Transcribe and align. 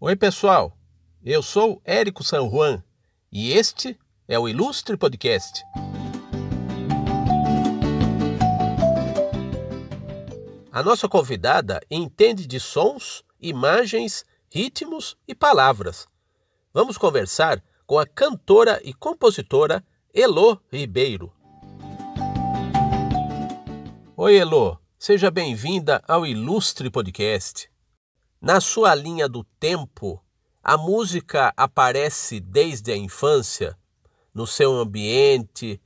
Oi, 0.00 0.14
pessoal. 0.14 0.78
Eu 1.24 1.42
sou 1.42 1.82
Érico 1.84 2.22
San 2.22 2.48
Juan 2.48 2.84
e 3.32 3.50
este 3.50 3.98
é 4.28 4.38
o 4.38 4.48
Ilustre 4.48 4.96
Podcast. 4.96 5.60
A 10.70 10.84
nossa 10.84 11.08
convidada 11.08 11.80
entende 11.90 12.46
de 12.46 12.60
sons, 12.60 13.24
imagens, 13.40 14.24
ritmos 14.48 15.16
e 15.26 15.34
palavras. 15.34 16.06
Vamos 16.72 16.96
conversar 16.96 17.60
com 17.84 17.98
a 17.98 18.06
cantora 18.06 18.80
e 18.84 18.94
compositora 18.94 19.84
Elo 20.14 20.62
Ribeiro. 20.70 21.32
Oi, 24.16 24.36
Elo. 24.36 24.78
Seja 24.96 25.28
bem-vinda 25.28 26.00
ao 26.06 26.24
Ilustre 26.24 26.88
Podcast. 26.88 27.68
Na 28.40 28.60
sua 28.60 28.94
linha 28.94 29.28
do 29.28 29.42
tempo, 29.58 30.22
a 30.62 30.76
música 30.76 31.52
aparece 31.56 32.38
desde 32.38 32.92
a 32.92 32.96
infância, 32.96 33.76
no 34.32 34.46
seu 34.46 34.76
ambiente, 34.76 35.80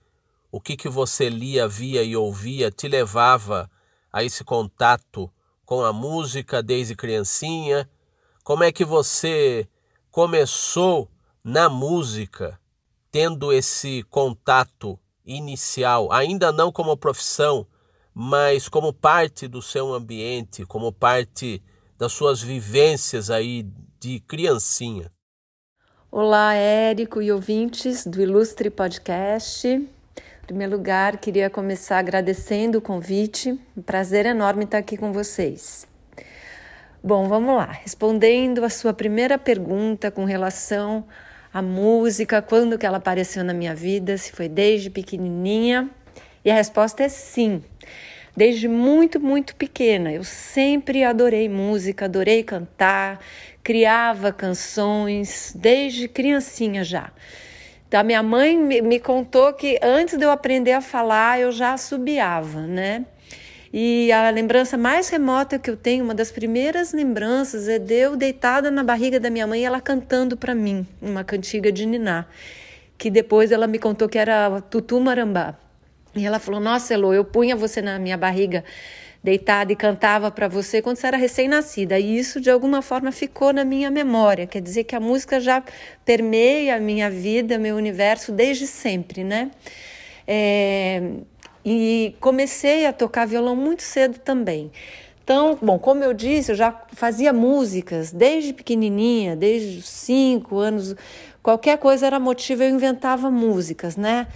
o 0.51 0.61
que, 0.61 0.77
que 0.77 0.89
você 0.89 1.31
lia, 1.31 1.67
via 1.67 2.03
e 2.03 2.15
ouvia 2.15 2.71
te 2.71 2.89
levava 2.89 3.71
a 4.13 4.23
esse 4.23 4.45
contato 4.45 5.33
com 5.65 5.83
a 5.83 5.95
música 5.95 6.63
desde 6.63 6.95
criancinha? 6.95 7.89
Como 8.45 8.63
é 8.63 8.71
que 8.71 8.85
você 8.85 9.67
começou 10.11 11.11
na 11.43 11.71
música, 11.71 12.61
tendo 13.11 13.51
esse 13.51 14.03
contato 14.11 15.01
inicial, 15.25 16.13
ainda 16.13 16.53
não 16.53 16.71
como 16.71 16.99
profissão, 16.99 17.67
mas 18.13 18.69
como 18.69 18.93
parte 18.93 19.49
do 19.49 19.63
seu 19.63 19.95
ambiente, 19.95 20.67
como 20.67 20.93
parte 20.93 21.63
das 22.03 22.15
suas 22.15 22.43
vivências 22.43 23.31
aí 23.31 23.65
de 24.01 24.19
criancinha. 24.19 25.09
Olá, 26.11 26.53
Érico 26.53 27.23
e 27.23 27.31
ouvintes 27.31 28.05
do 28.05 28.21
Ilustre 28.21 28.71
Podcast. 28.71 29.69
Em 29.69 29.87
primeiro 30.45 30.73
lugar, 30.73 31.19
queria 31.19 31.49
começar 31.49 31.99
agradecendo 31.99 32.79
o 32.79 32.83
convite. 32.83 33.57
Um 33.77 33.83
prazer 33.83 34.27
enorme 34.27 34.65
estar 34.65 34.79
aqui 34.79 34.97
com 34.97 35.13
vocês. 35.13 35.87
Bom, 37.01 37.29
vamos 37.29 37.55
lá. 37.55 37.71
Respondendo 37.71 38.65
a 38.65 38.69
sua 38.69 38.93
primeira 38.93 39.39
pergunta 39.39 40.11
com 40.11 40.25
relação 40.25 41.07
à 41.55 41.63
música, 41.63 42.43
quando 42.43 42.77
que 42.77 42.85
ela 42.85 42.97
apareceu 42.97 43.45
na 43.45 43.55
minha 43.55 43.77
vida, 43.77 44.19
se 44.19 44.33
foi 44.33 44.49
desde 44.49 44.91
pequenininha, 44.91 45.89
e 46.45 46.51
a 46.51 46.55
resposta 46.55 47.05
é 47.05 47.09
sim. 47.09 47.63
Desde 48.35 48.67
muito, 48.67 49.21
muito 49.21 49.55
pequena, 49.55 50.11
eu 50.11 50.25
sempre 50.25 51.05
adorei 51.05 51.51
música, 51.51 52.07
adorei 52.07 52.43
cantar, 52.43 53.21
criava 53.63 54.33
canções, 54.33 55.53
desde 55.55 56.09
criancinha 56.09 56.83
já. 56.83 57.13
Então, 57.87 58.01
a 58.01 58.03
minha 58.03 58.23
mãe 58.23 58.57
me 58.57 58.99
contou 58.99 59.53
que 59.53 59.79
antes 59.83 60.17
de 60.17 60.25
eu 60.25 60.31
aprender 60.31 60.73
a 60.73 60.81
falar, 60.81 61.41
eu 61.41 61.53
já 61.53 61.75
assobiava, 61.75 62.63
né? 62.63 63.05
E 63.71 64.11
a 64.11 64.31
lembrança 64.31 64.79
mais 64.79 65.11
remota 65.11 65.59
que 65.59 65.71
eu 65.71 65.77
tenho, 65.77 66.03
uma 66.03 66.15
das 66.15 66.31
primeiras 66.31 66.95
lembranças, 66.95 67.69
é 67.69 67.79
de 67.79 67.95
eu 67.95 68.17
deitada 68.17 68.71
na 68.71 68.83
barriga 68.83 69.21
da 69.21 69.29
minha 69.29 69.47
mãe 69.47 69.65
ela 69.65 69.79
cantando 69.79 70.39
para 70.39 70.55
mim, 70.55 70.87
uma 71.03 71.23
cantiga 71.23 71.71
de 71.71 71.85
Niná, 71.85 72.25
que 72.97 73.11
depois 73.11 73.53
ela 73.53 73.67
me 73.67 73.79
contou 73.79 74.09
que 74.09 74.19
era 74.19 74.59
Tutu 74.63 74.99
Marambá. 74.99 75.62
E 76.15 76.27
ela 76.27 76.39
falou: 76.39 76.61
Nossa, 76.61 76.95
Elo, 76.95 77.13
eu 77.15 77.25
punha 77.25 77.57
você 77.57 77.81
na 77.81 77.99
minha 77.99 78.17
barriga 78.17 78.65
deitada 79.23 79.73
e 79.73 79.77
cantava 79.77 80.31
para 80.31 80.49
você 80.49 80.83
quando 80.83 80.97
você 80.97 81.07
era 81.07 81.17
recém-nascida. 81.17 81.99
E 81.99 82.19
isso, 82.19 82.41
de 82.41 82.51
alguma 82.51 82.83
forma, 82.83 83.13
ficou 83.13 83.53
na 83.53 83.65
minha 83.65 83.91
memória. 83.91 84.47
Quer 84.47 84.61
dizer 84.61 84.85
que 84.85 84.97
a 84.97 85.01
música 85.01 85.41
já 85.41 85.63
permeia 86.05 86.77
a 86.77 86.81
minha 86.81 87.09
vida, 87.09 87.59
meu 87.59 87.77
universo, 87.77 88.33
desde 88.33 88.67
sempre, 88.67 89.23
né? 89.23 89.51
É... 90.27 91.03
E 91.65 92.17
comecei 92.19 92.87
a 92.87 92.93
tocar 92.93 93.25
violão 93.25 93.55
muito 93.55 93.85
cedo 93.85 94.19
também. 94.19 94.73
Então, 95.23 95.57
bom, 95.63 95.79
como 95.79 96.03
eu 96.03 96.13
disse, 96.13 96.51
eu 96.51 96.57
já 96.57 96.77
fazia 96.93 97.33
músicas 97.33 98.11
desde 98.11 98.53
pequenininha, 98.53 99.37
desde 99.37 99.79
os 99.79 99.89
cinco 99.89 100.59
anos. 100.59 100.97
Qualquer 101.41 101.79
coisa 101.79 102.07
era 102.07 102.19
motivo, 102.19 102.65
eu 102.65 102.71
inventava 102.71 103.31
músicas, 103.31 103.97
né? 103.97 104.27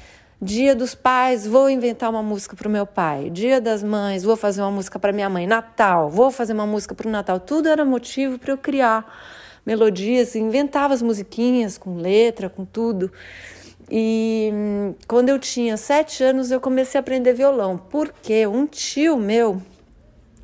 Dia 0.41 0.75
dos 0.75 0.95
pais, 0.95 1.47
vou 1.47 1.71
inventar 1.71 2.11
uma 2.11 2.23
música 2.23 2.55
para 2.55 2.69
o 2.69 2.71
meu 2.71 2.87
pai. 2.87 3.31
Dia 3.31 3.59
das 3.59 3.83
mães, 3.83 4.23
vou 4.23 4.37
fazer 4.37 4.61
uma 4.61 4.71
música 4.71 4.99
para 4.99 5.11
minha 5.11 5.31
mãe. 5.31 5.47
Natal, 5.47 6.11
vou 6.11 6.31
fazer 6.31 6.53
uma 6.53 6.67
música 6.67 6.95
para 6.95 7.09
o 7.09 7.11
Natal. 7.11 7.41
Tudo 7.41 7.71
era 7.71 7.87
motivo 7.87 8.39
para 8.39 8.53
eu 8.53 8.59
criar 8.59 9.11
melodias, 9.65 10.37
inventava 10.37 10.93
as 10.93 11.01
musiquinhas 11.01 11.79
com 11.79 11.97
letra, 11.97 12.51
com 12.51 12.67
tudo. 12.67 13.11
E 13.91 14.51
hum, 14.53 14.95
quando 15.09 15.31
eu 15.31 15.39
tinha 15.39 15.79
sete 15.79 16.23
anos, 16.23 16.51
eu 16.51 16.61
comecei 16.61 16.99
a 16.99 17.01
aprender 17.01 17.33
violão, 17.33 17.79
porque 17.79 18.47
um 18.47 18.67
tio 18.67 19.17
meu, 19.17 19.63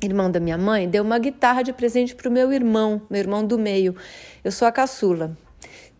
irmão 0.01 0.31
da 0.31 0.39
minha 0.39 0.57
mãe, 0.57 0.89
deu 0.89 1.03
uma 1.03 1.19
guitarra 1.19 1.61
de 1.61 1.71
presente 1.71 2.15
para 2.15 2.27
o 2.27 2.31
meu 2.31 2.51
irmão, 2.51 2.99
meu 3.11 3.19
irmão 3.19 3.45
do 3.45 3.59
meio. 3.59 3.95
Eu 4.43 4.51
sou 4.51 4.67
a 4.67 4.71
caçula. 4.71 5.37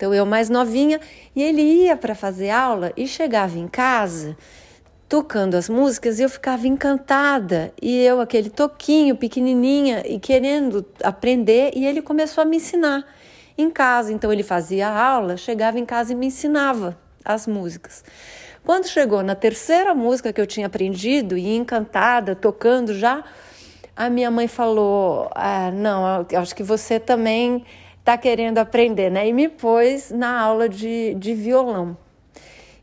Então 0.03 0.13
eu 0.13 0.25
mais 0.25 0.49
novinha 0.49 0.99
e 1.33 1.41
ele 1.41 1.61
ia 1.61 1.95
para 1.95 2.13
fazer 2.13 2.49
aula 2.49 2.91
e 2.97 3.07
chegava 3.07 3.57
em 3.57 3.69
casa 3.69 4.35
tocando 5.07 5.55
as 5.55 5.69
músicas 5.69 6.19
e 6.19 6.23
eu 6.23 6.29
ficava 6.29 6.67
encantada 6.67 7.71
e 7.81 8.03
eu 8.03 8.19
aquele 8.19 8.49
toquinho 8.49 9.15
pequenininha 9.15 10.03
e 10.05 10.19
querendo 10.19 10.85
aprender 11.01 11.71
e 11.73 11.85
ele 11.85 12.01
começou 12.01 12.41
a 12.41 12.45
me 12.45 12.57
ensinar 12.57 13.05
em 13.57 13.71
casa. 13.71 14.11
Então 14.11 14.33
ele 14.33 14.43
fazia 14.43 14.89
aula, 14.89 15.37
chegava 15.37 15.79
em 15.79 15.85
casa 15.85 16.11
e 16.11 16.15
me 16.17 16.25
ensinava 16.25 16.97
as 17.23 17.47
músicas. 17.47 18.03
Quando 18.61 18.89
chegou 18.89 19.23
na 19.23 19.35
terceira 19.35 19.93
música 19.93 20.33
que 20.33 20.41
eu 20.41 20.47
tinha 20.47 20.67
aprendido 20.67 21.37
e 21.37 21.55
encantada, 21.55 22.35
tocando 22.35 22.93
já, 22.93 23.23
a 23.95 24.09
minha 24.09 24.29
mãe 24.29 24.49
falou: 24.49 25.29
ah, 25.33 25.71
Não, 25.71 26.25
acho 26.35 26.53
que 26.53 26.63
você 26.63 26.99
também 26.99 27.63
está 28.03 28.17
querendo 28.17 28.57
aprender, 28.57 29.09
né? 29.09 29.25
E 29.25 29.31
me 29.31 29.47
pôs 29.47 30.11
na 30.11 30.37
aula 30.37 30.67
de, 30.67 31.13
de 31.15 31.33
violão. 31.33 31.97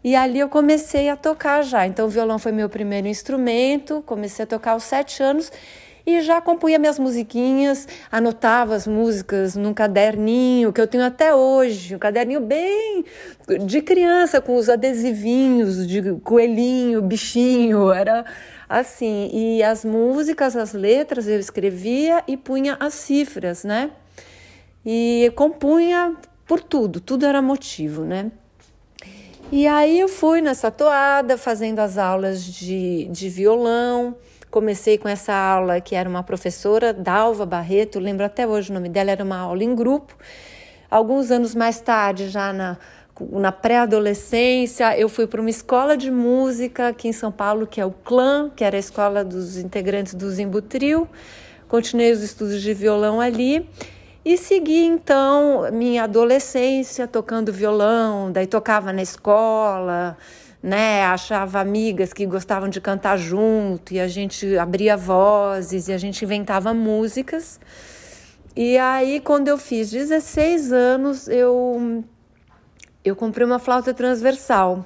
E 0.03 0.17
ali 0.17 0.39
eu 0.39 0.49
comecei 0.49 1.11
a 1.11 1.17
tocar 1.17 1.61
já. 1.63 1.87
Então, 1.87 2.07
o 2.07 2.09
violão 2.09 2.39
foi 2.39 2.53
meu 2.53 2.71
primeiro 2.71 3.07
instrumento, 3.07 4.03
comecei 4.07 4.45
a 4.45 4.47
tocar 4.47 4.73
aos 4.73 4.85
sete 4.85 5.23
anos 5.23 5.53
e 6.07 6.23
já 6.23 6.41
compunha 6.41 6.79
minhas 6.79 6.99
musiquinhas, 6.99 7.87
anotava 8.11 8.75
as 8.75 8.87
músicas 8.87 9.55
num 9.55 9.75
caderninho 9.75 10.73
que 10.73 10.81
eu 10.81 10.87
tenho 10.87 11.05
até 11.05 11.35
hoje, 11.35 11.95
um 11.95 11.99
caderninho 11.99 12.41
bem 12.41 13.05
de 13.67 13.83
criança, 13.83 14.41
com 14.41 14.57
os 14.57 14.71
adesivinhos 14.71 15.87
de 15.87 16.15
coelhinho, 16.25 17.03
bichinho, 17.03 17.93
era 17.93 18.25
assim. 18.67 19.29
E 19.35 19.63
as 19.63 19.85
músicas, 19.85 20.57
as 20.57 20.73
letras 20.73 21.29
eu 21.29 21.39
escrevia 21.39 22.25
e 22.27 22.39
punha 22.39 22.79
as 22.81 22.95
cifras, 22.95 23.65
né? 23.65 23.91
E 24.85 25.33
compunha 25.35 26.17
por 26.47 26.61
tudo, 26.61 27.01
tudo 27.01 27.27
era 27.27 27.41
motivo, 27.41 28.05
né? 28.05 28.31
E 29.53 29.67
aí 29.67 29.99
eu 29.99 30.09
fui 30.09 30.41
nessa 30.41 30.71
toada, 30.71 31.37
fazendo 31.37 31.81
as 31.81 31.99
aulas 31.99 32.45
de, 32.45 33.07
de 33.07 33.29
violão. 33.29 34.15
Comecei 34.49 34.97
com 34.97 35.09
essa 35.09 35.33
aula 35.33 35.81
que 35.81 35.95
era 35.95 36.09
uma 36.09 36.23
professora, 36.23 36.93
Dalva 36.93 37.45
Barreto, 37.45 37.99
lembro 37.99 38.25
até 38.25 38.47
hoje 38.47 38.71
o 38.71 38.75
nome 38.75 38.89
dela, 38.89 39.11
era 39.11 39.25
uma 39.25 39.39
aula 39.39 39.65
em 39.65 39.75
grupo. 39.75 40.17
Alguns 40.89 41.33
anos 41.33 41.55
mais 41.55 41.81
tarde, 41.81 42.29
já 42.29 42.53
na, 42.53 42.79
na 43.33 43.51
pré-adolescência, 43.51 44.97
eu 44.97 45.09
fui 45.09 45.27
para 45.27 45.41
uma 45.41 45.51
escola 45.51 45.97
de 45.97 46.11
música 46.11 46.89
aqui 46.89 47.09
em 47.09 47.13
São 47.13 47.33
Paulo, 47.33 47.67
que 47.67 47.81
é 47.81 47.85
o 47.85 47.91
Clã, 47.91 48.51
que 48.55 48.63
era 48.63 48.77
a 48.77 48.81
escola 48.81 49.25
dos 49.25 49.57
integrantes 49.57 50.15
do 50.15 50.31
Zimbutril. 50.31 51.09
Continuei 51.69 52.13
os 52.13 52.23
estudos 52.23 52.63
de 52.63 52.73
violão 52.73 53.21
ali. 53.21 53.69
E 54.23 54.37
segui 54.37 54.85
então 54.85 55.71
minha 55.73 56.05
adolescência 56.05 57.09
tocando 57.09 57.51
violão, 57.53 58.31
daí 58.31 58.47
tocava 58.47 58.93
na 58.93 59.01
escola, 59.01 60.17
né? 60.63 61.05
Achava 61.05 61.59
amigas 61.61 62.13
que 62.13 62.27
gostavam 62.27 62.69
de 62.69 62.83
cantar 62.83 63.17
junto 63.17 63.95
e 63.95 64.01
a 64.01 64.07
gente 64.07 64.59
abria 64.59 64.95
vozes 64.95 65.89
e 65.89 65.93
a 65.93 65.99
gente 65.99 66.23
inventava 66.23 66.75
músicas. 66.75 67.59
E 68.55 68.77
aí 68.77 69.21
quando 69.21 69.49
eu 69.49 69.57
fiz 69.57 69.91
16 69.91 70.71
anos, 70.71 71.27
eu 71.29 72.05
eu 73.03 73.17
comprei 73.17 73.47
uma 73.47 73.59
flauta 73.59 73.95
transversal. 73.95 74.85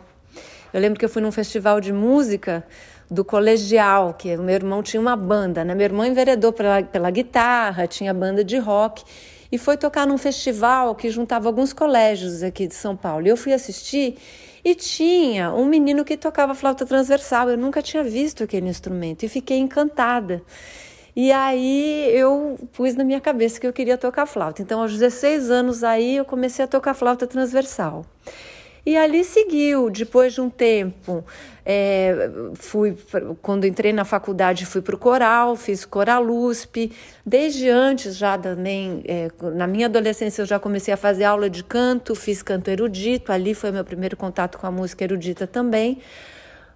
Eu 0.73 0.81
lembro 0.81 0.99
que 0.99 1.05
eu 1.05 1.09
fui 1.09 1.23
num 1.23 1.33
festival 1.33 1.81
de 1.81 1.93
música 1.93 2.65
do 3.11 3.25
colegial, 3.25 4.15
que 4.15 4.37
o 4.37 4.43
meu 4.43 4.55
irmão 4.55 4.83
tinha 4.83 5.01
uma 5.01 5.17
banda, 5.17 5.65
né? 5.65 5.75
Meu 5.75 5.85
irmão 5.85 6.05
enveredou 6.05 6.53
pela, 6.53 6.83
pela 6.83 7.11
guitarra, 7.11 7.87
tinha 7.87 8.13
banda 8.13 8.43
de 8.43 8.59
rock 8.59 9.05
e 9.53 9.59
foi 9.59 9.77
tocar 9.77 10.07
num 10.07 10.19
festival 10.19 10.95
que 10.95 11.11
juntava 11.11 11.49
alguns 11.49 11.73
colégios 11.73 12.43
aqui 12.43 12.67
de 12.67 12.75
São 12.75 12.97
Paulo. 12.97 13.27
E 13.27 13.31
eu 13.31 13.37
fui 13.37 13.53
assistir 13.53 14.17
e 14.65 14.75
tinha 14.75 15.53
um 15.53 15.67
menino 15.67 16.05
que 16.05 16.17
tocava 16.17 16.55
flauta 16.55 16.87
transversal. 16.87 17.51
Eu 17.51 17.59
nunca 17.59 17.83
tinha 17.83 18.03
visto 18.03 18.43
aquele 18.43 18.69
instrumento 18.69 19.23
e 19.23 19.29
fiquei 19.29 19.59
encantada. 19.59 20.43
E 21.15 21.31
aí 21.31 22.11
eu 22.13 22.59
pus 22.73 22.97
na 22.97 23.05
minha 23.05 23.21
cabeça 23.21 23.61
que 23.61 23.67
eu 23.67 23.73
queria 23.73 23.97
tocar 23.97 24.27
flauta. 24.27 24.61
Então, 24.61 24.81
aos 24.81 24.93
16 24.93 25.49
anos 25.49 25.85
aí, 25.85 26.17
eu 26.17 26.25
comecei 26.25 26.65
a 26.65 26.69
tocar 26.69 26.93
flauta 26.93 27.25
transversal. 27.25 28.05
E 28.87 28.97
ali 28.99 29.25
seguiu, 29.25 29.89
depois 29.89 30.35
de 30.35 30.43
um 30.43 30.51
tempo, 30.51 31.25
é, 31.65 32.29
fui 32.55 32.95
quando 33.41 33.67
entrei 33.67 33.95
na 33.95 34.05
faculdade 34.05 34.67
fui 34.67 34.83
para 34.83 34.95
o 34.95 34.99
coral, 34.99 35.57
fiz 35.57 35.87
coral 35.87 36.25
USP. 36.25 36.93
Desde 37.25 37.71
antes 37.71 38.15
já 38.15 38.37
também, 38.37 39.03
é, 39.09 39.31
na 39.55 39.67
minha 39.67 39.87
adolescência 39.87 40.43
eu 40.43 40.47
já 40.47 40.59
comecei 40.59 40.93
a 40.93 40.97
fazer 40.99 41.25
aula 41.25 41.49
de 41.49 41.65
canto, 41.65 42.15
fiz 42.15 42.43
canto 42.43 42.69
erudito. 42.69 43.33
Ali 43.33 43.55
foi 43.55 43.71
meu 43.71 43.85
primeiro 43.85 44.17
contato 44.19 44.59
com 44.59 44.67
a 44.67 44.71
música 44.71 45.03
erudita 45.03 45.47
também. 45.47 45.99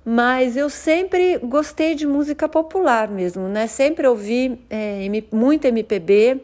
Mas 0.02 0.56
eu 0.56 0.70
sempre 0.70 1.37
gostei 1.37 1.94
de 1.94 2.06
música 2.06 2.49
popular 2.49 3.08
mesmo, 3.08 3.46
né? 3.46 3.66
Sempre 3.66 4.06
ouvi 4.06 4.58
é, 4.70 5.06
muito 5.31 5.66
MPB, 5.66 6.40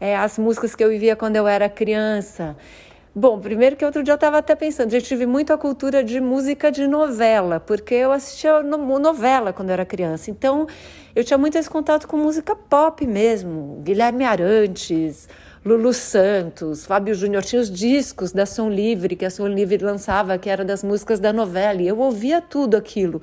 é, 0.00 0.16
as 0.16 0.38
músicas 0.38 0.76
que 0.76 0.84
eu 0.84 0.90
vivia 0.90 1.16
quando 1.16 1.34
eu 1.34 1.48
era 1.48 1.68
criança. 1.68 2.56
Bom, 3.16 3.38
primeiro 3.38 3.76
que 3.76 3.84
outro 3.84 4.02
dia 4.02 4.10
eu 4.10 4.16
estava 4.16 4.38
até 4.38 4.56
pensando, 4.56 4.92
eu 4.92 5.00
tive 5.00 5.24
muito 5.24 5.52
a 5.52 5.56
cultura 5.56 6.02
de 6.02 6.20
música 6.20 6.72
de 6.72 6.84
novela, 6.88 7.60
porque 7.60 7.94
eu 7.94 8.10
assistia 8.10 8.60
novela 8.60 9.52
quando 9.52 9.70
era 9.70 9.86
criança. 9.86 10.32
Então, 10.32 10.66
eu 11.14 11.22
tinha 11.22 11.38
muito 11.38 11.56
esse 11.56 11.70
contato 11.70 12.08
com 12.08 12.16
música 12.16 12.56
pop 12.56 13.06
mesmo. 13.06 13.80
Guilherme 13.84 14.24
Arantes, 14.24 15.28
Lulu 15.64 15.92
Santos, 15.92 16.84
Fábio 16.84 17.14
Júnior. 17.14 17.44
Tinha 17.44 17.62
os 17.62 17.70
discos 17.70 18.32
da 18.32 18.46
Som 18.46 18.68
Livre, 18.68 19.14
que 19.14 19.24
a 19.24 19.30
Som 19.30 19.46
Livre 19.46 19.78
lançava, 19.78 20.36
que 20.36 20.50
era 20.50 20.64
das 20.64 20.82
músicas 20.82 21.20
da 21.20 21.32
novela. 21.32 21.80
E 21.80 21.86
eu 21.86 22.00
ouvia 22.00 22.40
tudo 22.40 22.76
aquilo. 22.76 23.22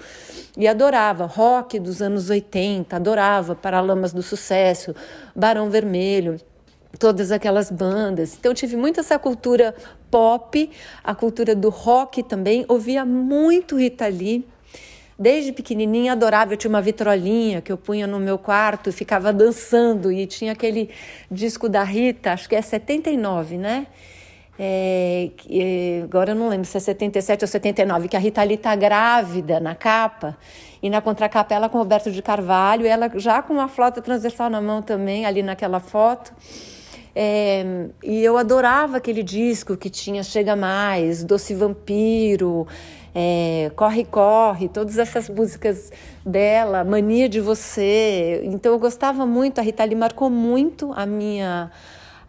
E 0.57 0.69
adorava. 0.69 1.25
Rock 1.25 1.77
dos 1.81 2.01
anos 2.01 2.29
80, 2.29 2.95
adorava 2.95 3.55
Paralamas 3.55 4.13
do 4.13 4.21
Sucesso, 4.21 4.95
Barão 5.35 5.69
Vermelho 5.69 6.39
todas 6.99 7.31
aquelas 7.31 7.71
bandas. 7.71 8.35
Então 8.39 8.53
tive 8.53 8.75
muito 8.75 8.99
essa 8.99 9.17
cultura 9.17 9.75
pop, 10.09 10.69
a 11.03 11.15
cultura 11.15 11.55
do 11.55 11.69
rock 11.69 12.23
também. 12.23 12.65
Ouvia 12.67 13.05
muito 13.05 13.77
Rita 13.77 14.07
Lee. 14.07 14.45
Desde 15.17 15.51
pequenininha 15.51 16.13
adorava, 16.13 16.53
eu 16.53 16.57
tinha 16.57 16.69
uma 16.69 16.81
vitrolinha 16.81 17.61
que 17.61 17.71
eu 17.71 17.77
punha 17.77 18.07
no 18.07 18.19
meu 18.19 18.39
quarto 18.39 18.89
e 18.89 18.91
ficava 18.91 19.31
dançando 19.31 20.11
e 20.11 20.25
tinha 20.25 20.51
aquele 20.51 20.89
disco 21.29 21.69
da 21.69 21.83
Rita, 21.83 22.33
acho 22.33 22.49
que 22.49 22.55
é 22.55 22.61
79, 22.61 23.55
né? 23.57 23.85
É, 24.57 25.29
é, 25.49 26.01
agora 26.03 26.31
eu 26.31 26.35
não 26.35 26.49
lembro 26.49 26.65
se 26.65 26.75
é 26.75 26.79
77 26.79 27.43
ou 27.43 27.47
79, 27.47 28.07
que 28.07 28.15
a 28.15 28.19
Rita 28.19 28.43
Lee 28.43 28.57
tá 28.57 28.75
grávida 28.75 29.59
na 29.59 29.75
capa 29.75 30.37
e 30.81 30.89
na 30.89 31.01
contracapa 31.01 31.53
ela 31.53 31.69
com 31.69 31.77
Roberto 31.77 32.11
de 32.11 32.21
Carvalho, 32.21 32.85
ela 32.85 33.09
já 33.15 33.41
com 33.41 33.53
uma 33.53 33.67
flauta 33.67 34.01
transversal 34.01 34.49
na 34.49 34.61
mão 34.61 34.81
também, 34.81 35.25
ali 35.25 35.43
naquela 35.43 35.79
foto. 35.79 36.33
É, 37.15 37.87
e 38.03 38.23
eu 38.23 38.37
adorava 38.37 38.97
aquele 38.97 39.21
disco 39.21 39.75
que 39.75 39.89
tinha 39.89 40.23
Chega 40.23 40.55
Mais, 40.55 41.23
Doce 41.23 41.53
Vampiro, 41.53 42.67
é, 43.13 43.71
Corre 43.75 44.05
Corre, 44.05 44.69
todas 44.69 44.97
essas 44.97 45.29
músicas 45.29 45.91
dela, 46.25 46.83
Mania 46.83 47.27
de 47.27 47.41
Você. 47.41 48.41
Então 48.45 48.71
eu 48.71 48.79
gostava 48.79 49.25
muito, 49.25 49.59
a 49.59 49.61
Rita 49.61 49.83
Lee 49.83 49.95
marcou 49.95 50.29
muito 50.29 50.91
a 50.95 51.05
minha 51.05 51.71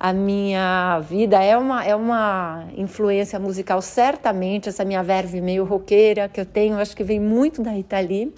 a 0.05 0.13
minha 0.13 0.99
vida 0.99 1.41
é 1.41 1.57
uma, 1.57 1.85
é 1.85 1.95
uma 1.95 2.65
influência 2.77 3.39
musical, 3.39 3.81
certamente, 3.81 4.69
essa 4.69 4.85
minha 4.85 5.01
verve 5.01 5.41
meio 5.41 5.63
roqueira 5.63 6.29
que 6.29 6.41
eu 6.41 6.45
tenho, 6.45 6.77
acho 6.77 6.97
que 6.97 7.05
vem 7.05 7.21
muito 7.21 7.63
da 7.63 7.71
Rita 7.71 8.01
Lee. 8.01 8.35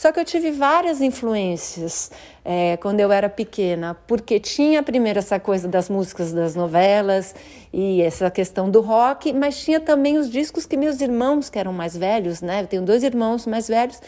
Só 0.00 0.10
que 0.10 0.18
eu 0.18 0.24
tive 0.24 0.50
várias 0.50 1.02
influências 1.02 2.10
é, 2.42 2.78
quando 2.78 3.00
eu 3.00 3.12
era 3.12 3.28
pequena, 3.28 3.94
porque 4.06 4.40
tinha 4.40 4.82
primeiro 4.82 5.18
essa 5.18 5.38
coisa 5.38 5.68
das 5.68 5.90
músicas 5.90 6.32
das 6.32 6.54
novelas 6.54 7.34
e 7.70 8.00
essa 8.00 8.30
questão 8.30 8.70
do 8.70 8.80
rock, 8.80 9.30
mas 9.34 9.62
tinha 9.62 9.78
também 9.78 10.16
os 10.16 10.30
discos 10.30 10.64
que 10.64 10.74
meus 10.74 11.02
irmãos, 11.02 11.50
que 11.50 11.58
eram 11.58 11.74
mais 11.74 11.94
velhos, 11.94 12.40
né? 12.40 12.62
Eu 12.62 12.66
tenho 12.66 12.82
dois 12.82 13.02
irmãos 13.02 13.44
mais 13.44 13.68
velhos, 13.68 14.00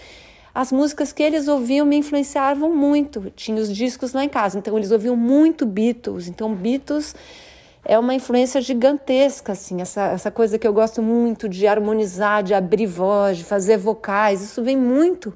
as 0.55 0.73
músicas 0.73 1.13
que 1.13 1.23
eles 1.23 1.47
ouviam 1.47 1.85
me 1.85 1.97
influenciavam 1.97 2.75
muito. 2.75 3.31
Tinha 3.37 3.61
os 3.61 3.71
discos 3.71 4.15
lá 4.15 4.25
em 4.25 4.31
casa, 4.31 4.59
então 4.59 4.79
eles 4.79 4.93
ouviam 4.93 5.15
muito 5.15 5.67
Beatles. 5.67 6.27
Então, 6.27 6.55
Beatles 6.55 7.15
é 7.85 7.99
uma 7.99 8.15
influência 8.15 8.63
gigantesca, 8.63 9.53
assim, 9.53 9.83
essa, 9.83 10.07
essa 10.07 10.31
coisa 10.31 10.59
que 10.59 10.67
eu 10.67 10.73
gosto 10.73 11.03
muito 11.03 11.51
de 11.51 11.67
harmonizar, 11.67 12.43
de 12.43 12.55
abrir 12.55 12.87
voz, 12.87 13.37
de 13.37 13.45
fazer 13.45 13.77
vocais. 13.77 14.41
Isso 14.41 14.63
vem 14.63 14.75
muito 14.75 15.35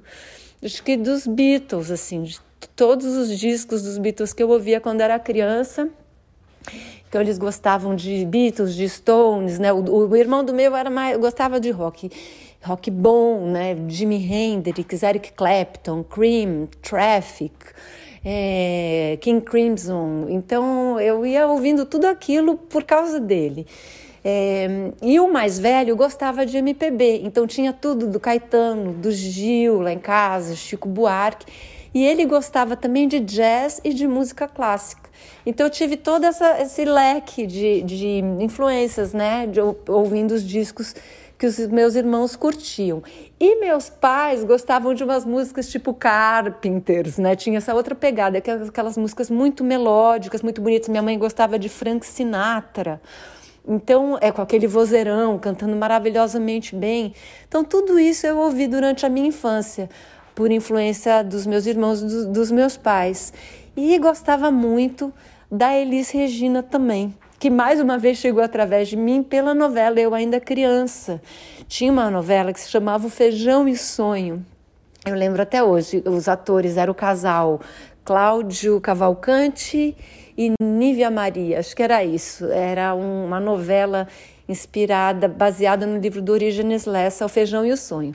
acho 0.62 0.82
que 0.82 0.96
dos 0.96 1.26
Beatles, 1.26 1.90
assim, 1.90 2.22
de 2.22 2.38
todos 2.74 3.06
os 3.06 3.38
discos 3.38 3.82
dos 3.82 3.98
Beatles 3.98 4.32
que 4.32 4.42
eu 4.42 4.48
ouvia 4.48 4.80
quando 4.80 5.00
era 5.00 5.18
criança. 5.18 5.88
Então 7.08 7.20
eles 7.20 7.38
gostavam 7.38 7.94
de 7.94 8.24
Beatles, 8.26 8.74
de 8.74 8.88
Stones, 8.88 9.58
né? 9.58 9.72
O, 9.72 10.08
o 10.08 10.16
irmão 10.16 10.44
do 10.44 10.52
meu 10.52 10.74
era 10.74 10.90
mais 10.90 11.16
gostava 11.16 11.60
de 11.60 11.70
rock, 11.70 12.10
rock 12.62 12.90
bom, 12.90 13.46
né? 13.46 13.76
Jimi 13.88 14.16
Hendrix, 14.16 15.02
Eric 15.02 15.32
Clapton, 15.32 16.02
Cream, 16.02 16.68
Traffic, 16.82 17.54
é, 18.24 19.16
King 19.20 19.40
Crimson. 19.40 20.26
Então 20.28 21.00
eu 21.00 21.24
ia 21.24 21.46
ouvindo 21.46 21.86
tudo 21.86 22.06
aquilo 22.06 22.56
por 22.56 22.82
causa 22.82 23.20
dele. 23.20 23.66
É, 24.28 24.90
e 25.00 25.20
o 25.20 25.32
mais 25.32 25.56
velho 25.56 25.94
gostava 25.94 26.44
de 26.44 26.56
MPB, 26.56 27.20
então 27.22 27.46
tinha 27.46 27.72
tudo 27.72 28.08
do 28.08 28.18
Caetano, 28.18 28.92
do 28.92 29.12
Gil 29.12 29.80
lá 29.80 29.92
em 29.92 30.00
casa, 30.00 30.56
Chico 30.56 30.88
Buarque. 30.88 31.46
E 31.94 32.04
ele 32.04 32.26
gostava 32.26 32.74
também 32.76 33.06
de 33.06 33.20
jazz 33.20 33.80
e 33.84 33.94
de 33.94 34.08
música 34.08 34.48
clássica. 34.48 35.08
Então 35.46 35.64
eu 35.64 35.70
tive 35.70 35.96
todo 35.96 36.24
essa, 36.24 36.60
esse 36.60 36.84
leque 36.84 37.46
de, 37.46 37.82
de 37.82 38.18
influências, 38.40 39.12
né? 39.12 39.46
De, 39.46 39.60
ouvindo 39.86 40.32
os 40.32 40.42
discos 40.42 40.92
que 41.38 41.46
os 41.46 41.56
meus 41.68 41.94
irmãos 41.94 42.34
curtiam. 42.34 43.04
E 43.38 43.60
meus 43.60 43.88
pais 43.88 44.42
gostavam 44.42 44.92
de 44.92 45.04
umas 45.04 45.24
músicas 45.24 45.68
tipo 45.68 45.94
Carpenters, 45.94 47.16
né? 47.16 47.36
Tinha 47.36 47.58
essa 47.58 47.72
outra 47.72 47.94
pegada, 47.94 48.38
aquelas, 48.38 48.70
aquelas 48.70 48.98
músicas 48.98 49.30
muito 49.30 49.62
melódicas, 49.62 50.42
muito 50.42 50.60
bonitas. 50.60 50.88
Minha 50.88 51.02
mãe 51.02 51.16
gostava 51.16 51.60
de 51.60 51.68
Frank 51.68 52.04
Sinatra. 52.04 53.00
Então, 53.66 54.16
é 54.20 54.30
com 54.30 54.40
aquele 54.40 54.66
vozeirão, 54.66 55.38
cantando 55.38 55.74
maravilhosamente 55.74 56.76
bem. 56.76 57.12
Então, 57.48 57.64
tudo 57.64 57.98
isso 57.98 58.26
eu 58.26 58.38
ouvi 58.38 58.68
durante 58.68 59.04
a 59.04 59.08
minha 59.08 59.26
infância, 59.26 59.90
por 60.34 60.52
influência 60.52 61.24
dos 61.24 61.46
meus 61.46 61.66
irmãos, 61.66 62.00
do, 62.00 62.32
dos 62.32 62.50
meus 62.50 62.76
pais. 62.76 63.32
E 63.76 63.98
gostava 63.98 64.50
muito 64.50 65.12
da 65.50 65.76
Elis 65.76 66.10
Regina 66.10 66.62
também, 66.62 67.14
que 67.38 67.50
mais 67.50 67.80
uma 67.80 67.98
vez 67.98 68.18
chegou 68.18 68.42
através 68.42 68.88
de 68.88 68.96
mim 68.96 69.22
pela 69.22 69.52
novela 69.52 69.98
Eu 69.98 70.14
Ainda 70.14 70.40
Criança. 70.40 71.20
Tinha 71.66 71.90
uma 71.90 72.10
novela 72.10 72.52
que 72.52 72.60
se 72.60 72.68
chamava 72.68 73.08
Feijão 73.10 73.68
e 73.68 73.76
Sonho. 73.76 74.44
Eu 75.04 75.14
lembro 75.14 75.42
até 75.42 75.62
hoje, 75.62 76.02
os 76.06 76.28
atores 76.28 76.76
eram 76.76 76.92
o 76.92 76.94
casal 76.94 77.60
Cláudio 78.04 78.80
Cavalcante 78.80 79.96
e 80.36 80.52
Nívia 80.60 81.10
Maria, 81.10 81.58
acho 81.58 81.74
que 81.74 81.82
era 81.82 82.04
isso. 82.04 82.46
Era 82.46 82.94
uma 82.94 83.40
novela 83.40 84.06
inspirada, 84.48 85.26
baseada 85.26 85.86
no 85.86 85.98
livro 85.98 86.20
do 86.20 86.32
Orígenes 86.32 86.84
Lessa, 86.84 87.24
O 87.24 87.28
Feijão 87.28 87.64
e 87.64 87.72
o 87.72 87.76
Sonho. 87.76 88.14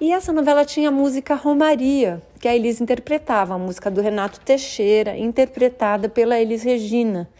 E 0.00 0.10
essa 0.10 0.32
novela 0.32 0.64
tinha 0.64 0.88
a 0.88 0.92
música 0.92 1.36
Romaria, 1.36 2.20
que 2.40 2.48
a 2.48 2.56
Elis 2.56 2.80
interpretava, 2.80 3.54
a 3.54 3.58
música 3.58 3.88
do 3.88 4.00
Renato 4.00 4.40
Teixeira, 4.40 5.16
interpretada 5.16 6.08
pela 6.08 6.40
Elis 6.40 6.64
Regina, 6.64 7.30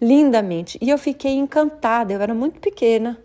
lindamente. 0.00 0.78
E 0.80 0.88
eu 0.88 0.96
fiquei 0.96 1.34
encantada, 1.34 2.14
eu 2.14 2.22
era 2.22 2.32
muito 2.32 2.58
pequena. 2.58 3.18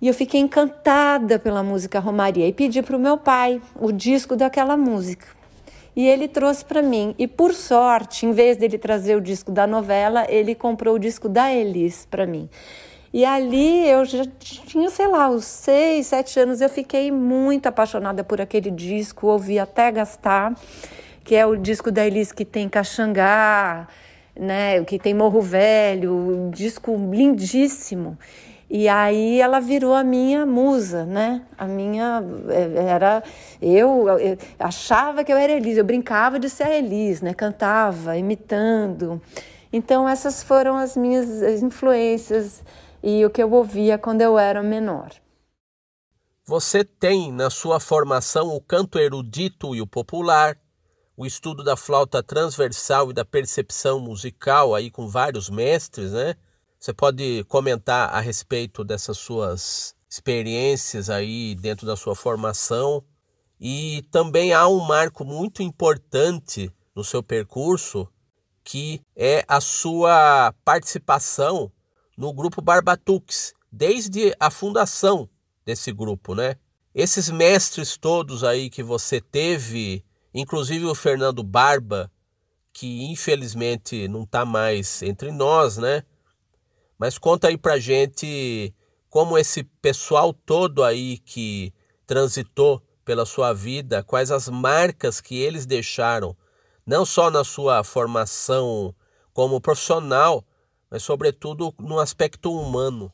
E 0.00 0.08
eu 0.08 0.14
fiquei 0.14 0.40
encantada 0.40 1.38
pela 1.38 1.62
música 1.62 2.00
Romaria 2.00 2.48
e 2.48 2.52
pedi 2.52 2.82
para 2.82 2.96
o 2.96 3.00
meu 3.00 3.16
pai 3.16 3.62
o 3.80 3.92
disco 3.92 4.34
daquela 4.34 4.76
música. 4.76 5.37
E 5.98 6.06
ele 6.06 6.28
trouxe 6.28 6.64
para 6.64 6.80
mim. 6.80 7.12
E 7.18 7.26
por 7.26 7.52
sorte, 7.52 8.24
em 8.24 8.30
vez 8.30 8.56
dele 8.56 8.78
trazer 8.78 9.16
o 9.16 9.20
disco 9.20 9.50
da 9.50 9.66
novela, 9.66 10.24
ele 10.28 10.54
comprou 10.54 10.94
o 10.94 10.98
disco 10.98 11.28
da 11.28 11.52
Elis 11.52 12.06
para 12.08 12.24
mim. 12.24 12.48
E 13.12 13.24
ali 13.24 13.84
eu 13.88 14.04
já 14.04 14.24
tinha, 14.38 14.90
sei 14.90 15.08
lá, 15.08 15.28
os 15.28 15.44
seis, 15.44 16.06
sete 16.06 16.38
anos, 16.38 16.60
eu 16.60 16.68
fiquei 16.68 17.10
muito 17.10 17.66
apaixonada 17.66 18.22
por 18.22 18.40
aquele 18.40 18.70
disco, 18.70 19.26
ouvi 19.26 19.58
até 19.58 19.90
gastar, 19.90 20.54
que 21.24 21.34
é 21.34 21.44
o 21.44 21.56
disco 21.56 21.90
da 21.90 22.06
Elis 22.06 22.30
que 22.30 22.44
tem 22.44 22.68
Caxangá, 22.68 23.88
né, 24.38 24.84
que 24.84 25.00
tem 25.00 25.12
Morro 25.12 25.40
Velho, 25.40 26.14
um 26.14 26.50
disco 26.50 26.96
lindíssimo. 27.12 28.16
E 28.70 28.86
aí 28.86 29.40
ela 29.40 29.60
virou 29.60 29.94
a 29.94 30.04
minha 30.04 30.44
musa, 30.44 31.06
né? 31.06 31.42
A 31.56 31.66
minha 31.66 32.22
é, 32.50 32.90
era 32.90 33.22
eu, 33.62 34.06
eu, 34.18 34.38
achava 34.58 35.24
que 35.24 35.32
eu 35.32 35.36
era 35.38 35.54
Elis, 35.54 35.78
eu 35.78 35.84
brincava 35.84 36.38
de 36.38 36.50
ser 36.50 36.68
Elis, 36.72 37.22
né? 37.22 37.32
Cantava, 37.32 38.16
imitando. 38.16 39.22
Então 39.72 40.06
essas 40.06 40.42
foram 40.42 40.76
as 40.76 40.96
minhas 40.96 41.62
influências 41.62 42.62
e 43.02 43.24
o 43.24 43.30
que 43.30 43.42
eu 43.42 43.50
ouvia 43.50 43.96
quando 43.96 44.20
eu 44.20 44.38
era 44.38 44.62
menor. 44.62 45.12
Você 46.44 46.84
tem 46.84 47.32
na 47.32 47.48
sua 47.50 47.80
formação 47.80 48.48
o 48.48 48.60
canto 48.60 48.98
erudito 48.98 49.74
e 49.74 49.80
o 49.80 49.86
popular, 49.86 50.58
o 51.16 51.26
estudo 51.26 51.64
da 51.64 51.76
flauta 51.76 52.22
transversal 52.22 53.10
e 53.10 53.14
da 53.14 53.24
percepção 53.24 53.98
musical 53.98 54.74
aí 54.74 54.90
com 54.90 55.08
vários 55.08 55.48
mestres, 55.48 56.12
né? 56.12 56.34
Você 56.78 56.92
pode 56.92 57.42
comentar 57.48 58.14
a 58.14 58.20
respeito 58.20 58.84
dessas 58.84 59.18
suas 59.18 59.96
experiências 60.08 61.10
aí 61.10 61.56
dentro 61.56 61.84
da 61.84 61.96
sua 61.96 62.14
formação 62.14 63.02
e 63.60 64.02
também 64.12 64.52
há 64.52 64.68
um 64.68 64.78
marco 64.78 65.24
muito 65.24 65.60
importante 65.60 66.72
no 66.94 67.02
seu 67.02 67.20
percurso 67.20 68.08
que 68.62 69.02
é 69.16 69.44
a 69.48 69.60
sua 69.60 70.54
participação 70.64 71.72
no 72.16 72.32
grupo 72.32 72.62
Barbatux, 72.62 73.54
desde 73.72 74.32
a 74.38 74.48
fundação 74.48 75.28
desse 75.64 75.90
grupo, 75.90 76.34
né? 76.34 76.56
Esses 76.94 77.28
mestres 77.28 77.96
todos 77.96 78.44
aí 78.44 78.70
que 78.70 78.82
você 78.82 79.20
teve, 79.20 80.04
inclusive 80.32 80.84
o 80.84 80.94
Fernando 80.94 81.42
Barba, 81.42 82.10
que 82.72 83.04
infelizmente 83.10 84.06
não 84.06 84.22
está 84.22 84.44
mais 84.44 85.02
entre 85.02 85.32
nós, 85.32 85.76
né? 85.76 86.04
Mas 86.98 87.16
conta 87.16 87.48
aí 87.48 87.56
pra 87.56 87.78
gente 87.78 88.74
como 89.08 89.38
esse 89.38 89.62
pessoal 89.80 90.32
todo 90.32 90.82
aí 90.82 91.18
que 91.18 91.72
transitou 92.06 92.82
pela 93.04 93.24
sua 93.24 93.54
vida, 93.54 94.02
quais 94.02 94.30
as 94.30 94.48
marcas 94.48 95.20
que 95.20 95.38
eles 95.38 95.64
deixaram, 95.64 96.36
não 96.84 97.06
só 97.06 97.30
na 97.30 97.44
sua 97.44 97.82
formação 97.84 98.94
como 99.32 99.60
profissional, 99.60 100.44
mas 100.90 101.02
sobretudo 101.02 101.74
no 101.78 102.00
aspecto 102.00 102.52
humano. 102.52 103.12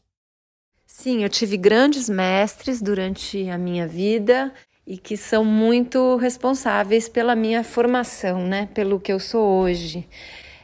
Sim, 0.86 1.22
eu 1.22 1.28
tive 1.28 1.56
grandes 1.56 2.08
mestres 2.08 2.80
durante 2.80 3.48
a 3.48 3.58
minha 3.58 3.86
vida 3.86 4.52
e 4.86 4.96
que 4.96 5.16
são 5.16 5.44
muito 5.44 6.16
responsáveis 6.16 7.08
pela 7.08 7.34
minha 7.34 7.64
formação, 7.64 8.46
né? 8.46 8.68
Pelo 8.74 9.00
que 9.00 9.12
eu 9.12 9.18
sou 9.18 9.60
hoje. 9.60 10.08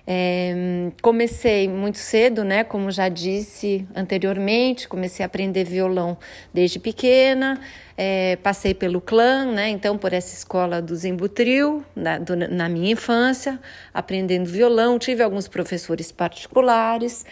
É, 0.06 0.90
comecei 1.02 1.68
muito 1.68 1.98
cedo, 1.98 2.42
né? 2.42 2.64
Como 2.64 2.90
já 2.90 3.08
disse 3.08 3.86
anteriormente, 3.94 4.88
comecei 4.88 5.22
a 5.22 5.26
aprender 5.26 5.64
violão 5.64 6.16
desde 6.52 6.78
pequena. 6.78 7.60
É, 7.96 8.36
passei 8.36 8.72
pelo 8.72 9.00
clã, 9.00 9.44
né? 9.44 9.68
Então 9.68 9.98
por 9.98 10.12
essa 10.12 10.34
escola 10.34 10.80
do 10.80 10.96
Zembutril 10.96 11.84
na, 11.94 12.18
do, 12.18 12.34
na 12.34 12.68
minha 12.68 12.92
infância, 12.92 13.60
aprendendo 13.92 14.48
violão. 14.48 14.98
Tive 14.98 15.22
alguns 15.22 15.46
professores 15.46 16.10
particulares. 16.10 17.24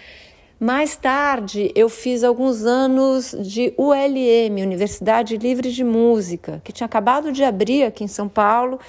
Mais 0.60 0.96
tarde, 0.96 1.70
eu 1.76 1.88
fiz 1.88 2.24
alguns 2.24 2.64
anos 2.64 3.34
de 3.40 3.72
ULM, 3.78 4.60
Universidade 4.60 5.36
Livre 5.36 5.70
de 5.70 5.84
Música, 5.84 6.60
que 6.64 6.72
tinha 6.72 6.84
acabado 6.84 7.30
de 7.30 7.44
abrir 7.44 7.84
aqui 7.84 8.02
em 8.02 8.08
São 8.08 8.28
Paulo 8.28 8.80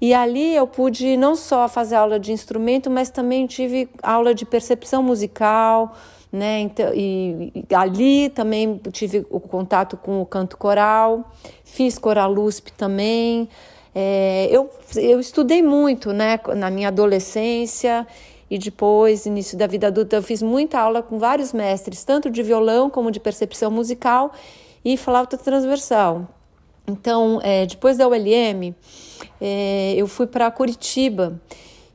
e 0.00 0.12
ali 0.12 0.54
eu 0.54 0.66
pude 0.66 1.16
não 1.16 1.34
só 1.34 1.68
fazer 1.68 1.96
aula 1.96 2.18
de 2.18 2.32
instrumento, 2.32 2.90
mas 2.90 3.10
também 3.10 3.46
tive 3.46 3.88
aula 4.02 4.34
de 4.34 4.44
percepção 4.44 5.02
musical, 5.02 5.96
né? 6.30 6.60
Então, 6.60 6.92
e, 6.94 7.52
e 7.54 7.74
ali 7.74 8.28
também 8.28 8.80
tive 8.92 9.26
o 9.30 9.40
contato 9.40 9.96
com 9.96 10.20
o 10.20 10.26
canto 10.26 10.56
coral, 10.56 11.32
fiz 11.64 11.98
coral 11.98 12.32
USP 12.32 12.72
também. 12.72 13.48
É, 13.94 14.48
eu, 14.50 14.68
eu 14.96 15.18
estudei 15.18 15.62
muito, 15.62 16.12
né? 16.12 16.38
Na 16.54 16.70
minha 16.70 16.88
adolescência 16.88 18.06
e 18.50 18.58
depois, 18.58 19.26
início 19.26 19.56
da 19.56 19.66
vida 19.66 19.88
adulta, 19.88 20.16
eu 20.16 20.22
fiz 20.22 20.42
muita 20.42 20.78
aula 20.78 21.02
com 21.02 21.18
vários 21.18 21.52
mestres, 21.52 22.04
tanto 22.04 22.30
de 22.30 22.42
violão 22.42 22.88
como 22.90 23.10
de 23.10 23.18
percepção 23.18 23.70
musical 23.70 24.32
e 24.84 24.96
flauta 24.96 25.36
transversal. 25.36 26.28
Então, 26.86 27.40
é, 27.42 27.66
depois 27.66 27.96
da 27.96 28.06
ULM, 28.06 28.72
é, 29.40 29.94
eu 29.96 30.06
fui 30.06 30.26
para 30.26 30.50
Curitiba 30.50 31.40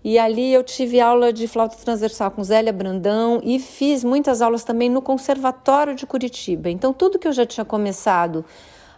e 0.03 0.17
ali 0.17 0.51
eu 0.51 0.63
tive 0.63 1.00
aula 1.00 1.31
de 1.31 1.48
flauta 1.48 1.77
transversal 1.77 2.31
com 2.31 2.43
Zélia 2.43 2.74
Brandão 2.74 3.39
e 3.43 3.60
fiz 3.60 4.03
muitas 4.03 4.41
aulas 4.41 4.63
também 4.63 4.89
no 4.89 5.01
Conservatório 5.01 5.93
de 5.93 6.07
Curitiba. 6.07 6.69
Então, 6.69 6.91
tudo 6.91 7.19
que 7.19 7.27
eu 7.27 7.33
já 7.33 7.45
tinha 7.45 7.63
começado 7.63 8.43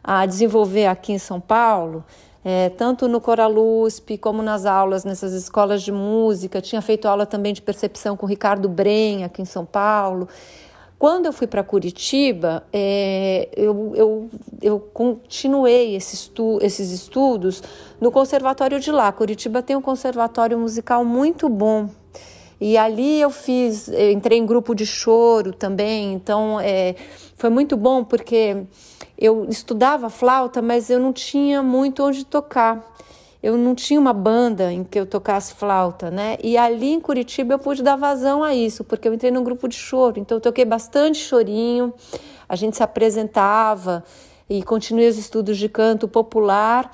a 0.02 0.26
desenvolver 0.26 0.88
aqui 0.88 1.12
em 1.12 1.18
São 1.18 1.42
Paulo, 1.42 2.06
é, 2.44 2.70
tanto 2.70 3.08
no 3.08 3.20
Coralusp 3.20 4.18
como 4.18 4.42
nas 4.42 4.66
aulas 4.66 5.04
nessas 5.04 5.34
escolas 5.34 5.82
de 5.82 5.92
música, 5.92 6.62
tinha 6.62 6.82
feito 6.82 7.08
aula 7.08 7.26
também 7.26 7.54
de 7.54 7.62
percepção 7.62 8.16
com 8.16 8.26
Ricardo 8.26 8.70
Bren 8.70 9.24
aqui 9.26 9.42
em 9.42 9.46
São 9.46 9.66
Paulo. 9.66 10.28
Quando 11.04 11.26
eu 11.26 11.34
fui 11.34 11.48
para 11.48 11.62
Curitiba, 11.66 12.64
é, 12.72 13.50
eu, 13.58 13.92
eu, 13.94 14.30
eu 14.62 14.80
continuei 14.80 15.98
esse 15.98 16.16
estu, 16.16 16.60
esses 16.62 16.92
estudos 16.92 17.62
no 18.00 18.10
conservatório 18.10 18.80
de 18.80 18.90
lá. 18.90 19.12
Curitiba 19.12 19.62
tem 19.62 19.76
um 19.76 19.82
conservatório 19.82 20.58
musical 20.58 21.04
muito 21.04 21.50
bom. 21.50 21.90
E 22.58 22.78
ali 22.78 23.20
eu 23.20 23.30
fiz, 23.30 23.90
eu 23.90 24.12
entrei 24.12 24.38
em 24.38 24.46
grupo 24.46 24.74
de 24.74 24.86
choro 24.86 25.52
também, 25.52 26.14
então 26.14 26.58
é, 26.62 26.96
foi 27.36 27.50
muito 27.50 27.76
bom 27.76 28.06
porque 28.06 28.64
eu 29.18 29.46
estudava 29.50 30.10
flauta, 30.10 30.62
mas 30.62 30.90
eu 30.90 31.02
não 31.02 31.12
tinha 31.12 31.62
muito 31.62 32.02
onde 32.02 32.24
tocar 32.24 32.82
eu 33.44 33.58
não 33.58 33.76
tinha 33.76 34.00
uma 34.00 34.14
banda 34.14 34.72
em 34.72 34.86
que 34.86 34.98
eu 34.98 35.06
tocasse 35.06 35.54
flauta, 35.54 36.10
né? 36.10 36.38
E 36.42 36.58
ali 36.58 36.94
em 36.94 37.02
Curitiba 37.02 37.56
eu 37.56 37.60
pude 37.60 37.84
dar 37.84 37.98
vazão 37.98 38.42
a 38.42 38.56
isso, 38.56 38.86
porque 38.86 39.06
eu 39.06 39.14
entrei 39.14 39.32
num 39.32 39.44
grupo 39.44 39.68
de 39.68 39.76
choro, 39.76 40.18
então 40.18 40.38
eu 40.38 40.42
toquei 40.42 40.64
bastante 40.64 41.18
chorinho, 41.20 41.94
a 42.48 42.56
gente 42.56 42.78
se 42.78 42.84
apresentava 42.84 44.02
e 44.50 44.64
continuei 44.64 45.10
os 45.10 45.18
estudos 45.18 45.58
de 45.58 45.68
canto 45.68 46.08
popular 46.08 46.90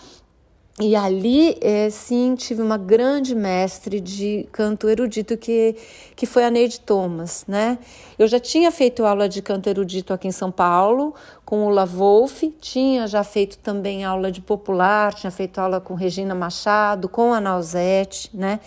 e 0.81 0.95
ali, 0.95 1.57
é, 1.59 1.89
sim, 1.89 2.35
tive 2.35 2.61
uma 2.61 2.77
grande 2.77 3.35
mestre 3.35 3.99
de 3.99 4.47
canto 4.49 4.87
erudito 4.87 5.35
que, 5.35 5.75
que 6.15 6.25
foi 6.25 6.45
a 6.45 6.49
Neide 6.49 6.79
Thomas, 6.79 7.43
né? 7.45 7.77
Eu 8.17 8.29
já 8.29 8.39
tinha 8.39 8.71
feito 8.71 9.05
aula 9.05 9.27
de 9.27 9.41
canto 9.41 9.67
erudito 9.67 10.13
aqui 10.13 10.29
em 10.29 10.31
São 10.31 10.49
Paulo 10.49 11.13
com 11.43 11.65
o 11.65 11.69
La 11.69 11.83
Wolf, 11.83 12.43
tinha 12.61 13.07
já 13.07 13.25
feito 13.25 13.57
também 13.57 14.05
aula 14.05 14.31
de 14.31 14.39
popular, 14.39 15.13
tinha 15.13 15.31
feito 15.31 15.59
aula 15.59 15.81
com 15.81 15.95
Regina 15.95 16.33
Machado, 16.33 17.09
com 17.09 17.33
a 17.33 17.41
Nausete, 17.41 18.29
né? 18.33 18.61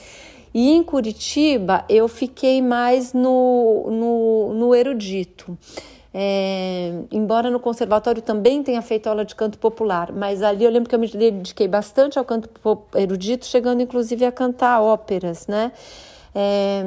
E 0.52 0.70
em 0.70 0.82
Curitiba 0.82 1.82
eu 1.88 2.06
fiquei 2.08 2.60
mais 2.60 3.14
no, 3.14 3.88
no, 3.90 4.54
no 4.54 4.74
erudito. 4.74 5.56
É, 6.14 6.92
embora 7.10 7.48
no 7.50 7.58
conservatório 7.58 8.20
também 8.20 8.62
tenha 8.62 8.82
feito 8.82 9.06
aula 9.06 9.24
de 9.24 9.34
canto 9.34 9.58
popular, 9.58 10.12
mas 10.12 10.42
ali 10.42 10.64
eu 10.64 10.70
lembro 10.70 10.88
que 10.88 10.94
eu 10.94 10.98
me 10.98 11.08
dediquei 11.08 11.66
bastante 11.66 12.18
ao 12.18 12.24
canto 12.24 12.50
erudito, 12.94 13.46
chegando 13.46 13.80
inclusive 13.80 14.24
a 14.26 14.32
cantar 14.32 14.82
óperas, 14.82 15.46
né? 15.46 15.72
É, 16.34 16.82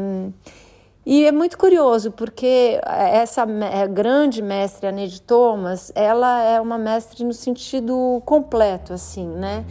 e 1.06 1.24
é 1.24 1.32
muito 1.32 1.56
curioso, 1.56 2.12
porque 2.12 2.82
essa 2.84 3.44
é, 3.44 3.88
grande 3.88 4.42
mestre, 4.42 4.88
a 4.88 4.92
Neide 4.92 5.22
Thomas, 5.22 5.92
ela 5.94 6.42
é 6.42 6.60
uma 6.60 6.80
mestre 6.80 7.24
no 7.24 7.34
sentido 7.34 8.22
completo, 8.26 8.92
assim, 8.92 9.28
né? 9.28 9.66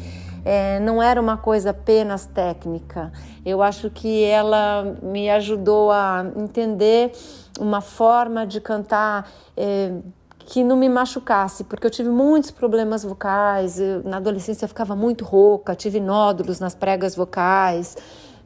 É, 0.44 0.78
não 0.78 1.02
era 1.02 1.20
uma 1.20 1.36
coisa 1.36 1.70
apenas 1.70 2.26
técnica. 2.26 3.10
Eu 3.44 3.62
acho 3.62 3.90
que 3.90 4.22
ela 4.22 4.96
me 5.02 5.28
ajudou 5.28 5.90
a 5.90 6.24
entender 6.36 7.10
uma 7.58 7.80
forma 7.80 8.46
de 8.46 8.60
cantar 8.60 9.30
é, 9.56 9.92
que 10.46 10.62
não 10.62 10.76
me 10.76 10.88
machucasse, 10.88 11.64
porque 11.64 11.86
eu 11.86 11.90
tive 11.90 12.10
muitos 12.10 12.50
problemas 12.50 13.02
vocais. 13.02 13.80
Eu, 13.80 14.02
na 14.04 14.18
adolescência 14.18 14.64
eu 14.64 14.68
ficava 14.68 14.94
muito 14.94 15.24
rouca, 15.24 15.74
tive 15.74 16.00
nódulos 16.00 16.60
nas 16.60 16.74
pregas 16.74 17.16
vocais. 17.16 17.96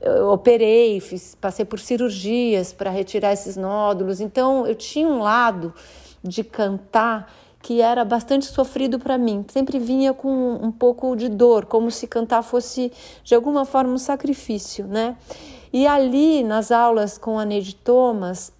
Eu 0.00 0.30
operei, 0.30 1.00
fiz, 1.00 1.34
passei 1.34 1.64
por 1.64 1.80
cirurgias 1.80 2.72
para 2.72 2.90
retirar 2.90 3.32
esses 3.32 3.56
nódulos. 3.56 4.20
Então 4.20 4.66
eu 4.66 4.74
tinha 4.74 5.08
um 5.08 5.20
lado 5.20 5.74
de 6.22 6.44
cantar 6.44 7.32
que 7.60 7.80
era 7.80 8.04
bastante 8.04 8.46
sofrido 8.46 8.98
para 9.00 9.18
mim. 9.18 9.44
Sempre 9.48 9.80
vinha 9.80 10.14
com 10.14 10.54
um 10.62 10.70
pouco 10.70 11.16
de 11.16 11.28
dor, 11.28 11.66
como 11.66 11.90
se 11.90 12.06
cantar 12.06 12.42
fosse 12.42 12.92
de 13.24 13.34
alguma 13.34 13.64
forma 13.64 13.92
um 13.92 13.98
sacrifício, 13.98 14.86
né? 14.86 15.16
E 15.72 15.86
ali 15.86 16.44
nas 16.44 16.70
aulas 16.70 17.18
com 17.18 17.38
a 17.38 17.44
Neide 17.44 17.74
Thomas, 17.74 18.52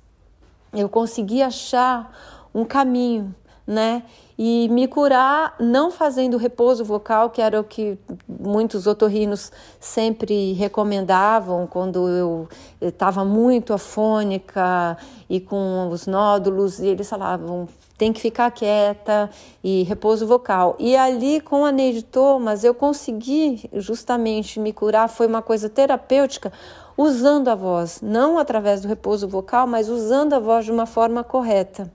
eu 0.81 0.89
consegui 0.89 1.43
achar 1.43 2.13
um 2.55 2.65
caminho, 2.65 3.35
né? 3.67 4.03
E 4.39 4.69
me 4.71 4.87
curar 4.87 5.57
não 5.59 5.91
fazendo 5.91 6.37
repouso 6.37 6.85
vocal, 6.85 7.29
que 7.31 7.43
era 7.43 7.61
o 7.61 7.65
que 7.65 7.99
muitos 8.29 8.87
otorrinos 8.87 9.51
sempre 9.81 10.53
recomendavam 10.53 11.67
quando 11.67 12.09
eu 12.09 12.49
estava 12.81 13.25
muito 13.25 13.73
afônica 13.73 14.97
e 15.29 15.41
com 15.41 15.89
os 15.91 16.07
nódulos, 16.07 16.79
e 16.79 16.87
eles 16.87 17.09
falavam: 17.09 17.69
tem 17.99 18.13
que 18.13 18.21
ficar 18.21 18.51
quieta 18.53 19.29
e 19.63 19.83
repouso 19.83 20.25
vocal. 20.25 20.77
E 20.79 20.97
ali 20.97 21.41
com 21.41 21.65
a 21.65 21.73
Neide 21.73 22.05
Thomas 22.05 22.63
eu 22.63 22.73
consegui 22.73 23.69
justamente 23.73 24.61
me 24.61 24.73
curar, 24.73 25.09
foi 25.09 25.27
uma 25.27 25.43
coisa 25.43 25.69
terapêutica 25.69 26.53
usando 26.99 27.47
a 27.47 27.55
voz, 27.55 28.01
não 28.03 28.41
através 28.41 28.83
do 28.83 28.89
repouso 28.89 29.29
vocal, 29.29 29.69
mas 29.69 29.89
usando 29.89 30.33
a 30.33 30.41
voz 30.41 30.65
de 30.65 30.73
uma 30.73 30.85
forma 30.85 31.23
correta. 31.23 31.89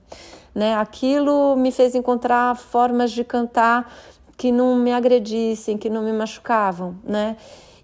Né? 0.54 0.74
Aquilo 0.74 1.54
me 1.56 1.70
fez 1.70 1.94
encontrar 1.94 2.56
formas 2.56 3.12
de 3.12 3.22
cantar 3.22 3.92
que 4.34 4.50
não 4.50 4.74
me 4.76 4.92
agredissem, 4.92 5.76
que 5.76 5.90
não 5.90 6.02
me 6.02 6.12
machucavam, 6.12 6.96
né? 7.04 7.36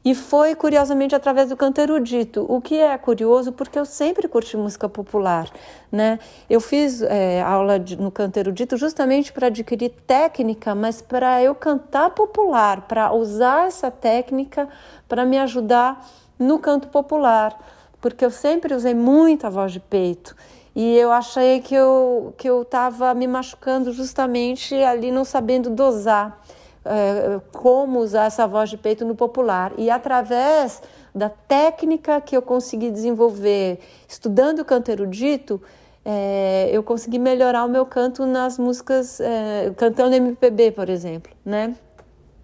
E 0.02 0.14
foi, 0.14 0.54
curiosamente, 0.54 1.14
através 1.14 1.50
do 1.50 1.56
canto 1.58 1.78
erudito, 1.78 2.46
o 2.48 2.58
que 2.58 2.78
é 2.78 2.96
curioso 2.96 3.52
porque 3.52 3.78
eu 3.78 3.84
sempre 3.84 4.26
curti 4.28 4.56
música 4.56 4.88
popular. 4.88 5.50
Né? 5.92 6.18
Eu 6.48 6.58
fiz 6.58 7.02
é, 7.02 7.42
aula 7.42 7.78
de, 7.78 8.00
no 8.00 8.10
canto 8.10 8.38
erudito 8.38 8.78
justamente 8.78 9.30
para 9.30 9.48
adquirir 9.48 9.90
técnica, 10.06 10.74
mas 10.74 11.02
para 11.02 11.42
eu 11.42 11.54
cantar 11.54 12.10
popular, 12.12 12.86
para 12.88 13.12
usar 13.12 13.66
essa 13.66 13.90
técnica 13.90 14.66
para 15.06 15.26
me 15.26 15.36
ajudar 15.38 16.02
no 16.40 16.58
canto 16.58 16.88
popular, 16.88 17.56
porque 18.00 18.24
eu 18.24 18.30
sempre 18.30 18.74
usei 18.74 18.94
muita 18.94 19.50
voz 19.50 19.72
de 19.72 19.78
peito. 19.78 20.34
E 20.74 20.96
eu 20.96 21.12
achei 21.12 21.60
que 21.60 21.74
eu 21.74 22.32
que 22.38 22.48
eu 22.48 22.62
estava 22.62 23.12
me 23.12 23.26
machucando 23.26 23.92
justamente 23.92 24.74
ali 24.74 25.10
não 25.10 25.24
sabendo 25.24 25.68
dosar 25.68 26.40
é, 26.84 27.40
como 27.52 27.98
usar 27.98 28.24
essa 28.24 28.46
voz 28.46 28.70
de 28.70 28.78
peito 28.78 29.04
no 29.04 29.14
popular. 29.14 29.72
E 29.76 29.90
através 29.90 30.82
da 31.14 31.28
técnica 31.28 32.20
que 32.20 32.36
eu 32.36 32.42
consegui 32.42 32.90
desenvolver 32.90 33.80
estudando 34.08 34.64
canto 34.64 34.90
erudito, 34.90 35.60
é, 36.04 36.70
eu 36.72 36.82
consegui 36.82 37.18
melhorar 37.18 37.64
o 37.64 37.68
meu 37.68 37.84
canto 37.84 38.24
nas 38.24 38.58
músicas, 38.58 39.20
é, 39.20 39.72
cantando 39.76 40.14
MPB, 40.14 40.70
por 40.70 40.88
exemplo, 40.88 41.32
né? 41.44 41.74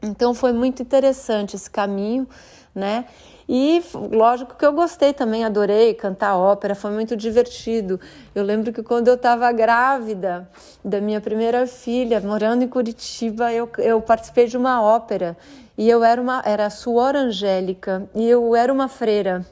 Então 0.03 0.35
foi 0.35 0.53
muito 0.53 0.83
interessante 0.83 1.57
esse 1.57 1.71
caminho, 1.71 2.29
né? 2.75 3.07
E 3.49 3.81
lógico 4.11 4.57
que 4.57 4.67
eu 4.67 4.73
gostei 4.73 5.13
também, 5.13 5.45
adorei 5.45 5.95
cantar 5.95 6.37
ópera, 6.37 6.75
foi 6.75 6.91
muito 6.91 7.17
divertido. 7.17 8.01
Eu 8.35 8.43
lembro 8.43 8.73
que 8.73 8.83
quando 8.83 9.07
eu 9.07 9.15
estava 9.15 9.51
grávida 9.53 10.49
da 10.85 11.01
minha 11.01 11.21
primeira 11.21 11.65
filha, 11.67 12.21
morando 12.21 12.65
em 12.65 12.69
Curitiba, 12.69 13.53
eu, 13.53 13.71
eu 13.79 14.01
participei 14.01 14.47
de 14.47 14.57
uma 14.57 14.83
ópera 14.83 15.37
e 15.79 15.89
eu 15.89 16.03
era 16.03 16.21
uma 16.21 16.43
era 16.45 16.69
Suor 16.71 17.15
Angélica 17.15 18.09
e 18.15 18.29
eu 18.29 18.57
era 18.57 18.73
uma 18.73 18.89
freira. 18.89 19.47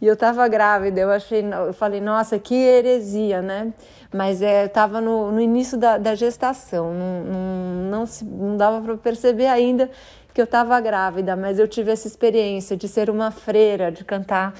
E 0.00 0.06
eu 0.06 0.14
estava 0.14 0.48
grávida, 0.48 1.00
eu 1.00 1.10
achei, 1.10 1.44
eu 1.44 1.74
falei, 1.74 2.00
nossa, 2.00 2.38
que 2.38 2.54
heresia, 2.54 3.42
né? 3.42 3.72
Mas 4.12 4.40
é, 4.40 4.62
eu 4.62 4.66
estava 4.66 4.98
no, 5.00 5.30
no 5.30 5.40
início 5.40 5.76
da, 5.76 5.98
da 5.98 6.14
gestação, 6.14 6.92
não, 6.94 7.24
não, 7.24 7.90
não, 7.90 8.06
se, 8.06 8.24
não 8.24 8.56
dava 8.56 8.80
para 8.80 8.96
perceber 8.96 9.46
ainda 9.46 9.90
eu 10.40 10.44
estava 10.44 10.80
grávida, 10.80 11.36
mas 11.36 11.58
eu 11.58 11.68
tive 11.68 11.90
essa 11.90 12.06
experiência 12.06 12.76
de 12.76 12.88
ser 12.88 13.10
uma 13.10 13.30
freira, 13.30 13.90
de 13.92 14.04
cantar 14.04 14.54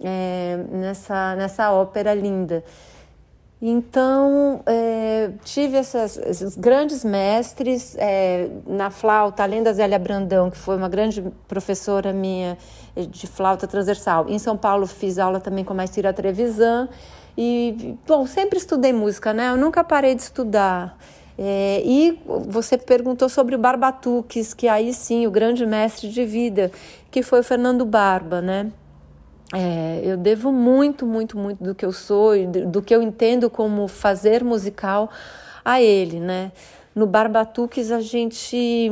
é, 0.00 0.58
nessa, 0.70 1.34
nessa 1.36 1.72
ópera 1.72 2.14
linda. 2.14 2.62
Então, 3.60 4.60
é, 4.66 5.30
tive 5.42 5.78
essas, 5.78 6.18
esses 6.18 6.56
grandes 6.56 7.02
mestres 7.02 7.96
é, 7.98 8.50
na 8.66 8.90
flauta, 8.90 9.42
além 9.42 9.62
da 9.62 9.72
Zélia 9.72 9.98
Brandão, 9.98 10.50
que 10.50 10.58
foi 10.58 10.76
uma 10.76 10.90
grande 10.90 11.22
professora 11.48 12.12
minha 12.12 12.58
de 12.94 13.26
flauta 13.26 13.66
transversal. 13.66 14.28
Em 14.28 14.38
São 14.38 14.56
Paulo 14.56 14.86
fiz 14.86 15.18
aula 15.18 15.40
também 15.40 15.64
com 15.64 15.72
a 15.72 15.76
Maestria 15.76 16.12
Trevisan. 16.12 16.88
E, 17.36 17.96
bom, 18.06 18.26
sempre 18.26 18.58
estudei 18.58 18.92
música, 18.92 19.32
né? 19.32 19.50
Eu 19.50 19.56
nunca 19.56 19.82
parei 19.82 20.14
de 20.14 20.22
estudar. 20.22 20.98
É, 21.38 21.82
e 21.84 22.18
você 22.26 22.78
perguntou 22.78 23.28
sobre 23.28 23.54
o 23.54 23.58
Barbatuques, 23.58 24.54
que 24.54 24.68
aí 24.68 24.92
sim, 24.94 25.26
o 25.26 25.30
grande 25.30 25.66
mestre 25.66 26.08
de 26.08 26.24
vida, 26.24 26.70
que 27.10 27.22
foi 27.22 27.40
o 27.40 27.44
Fernando 27.44 27.84
Barba, 27.84 28.40
né? 28.40 28.72
É, 29.52 30.00
eu 30.02 30.16
devo 30.16 30.50
muito, 30.50 31.06
muito, 31.06 31.38
muito 31.38 31.62
do 31.62 31.74
que 31.74 31.84
eu 31.84 31.92
sou 31.92 32.34
e 32.34 32.46
do 32.46 32.82
que 32.82 32.94
eu 32.94 33.02
entendo 33.02 33.48
como 33.48 33.86
fazer 33.86 34.42
musical 34.42 35.10
a 35.64 35.80
ele, 35.80 36.18
né? 36.18 36.52
No 36.94 37.06
Barbatuques 37.06 37.92
a 37.92 38.00
gente 38.00 38.90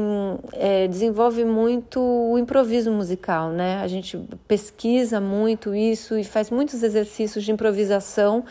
é, 0.52 0.86
desenvolve 0.86 1.42
muito 1.42 1.98
o 2.00 2.38
improviso 2.38 2.92
musical, 2.92 3.48
né? 3.48 3.80
A 3.80 3.88
gente 3.88 4.18
pesquisa 4.46 5.20
muito 5.20 5.74
isso 5.74 6.16
e 6.18 6.22
faz 6.22 6.50
muitos 6.50 6.82
exercícios 6.82 7.42
de 7.42 7.50
improvisação 7.50 8.44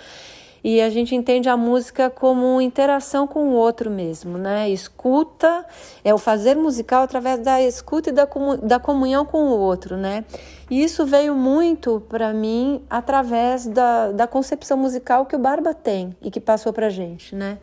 e 0.64 0.80
a 0.80 0.90
gente 0.90 1.14
entende 1.14 1.50
a 1.50 1.58
música 1.58 2.10
como 2.10 2.62
interação 2.62 3.28
com 3.28 3.50
o 3.50 3.52
outro 3.54 3.92
mesmo, 3.92 4.38
né? 4.38 4.70
Escuta 4.70 5.66
é 6.04 6.14
o 6.14 6.18
fazer 6.18 6.56
musical 6.56 7.04
através 7.04 7.40
da 7.40 7.62
escuta 7.62 8.10
e 8.10 8.14
da, 8.14 8.28
da 8.62 8.80
comunhão 8.80 9.26
com 9.26 9.50
o 9.50 9.60
outro, 9.60 9.98
né? 9.98 10.24
E 10.72 10.82
isso 10.82 11.06
veio 11.06 11.36
muito 11.36 12.02
para 12.08 12.32
mim 12.32 12.82
através 12.90 13.66
da, 13.66 14.12
da 14.12 14.26
concepção 14.26 14.78
musical 14.78 15.26
que 15.26 15.36
o 15.36 15.40
Barba 15.40 15.74
tem 15.74 16.16
e 16.22 16.32
que 16.32 16.40
passou 16.40 16.72
para 16.72 16.90
gente, 16.90 17.36
né? 17.36 17.58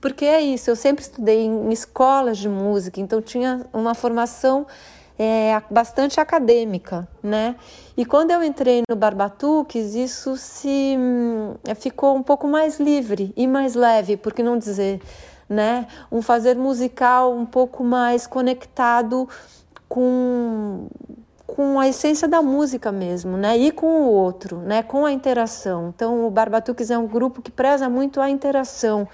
Porque 0.00 0.24
é 0.24 0.40
isso, 0.40 0.70
eu 0.70 0.76
sempre 0.76 1.02
estudei 1.02 1.44
em 1.44 1.70
escolas 1.70 2.38
de 2.38 2.48
música, 2.48 3.00
então 3.00 3.20
tinha 3.20 3.66
uma 3.72 3.94
formação 3.94 4.66
é, 5.18 5.62
bastante 5.70 6.18
acadêmica, 6.18 7.06
né? 7.22 7.54
E 8.00 8.04
quando 8.06 8.30
eu 8.30 8.42
entrei 8.42 8.82
no 8.88 8.96
Barbatuques, 8.96 9.94
isso 9.94 10.34
se 10.34 10.96
hum, 10.98 11.54
ficou 11.76 12.16
um 12.16 12.22
pouco 12.22 12.48
mais 12.48 12.80
livre 12.80 13.30
e 13.36 13.46
mais 13.46 13.74
leve, 13.74 14.16
por 14.16 14.32
que 14.32 14.42
não 14.42 14.56
dizer, 14.56 15.02
né? 15.46 15.86
Um 16.10 16.22
fazer 16.22 16.56
musical 16.56 17.30
um 17.30 17.44
pouco 17.44 17.84
mais 17.84 18.26
conectado 18.26 19.28
com 19.86 20.86
com 21.46 21.78
a 21.78 21.88
essência 21.88 22.26
da 22.26 22.40
música 22.40 22.90
mesmo, 22.90 23.36
né? 23.36 23.58
E 23.58 23.70
com 23.70 24.04
o 24.04 24.10
outro, 24.10 24.60
né? 24.60 24.82
Com 24.82 25.04
a 25.04 25.12
interação. 25.12 25.92
Então, 25.94 26.26
o 26.26 26.30
Barbatuques 26.30 26.90
é 26.90 26.96
um 26.96 27.06
grupo 27.06 27.42
que 27.42 27.50
preza 27.50 27.86
muito 27.90 28.18
a 28.18 28.30
interação 28.30 29.06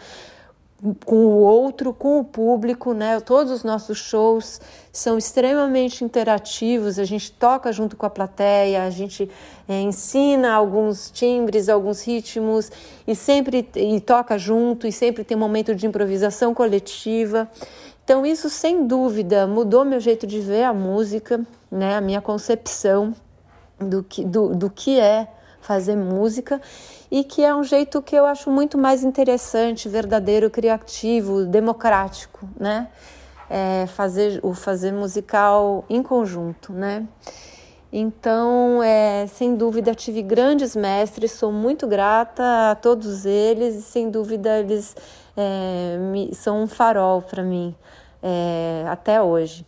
com 1.05 1.17
o 1.17 1.39
outro, 1.39 1.95
com 1.95 2.21
o 2.21 2.25
público, 2.25 2.93
né? 2.93 3.19
Todos 3.21 3.51
os 3.51 3.65
nossos 3.65 3.97
shows 3.97 4.61
são 4.93 5.17
extremamente 5.17 6.05
interativos. 6.05 6.99
A 6.99 7.05
gente 7.05 7.33
toca 7.33 7.73
junto 7.73 7.97
com 7.97 8.05
a 8.05 8.11
plateia, 8.11 8.85
a 8.85 8.91
gente 8.91 9.31
é, 9.67 9.81
ensina 9.81 10.53
alguns 10.53 11.11
timbres, 11.11 11.69
alguns 11.69 12.03
ritmos 12.03 12.71
e 13.07 13.15
sempre 13.15 13.67
e 13.75 14.01
toca 14.01 14.37
junto 14.37 14.87
e 14.87 14.93
sempre 14.93 15.25
tem 15.25 15.37
um 15.37 15.41
momento 15.41 15.75
de 15.75 15.87
improvisação 15.87 16.53
coletiva. 16.53 17.49
Então 18.05 18.25
isso 18.27 18.51
sem 18.51 18.87
dúvida 18.87 19.47
mudou 19.47 19.85
meu 19.85 19.99
jeito 19.99 20.27
de 20.27 20.41
ver 20.41 20.65
a 20.65 20.75
música, 20.75 21.41
né? 21.71 21.97
A 21.97 22.01
minha 22.01 22.21
concepção 22.21 23.15
do 23.79 24.03
que 24.03 24.25
do, 24.25 24.55
do 24.55 24.71
que 24.71 25.01
é 25.01 25.27
fazer 25.61 25.97
música 25.97 26.61
e 27.11 27.25
que 27.25 27.43
é 27.43 27.55
um 27.55 27.63
jeito 27.63 28.03
que 28.03 28.17
eu 28.17 28.27
acho 28.27 28.51
muito 28.51 28.77
mais 28.77 29.05
interessante, 29.05 29.89
verdadeiro, 29.89 30.51
criativo, 30.51 31.45
democrático, 31.45 32.49
né? 32.59 32.89
É 33.49 33.87
fazer 33.87 34.41
o 34.43 34.55
fazer 34.55 34.93
musical 34.93 35.85
em 35.89 36.03
conjunto, 36.03 36.73
né? 36.73 37.07
Então, 37.93 38.83
é, 38.83 39.27
sem 39.27 39.55
dúvida, 39.55 39.95
tive 39.95 40.21
grandes 40.21 40.75
mestres, 40.75 41.33
sou 41.33 41.53
muito 41.53 41.87
grata 41.87 42.73
a 42.73 42.75
todos 42.75 43.25
eles 43.25 43.77
e, 43.77 43.83
sem 43.83 44.11
dúvida, 44.11 44.59
eles 44.59 44.97
é, 45.37 45.97
me, 45.99 46.35
são 46.35 46.65
um 46.65 46.67
farol 46.67 47.23
para 47.23 47.43
mim 47.43 47.75
é, 48.23 48.85
até 48.89 49.23
hoje. 49.23 49.65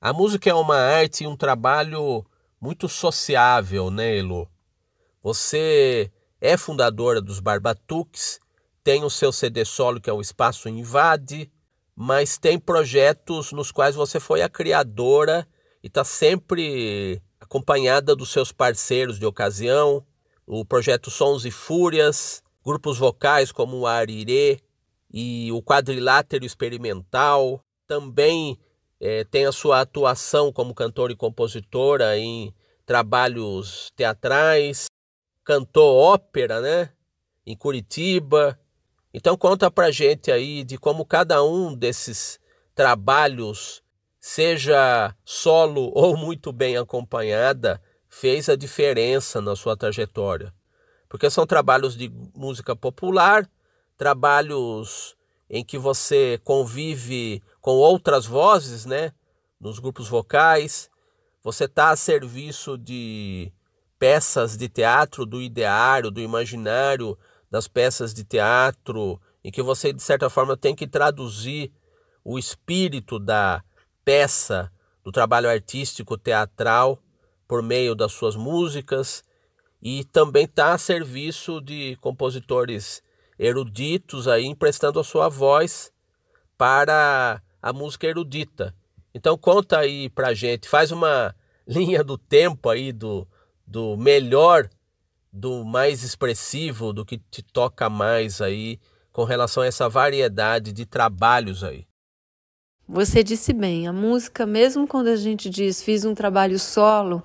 A 0.00 0.12
música 0.12 0.50
é 0.50 0.54
uma 0.54 0.76
arte 0.76 1.24
e 1.24 1.26
um 1.26 1.34
trabalho 1.34 2.24
muito 2.60 2.88
sociável, 2.88 3.90
né, 3.90 4.18
Elo? 4.18 4.46
Você 5.24 6.12
é 6.38 6.54
fundadora 6.54 7.18
dos 7.18 7.40
Barbatuques, 7.40 8.38
tem 8.82 9.04
o 9.04 9.08
seu 9.08 9.32
CD 9.32 9.64
solo 9.64 9.98
que 9.98 10.10
é 10.10 10.12
o 10.12 10.20
Espaço 10.20 10.68
Invade, 10.68 11.50
mas 11.96 12.36
tem 12.36 12.58
projetos 12.58 13.50
nos 13.50 13.72
quais 13.72 13.94
você 13.94 14.20
foi 14.20 14.42
a 14.42 14.50
criadora 14.50 15.48
e 15.82 15.86
está 15.86 16.04
sempre 16.04 17.22
acompanhada 17.40 18.14
dos 18.14 18.30
seus 18.30 18.52
parceiros 18.52 19.18
de 19.18 19.24
ocasião, 19.24 20.04
o 20.46 20.62
projeto 20.62 21.10
Sons 21.10 21.46
e 21.46 21.50
Fúrias, 21.50 22.42
grupos 22.62 22.98
vocais 22.98 23.50
como 23.50 23.78
o 23.78 23.86
Arirê 23.86 24.60
e 25.10 25.50
o 25.52 25.62
Quadrilátero 25.62 26.44
Experimental, 26.44 27.64
também 27.86 28.58
é, 29.00 29.24
tem 29.24 29.46
a 29.46 29.52
sua 29.52 29.80
atuação 29.80 30.52
como 30.52 30.74
cantora 30.74 31.14
e 31.14 31.16
compositora 31.16 32.18
em 32.18 32.54
trabalhos 32.84 33.90
teatrais, 33.96 34.84
cantou 35.44 35.96
ópera, 35.96 36.60
né? 36.60 36.90
Em 37.46 37.56
Curitiba. 37.56 38.58
Então 39.12 39.36
conta 39.36 39.70
pra 39.70 39.90
gente 39.90 40.32
aí 40.32 40.64
de 40.64 40.78
como 40.78 41.04
cada 41.04 41.44
um 41.44 41.74
desses 41.74 42.40
trabalhos, 42.74 43.82
seja 44.18 45.14
solo 45.24 45.92
ou 45.94 46.16
muito 46.16 46.52
bem 46.52 46.76
acompanhada, 46.76 47.80
fez 48.08 48.48
a 48.48 48.56
diferença 48.56 49.40
na 49.40 49.54
sua 49.54 49.76
trajetória. 49.76 50.52
Porque 51.08 51.30
são 51.30 51.46
trabalhos 51.46 51.96
de 51.96 52.10
música 52.34 52.74
popular, 52.74 53.48
trabalhos 53.96 55.16
em 55.48 55.64
que 55.64 55.78
você 55.78 56.40
convive 56.42 57.42
com 57.60 57.72
outras 57.72 58.26
vozes, 58.26 58.84
né? 58.84 59.12
Nos 59.60 59.78
grupos 59.78 60.08
vocais, 60.08 60.90
você 61.42 61.66
está 61.66 61.90
a 61.90 61.96
serviço 61.96 62.76
de 62.76 63.52
peças 63.98 64.56
de 64.56 64.68
teatro 64.68 65.24
do 65.24 65.40
ideário, 65.40 66.10
do 66.10 66.20
imaginário 66.20 67.18
das 67.50 67.68
peças 67.68 68.12
de 68.12 68.24
teatro, 68.24 69.20
em 69.42 69.50
que 69.50 69.62
você, 69.62 69.92
de 69.92 70.02
certa 70.02 70.28
forma, 70.28 70.56
tem 70.56 70.74
que 70.74 70.86
traduzir 70.86 71.72
o 72.24 72.38
espírito 72.38 73.18
da 73.18 73.62
peça 74.04 74.72
do 75.04 75.12
trabalho 75.12 75.48
artístico 75.48 76.16
teatral 76.16 76.98
por 77.46 77.62
meio 77.62 77.94
das 77.94 78.12
suas 78.12 78.34
músicas 78.34 79.22
e 79.82 80.02
também 80.04 80.44
está 80.44 80.72
a 80.72 80.78
serviço 80.78 81.60
de 81.60 81.96
compositores 82.00 83.02
eruditos 83.38 84.26
aí 84.26 84.46
emprestando 84.46 84.98
a 84.98 85.04
sua 85.04 85.28
voz 85.28 85.92
para 86.56 87.42
a 87.60 87.72
música 87.72 88.06
erudita. 88.06 88.74
Então 89.14 89.36
conta 89.36 89.78
aí 89.78 90.08
pra 90.08 90.32
gente, 90.32 90.68
faz 90.68 90.90
uma 90.90 91.34
linha 91.68 92.02
do 92.02 92.16
tempo 92.16 92.68
aí 92.70 92.92
do, 92.92 93.28
do 93.66 93.96
melhor, 93.96 94.68
do 95.32 95.64
mais 95.64 96.02
expressivo, 96.02 96.92
do 96.92 97.04
que 97.04 97.18
te 97.18 97.42
toca 97.42 97.88
mais 97.90 98.40
aí 98.40 98.78
com 99.12 99.24
relação 99.24 99.62
a 99.62 99.66
essa 99.66 99.88
variedade 99.88 100.72
de 100.72 100.84
trabalhos 100.84 101.62
aí. 101.62 101.86
Você 102.86 103.22
disse 103.22 103.52
bem, 103.52 103.86
a 103.86 103.92
música, 103.92 104.44
mesmo 104.44 104.86
quando 104.86 105.08
a 105.08 105.16
gente 105.16 105.48
diz 105.48 105.82
fiz 105.82 106.04
um 106.04 106.14
trabalho 106.14 106.58
solo, 106.58 107.22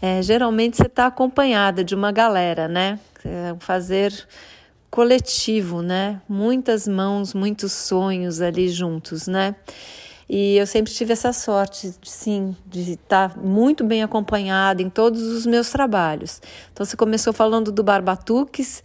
é, 0.00 0.22
geralmente 0.22 0.76
você 0.76 0.86
está 0.86 1.06
acompanhada 1.06 1.84
de 1.84 1.94
uma 1.94 2.10
galera, 2.10 2.66
né? 2.66 2.98
É 3.22 3.54
fazer 3.60 4.12
coletivo, 4.90 5.82
né? 5.82 6.22
Muitas 6.26 6.88
mãos, 6.88 7.34
muitos 7.34 7.72
sonhos 7.72 8.40
ali 8.40 8.70
juntos, 8.70 9.26
né? 9.26 9.54
E 10.32 10.58
eu 10.58 10.64
sempre 10.64 10.92
tive 10.92 11.12
essa 11.12 11.32
sorte, 11.32 11.92
sim, 12.04 12.56
de 12.64 12.92
estar 12.92 13.36
muito 13.36 13.82
bem 13.82 14.00
acompanhada 14.00 14.80
em 14.80 14.88
todos 14.88 15.20
os 15.22 15.44
meus 15.44 15.70
trabalhos. 15.70 16.40
Então, 16.72 16.86
você 16.86 16.96
começou 16.96 17.32
falando 17.32 17.72
do 17.72 17.82
Barbatuques 17.82 18.80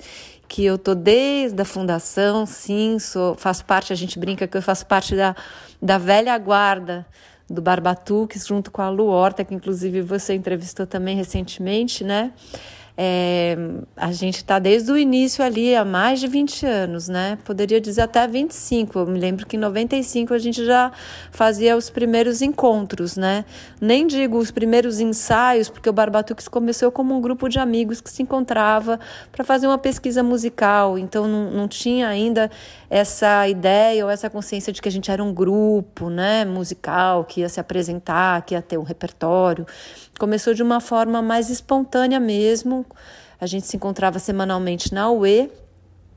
que 0.47 0.65
eu 0.65 0.75
tô 0.75 0.95
desde 0.95 1.62
a 1.62 1.65
fundação, 1.65 2.47
sim, 2.47 2.97
sou, 2.97 3.36
faço 3.36 3.63
parte, 3.63 3.93
a 3.93 3.95
gente 3.95 4.17
brinca 4.17 4.47
que 4.47 4.58
eu 4.58 4.62
faço 4.62 4.88
parte 4.88 5.15
da, 5.15 5.36
da 5.79 5.99
velha 5.99 6.36
guarda 6.39 7.05
do 7.47 7.62
Barbatuques, 7.62 8.47
junto 8.47 8.71
com 8.71 8.81
a 8.81 8.89
Lu 8.89 9.05
Horta, 9.05 9.45
que 9.45 9.53
inclusive 9.53 10.01
você 10.01 10.34
entrevistou 10.34 10.88
também 10.88 11.15
recentemente, 11.15 12.03
né? 12.03 12.34
É, 12.97 13.58
a 13.97 14.13
gente 14.13 14.38
está 14.38 14.58
desde 14.58 14.89
o 14.89 14.97
início 14.97 15.43
ali 15.43 15.75
há 15.75 15.84
mais 15.84 16.19
de 16.19 16.27
20 16.27 16.65
anos, 16.65 17.10
né? 17.10 17.38
Poderia 17.43 17.81
dizer 17.81 18.01
até 18.01 18.25
25. 18.25 18.99
Eu 18.99 19.05
me 19.05 19.19
lembro 19.19 19.45
que 19.45 19.58
em 19.58 19.60
95 19.60 20.34
a 20.34 20.38
gente 20.38 20.63
já 20.63 20.91
fazia 21.29 21.75
os 21.75 21.89
primeiros 21.89 22.41
encontros, 22.41 23.17
né? 23.17 23.43
Nem 23.81 24.08
digo 24.08 24.38
os 24.38 24.49
primeiros 24.49 25.01
ensaios, 25.01 25.69
porque 25.69 25.89
o 25.89 25.93
Barbatux 25.93 26.47
começou 26.47 26.89
como 26.89 27.13
um 27.13 27.19
grupo 27.19 27.49
de 27.49 27.60
amigos 27.60 27.99
que 27.99 28.10
se 28.10 28.23
encontrava 28.23 28.97
para 29.29 29.43
fazer 29.43 29.67
uma 29.67 29.77
pesquisa 29.77 30.23
musical. 30.23 30.97
Então 30.97 31.27
não, 31.27 31.51
não 31.51 31.67
tinha 31.67 32.08
ainda 32.08 32.49
essa 32.89 33.45
ideia 33.49 34.05
ou 34.05 34.12
essa 34.12 34.29
consciência 34.29 34.71
de 34.71 34.81
que 34.81 34.88
a 34.88 34.91
gente 34.91 35.12
era 35.12 35.21
um 35.21 35.34
grupo, 35.34 36.10
né? 36.10 36.45
Musical, 36.45 37.25
que 37.25 37.41
ia 37.41 37.49
se 37.49 37.60
apresentar, 37.60 38.41
que 38.43 38.53
ia 38.53 38.62
ter 38.62 38.77
um 38.77 38.84
repertório. 38.84 39.65
Começou 40.17 40.53
de 40.53 40.63
uma 40.63 40.79
forma 40.79 41.21
mais 41.21 41.49
espontânea 41.49 42.21
mesmo. 42.21 42.84
A 43.39 43.45
gente 43.45 43.67
se 43.67 43.75
encontrava 43.75 44.19
semanalmente 44.19 44.93
na 44.93 45.09
UE, 45.09 45.51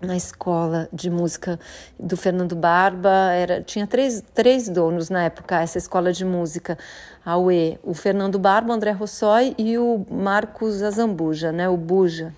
na 0.01 0.17
escola 0.17 0.89
de 0.93 1.11
música 1.11 1.59
do 1.99 2.17
Fernando 2.17 2.55
Barba. 2.55 3.33
Era, 3.33 3.63
tinha 3.63 3.87
três, 3.87 4.23
três 4.35 4.69
donos 4.69 5.11
na 5.11 5.25
época, 5.25 5.61
essa 5.61 5.79
escola 5.79 6.13
de 6.13 6.25
música, 6.25 6.79
a 7.25 7.37
UE. 7.37 7.79
O 7.83 7.95
Fernando 7.95 8.39
Barba, 8.39 8.71
o 8.71 8.73
André 8.73 8.93
Rossoi 8.93 9.55
e 9.59 9.77
o 9.79 10.07
Marcos 10.11 10.83
Azambuja, 10.83 11.53
né, 11.53 11.69
o 11.69 11.77
Buja. 11.77 12.33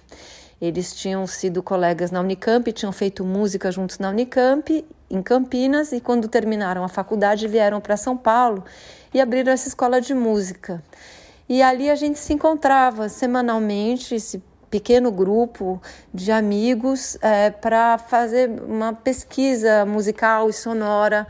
Eles 0.61 0.95
tinham 0.95 1.27
sido 1.27 1.63
colegas 1.63 2.11
na 2.11 2.21
Unicamp, 2.21 2.71
tinham 2.73 2.93
feito 2.93 3.25
música 3.25 3.73
juntos 3.73 3.99
na 3.99 4.11
Unicamp, 4.11 4.85
em 5.11 5.23
Campinas, 5.23 5.91
e 5.91 6.01
quando 6.01 6.29
terminaram 6.29 6.85
a 6.85 6.89
faculdade 6.89 7.49
vieram 7.49 7.81
para 7.81 7.97
São 7.97 8.17
Paulo 8.17 8.63
e 9.13 9.21
abriram 9.21 9.53
essa 9.53 9.69
escola 9.69 10.01
de 10.01 10.13
música. 10.13 10.83
E 11.51 11.63
ali 11.63 11.91
a 11.91 11.97
gente 11.97 12.17
se 12.17 12.33
encontrava 12.33 13.09
semanalmente, 13.09 14.15
esse 14.15 14.41
pequeno 14.71 15.11
grupo 15.11 15.83
de 16.15 16.31
amigos, 16.31 17.19
é, 17.21 17.51
para 17.51 17.99
fazer 17.99 18.49
uma 18.49 18.93
pesquisa 18.93 19.85
musical 19.85 20.49
e 20.49 20.53
sonora 20.53 21.27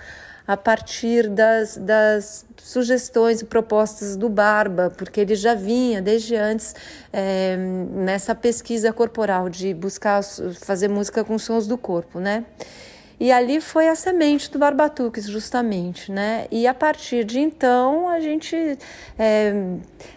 a 0.47 0.59
partir 0.59 1.27
das, 1.27 1.79
das 1.79 2.45
sugestões 2.59 3.41
e 3.41 3.47
propostas 3.47 4.15
do 4.15 4.29
Barba, 4.29 4.93
porque 4.95 5.23
ele 5.23 5.35
já 5.35 5.55
vinha 5.55 6.03
desde 6.03 6.37
antes 6.37 6.75
é, 7.11 7.57
nessa 7.57 8.35
pesquisa 8.35 8.93
corporal 8.93 9.49
de 9.49 9.73
buscar 9.73 10.23
fazer 10.23 10.89
música 10.89 11.25
com 11.25 11.39
sons 11.39 11.67
do 11.67 11.79
corpo, 11.79 12.21
né? 12.21 12.45
E 13.21 13.31
ali 13.31 13.61
foi 13.61 13.87
a 13.87 13.95
semente 13.95 14.51
do 14.51 14.59
Barbatuques, 14.59 15.27
justamente, 15.27 16.11
né? 16.11 16.47
E 16.51 16.67
a 16.67 16.73
partir 16.73 17.23
de 17.23 17.39
então 17.39 18.09
a 18.09 18.19
gente 18.19 18.57
é, 19.19 19.53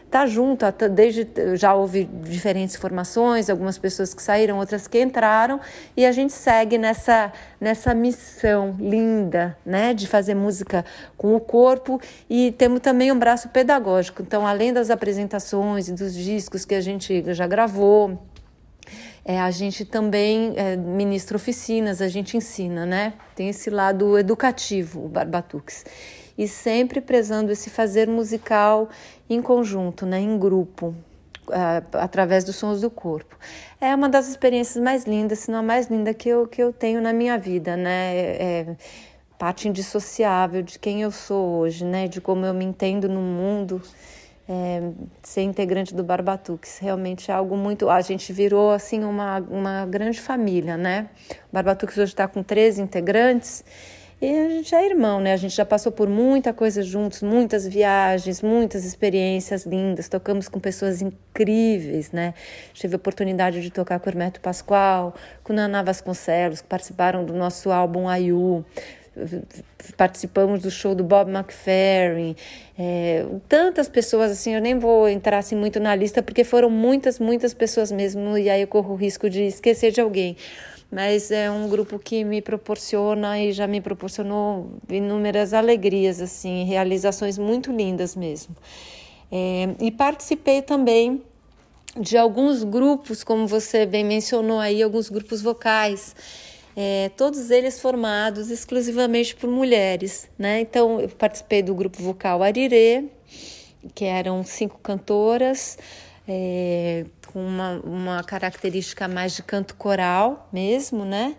tá 0.10 0.26
junto, 0.26 0.66
desde 0.90 1.28
já 1.58 1.74
houve 1.74 2.06
diferentes 2.06 2.78
formações, 2.78 3.50
algumas 3.50 3.78
pessoas 3.78 4.14
que 4.14 4.24
saíram, 4.24 4.58
outras 4.58 4.88
que 4.88 5.02
entraram, 5.02 5.60
e 5.98 6.06
a 6.06 6.14
gente 6.14 6.32
segue 6.32 6.78
nessa 6.78 7.34
nessa 7.60 7.94
missão 7.94 8.74
linda, 8.80 9.58
né, 9.66 9.94
de 9.94 10.08
fazer 10.08 10.34
música 10.34 10.86
com 11.18 11.36
o 11.36 11.42
corpo 11.42 12.00
e 12.30 12.54
temos 12.54 12.80
também 12.80 13.12
um 13.12 13.20
braço 13.20 13.50
pedagógico. 13.50 14.22
Então, 14.22 14.48
além 14.48 14.72
das 14.72 14.90
apresentações 14.90 15.90
e 15.90 15.94
dos 15.94 16.14
discos 16.14 16.64
que 16.64 16.76
a 16.76 16.82
gente 16.82 17.22
já 17.34 17.48
gravou, 17.48 18.18
é, 19.26 19.40
a 19.40 19.50
gente 19.52 19.86
também 19.86 20.54
é, 20.58 20.76
ministra 20.76 21.38
oficinas, 21.38 22.02
a 22.02 22.10
gente 22.10 22.36
ensina, 22.36 22.86
né? 22.86 23.14
Tem 23.36 23.48
esse 23.48 23.70
lado 23.70 24.18
educativo, 24.18 25.06
o 25.06 25.08
Barbatux. 25.08 25.86
E 26.38 26.48
sempre 26.48 27.00
prezando 27.00 27.52
esse 27.52 27.70
fazer 27.70 28.08
musical 28.08 28.90
em 29.30 29.42
conjunto, 29.42 30.06
né? 30.06 30.20
em 30.20 30.38
grupo, 30.38 30.94
é, 31.50 31.84
através 31.98 32.44
dos 32.44 32.58
sons 32.58 32.82
do 32.82 32.90
corpo. 32.90 33.38
É 33.80 33.96
uma 33.96 34.10
das 34.10 34.28
experiências 34.28 34.84
mais 34.84 35.06
lindas, 35.06 35.40
se 35.40 35.52
não 35.52 35.60
a 35.60 35.64
mais 35.64 35.88
linda 35.88 36.14
que 36.14 36.28
eu, 36.28 36.46
que 36.46 36.62
eu 36.62 36.74
tenho 36.74 37.02
na 37.02 37.14
minha 37.14 37.38
vida, 37.38 37.78
né? 37.78 38.16
É, 38.16 38.76
parte 39.40 39.70
indissociável 39.70 40.62
de 40.62 40.78
quem 40.80 41.02
eu 41.02 41.12
sou 41.12 41.60
hoje, 41.60 41.86
né? 41.86 42.10
De 42.10 42.20
como 42.20 42.46
eu 42.46 42.54
me 42.54 42.66
entendo 42.66 43.08
no 43.08 43.22
mundo 43.22 43.82
é, 44.48 44.92
ser 45.22 45.42
integrante 45.42 45.94
do 45.94 46.04
Barbatux. 46.04 46.80
Realmente 46.80 47.32
é 47.32 47.34
algo 47.34 47.56
muito. 47.56 47.90
A 47.90 48.02
gente 48.02 48.32
virou 48.34 48.72
assim 48.72 49.04
uma, 49.04 49.40
uma 49.40 49.86
grande 49.86 50.20
família, 50.20 50.78
né? 50.78 51.10
O 51.50 51.54
Barbatux 51.54 51.98
hoje 51.98 52.12
está 52.12 52.28
com 52.28 52.44
13 52.44 52.82
integrantes. 52.82 53.64
E 54.22 54.38
a 54.38 54.50
gente 54.50 54.74
é 54.74 54.86
irmão, 54.86 55.20
né? 55.20 55.34
A 55.34 55.38
gente 55.38 55.54
já 55.54 55.66
passou 55.66 55.92
por 55.92 56.08
muita 56.08 56.54
coisa 56.54 56.82
juntos, 56.82 57.22
muitas 57.22 57.68
viagens, 57.68 58.42
muitas 58.42 58.86
experiências 58.86 59.66
lindas. 59.66 60.08
Tocamos 60.08 60.48
com 60.48 60.62
pessoas 60.62 61.02
incríveis, 61.02 62.12
né? 62.14 62.34
Tive 62.74 62.96
a 62.96 62.98
oportunidade 62.98 63.62
de 63.62 63.70
tocar 63.70 64.00
com 64.00 64.06
o 64.06 64.10
Hermeto 64.10 64.40
Pascoal, 64.40 65.14
com 65.44 65.52
Naná 65.52 65.84
Vasconcelos, 65.84 66.62
que 66.62 66.68
participaram 66.68 67.26
do 67.26 67.34
nosso 67.34 67.70
álbum 67.70 68.08
Ayu 68.08 68.64
participamos 69.96 70.62
do 70.62 70.72
show 70.72 70.96
do 70.96 71.04
Bob 71.04 71.30
McFerrin, 71.32 72.36
é, 72.78 73.26
tantas 73.48 73.88
pessoas 73.88 74.32
assim, 74.32 74.56
eu 74.56 74.62
nem 74.62 74.78
vou 74.78 75.08
entrar 75.08 75.38
assim 75.38 75.56
muito 75.56 75.80
na 75.80 75.96
lista 75.96 76.24
porque 76.24 76.44
foram 76.44 76.70
muitas, 76.70 77.20
muitas 77.20 77.54
pessoas 77.54 77.92
mesmo 77.92 78.38
e 78.38 78.50
aí 78.50 78.62
eu 78.62 78.68
corro 78.68 78.94
o 78.94 78.96
risco 78.96 79.30
de 79.30 79.44
esquecer 79.44 79.92
de 79.92 80.02
alguém. 80.02 80.36
Mas 80.92 81.32
é 81.32 81.50
um 81.50 81.68
grupo 81.68 81.98
que 81.98 82.24
me 82.24 82.40
proporciona 82.40 83.40
e 83.40 83.52
já 83.52 83.66
me 83.66 83.82
proporcionou 83.82 84.70
inúmeras 84.88 85.52
alegrias, 85.52 86.22
assim, 86.22 86.66
realizações 86.66 87.36
muito 87.36 87.72
lindas 87.72 88.16
mesmo. 88.16 88.56
É, 89.32 89.70
e 89.80 89.90
participei 89.90 90.62
também 90.62 91.24
de 92.00 92.16
alguns 92.16 92.64
grupos, 92.64 93.24
como 93.24 93.48
você 93.48 93.88
bem 93.88 94.04
mencionou 94.04 94.60
aí, 94.60 94.84
alguns 94.84 95.10
grupos 95.10 95.42
vocais 95.42 96.16
é, 96.76 97.10
todos 97.16 97.52
eles 97.52 97.80
formados 97.80 98.50
exclusivamente 98.50 99.36
por 99.36 99.50
mulheres. 99.50 100.30
Né? 100.38 100.62
Então, 100.62 101.00
eu 101.00 101.10
participei 101.10 101.62
do 101.62 101.74
grupo 101.76 102.02
vocal 102.02 102.42
Arirê, 102.42 103.06
que 103.94 104.06
eram 104.06 104.44
cinco 104.44 104.80
cantoras, 104.80 105.78
é, 106.28 107.06
com 107.28 107.46
uma, 107.46 107.82
uma 107.84 108.24
característica 108.24 109.08
mais 109.08 109.36
de 109.36 109.44
canto 109.44 109.76
coral 109.76 110.48
mesmo, 110.54 111.04
né? 111.04 111.36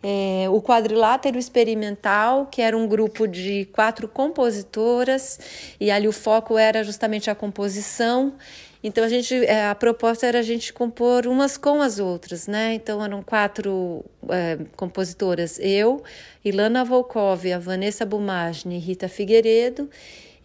É, 0.00 0.46
o 0.48 0.62
quadrilátero 0.62 1.38
experimental, 1.38 2.46
que 2.46 2.62
era 2.62 2.76
um 2.76 2.86
grupo 2.86 3.26
de 3.26 3.64
quatro 3.72 4.06
compositoras, 4.06 5.40
e 5.80 5.90
ali 5.90 6.06
o 6.06 6.12
foco 6.12 6.56
era 6.56 6.84
justamente 6.84 7.28
a 7.30 7.34
composição 7.34 8.34
então 8.82 9.02
a 9.02 9.08
gente, 9.08 9.34
é, 9.34 9.68
a 9.68 9.74
proposta 9.74 10.26
era 10.26 10.38
a 10.38 10.42
gente 10.42 10.72
compor 10.72 11.26
umas 11.26 11.56
com 11.56 11.82
as 11.82 11.98
outras, 11.98 12.46
né? 12.46 12.74
Então 12.74 13.04
eram 13.04 13.22
quatro 13.22 14.04
é, 14.28 14.58
compositoras, 14.76 15.58
eu, 15.58 16.02
Ilana 16.44 16.84
Volkov, 16.84 17.52
a 17.52 17.58
Vanessa 17.58 18.06
Bumagni 18.06 18.76
e 18.76 18.78
Rita 18.78 19.08
Figueiredo, 19.08 19.90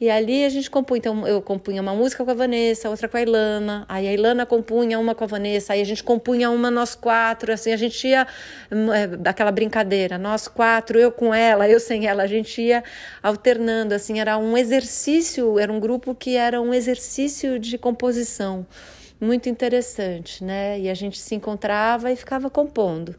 E 0.02 0.10
ali 0.10 0.44
a 0.44 0.50
gente 0.50 0.70
compunha, 0.70 0.98
então 0.98 1.28
eu 1.28 1.42
compunha 1.42 1.82
uma 1.82 1.94
música 1.94 2.26
com 2.26 2.32
a 2.32 2.34
Vanessa, 2.34 2.90
outra 2.90 3.08
com 3.08 3.16
a 3.16 3.22
Ilana, 3.22 3.86
aí 3.88 4.08
a 4.08 4.14
Ilana 4.14 4.46
compunha 4.46 5.00
uma 5.00 5.16
com 5.16 5.24
a 5.24 5.28
Vanessa, 5.28 5.74
aí 5.74 5.82
a 5.82 5.86
gente 5.86 6.04
compunha 6.04 6.50
uma 6.50 6.70
nós 6.70 6.96
quatro, 6.96 7.54
assim, 7.54 7.72
a 7.72 7.78
gente 7.78 8.08
ia, 8.08 8.28
hum, 8.72 8.92
é, 8.92 9.08
daquela 9.08 9.52
brincadeira, 9.52 10.18
nós 10.18 10.48
quatro, 10.48 11.00
eu 11.00 11.12
com 11.12 11.34
ela, 11.34 11.70
eu 11.70 11.80
sem 11.80 12.08
ela, 12.08 12.24
a 12.24 12.28
gente 12.28 12.62
ia 12.62 12.84
alternando, 13.22 13.94
assim, 13.94 14.20
era 14.20 14.38
um 14.38 14.58
exercício, 14.58 15.58
era 15.60 15.72
um 15.72 15.80
grupo 15.80 16.14
que 16.14 16.36
era 16.36 16.60
um 16.60 16.74
exercício 16.74 17.58
de 17.60 17.78
composição, 17.78 18.66
muito 19.22 19.48
interessante, 19.48 20.44
né? 20.44 20.80
E 20.80 20.90
a 20.90 20.94
gente 20.94 21.18
se 21.18 21.34
encontrava 21.34 22.12
e 22.12 22.16
ficava 22.16 22.50
compondo. 22.50 23.16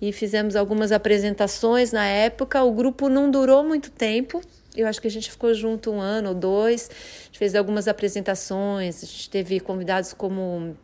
E 0.00 0.10
fizemos 0.12 0.56
algumas 0.56 0.90
apresentações 0.92 1.92
na 1.92 2.06
época. 2.06 2.62
O 2.64 2.72
grupo 2.72 3.08
não 3.08 3.30
durou 3.30 3.62
muito 3.62 3.90
tempo, 3.90 4.40
eu 4.74 4.86
acho 4.86 5.00
que 5.00 5.06
a 5.06 5.10
gente 5.10 5.30
ficou 5.30 5.52
junto 5.54 5.90
um 5.90 6.00
ano 6.00 6.30
ou 6.30 6.34
dois, 6.34 6.90
a 6.90 7.24
gente 7.26 7.38
fez 7.38 7.54
algumas 7.54 7.88
apresentações, 7.88 9.02
a 9.02 9.06
gente 9.06 9.30
teve 9.30 9.60
convidados 9.60 10.12
como 10.12 10.76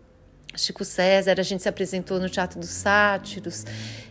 Chico 0.57 0.85
César, 0.85 1.39
a 1.39 1.43
gente 1.43 1.63
se 1.63 1.69
apresentou 1.69 2.19
no 2.19 2.29
Teatro 2.29 2.59
dos 2.59 2.71
Sátiros. 2.71 3.65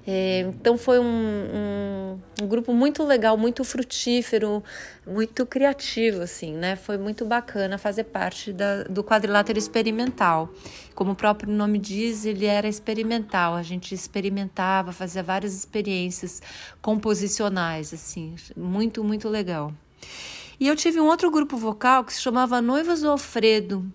É, 0.10 0.42
então 0.42 0.78
foi 0.78 1.00
um, 1.00 1.04
um, 1.04 2.20
um, 2.42 2.48
grupo 2.48 2.74
muito 2.74 3.04
legal, 3.04 3.36
muito 3.38 3.64
frutífero, 3.66 4.64
muito 5.06 5.46
criativo, 5.46 6.22
assim, 6.22 6.54
né? 6.54 6.78
Foi 6.78 6.98
muito 6.98 7.26
bacana 7.26 7.78
fazer 7.78 8.06
parte 8.06 8.54
da, 8.54 8.84
do 8.84 9.04
quadrilátero 9.04 9.60
experimental. 9.60 10.50
Como 10.96 11.12
o 11.12 11.16
próprio 11.16 11.52
nome 11.52 11.78
diz, 11.78 12.26
ele 12.26 12.46
era 12.46 12.70
experimental. 12.70 13.56
A 13.56 13.64
gente 13.64 13.94
experimentava, 13.94 14.94
fazia 14.94 15.22
várias 15.22 15.54
experiências 15.54 16.42
composicionais, 16.82 17.94
assim, 17.94 18.36
muito, 18.56 19.04
muito 19.04 19.28
legal. 19.28 19.74
E 20.60 20.68
eu 20.68 20.76
tive 20.76 21.00
um 21.00 21.06
outro 21.06 21.30
grupo 21.30 21.56
vocal 21.56 22.04
que 22.04 22.14
se 22.14 22.22
chamava 22.22 22.62
Noivas 22.62 23.02
do 23.02 23.10
Alfredo, 23.10 23.86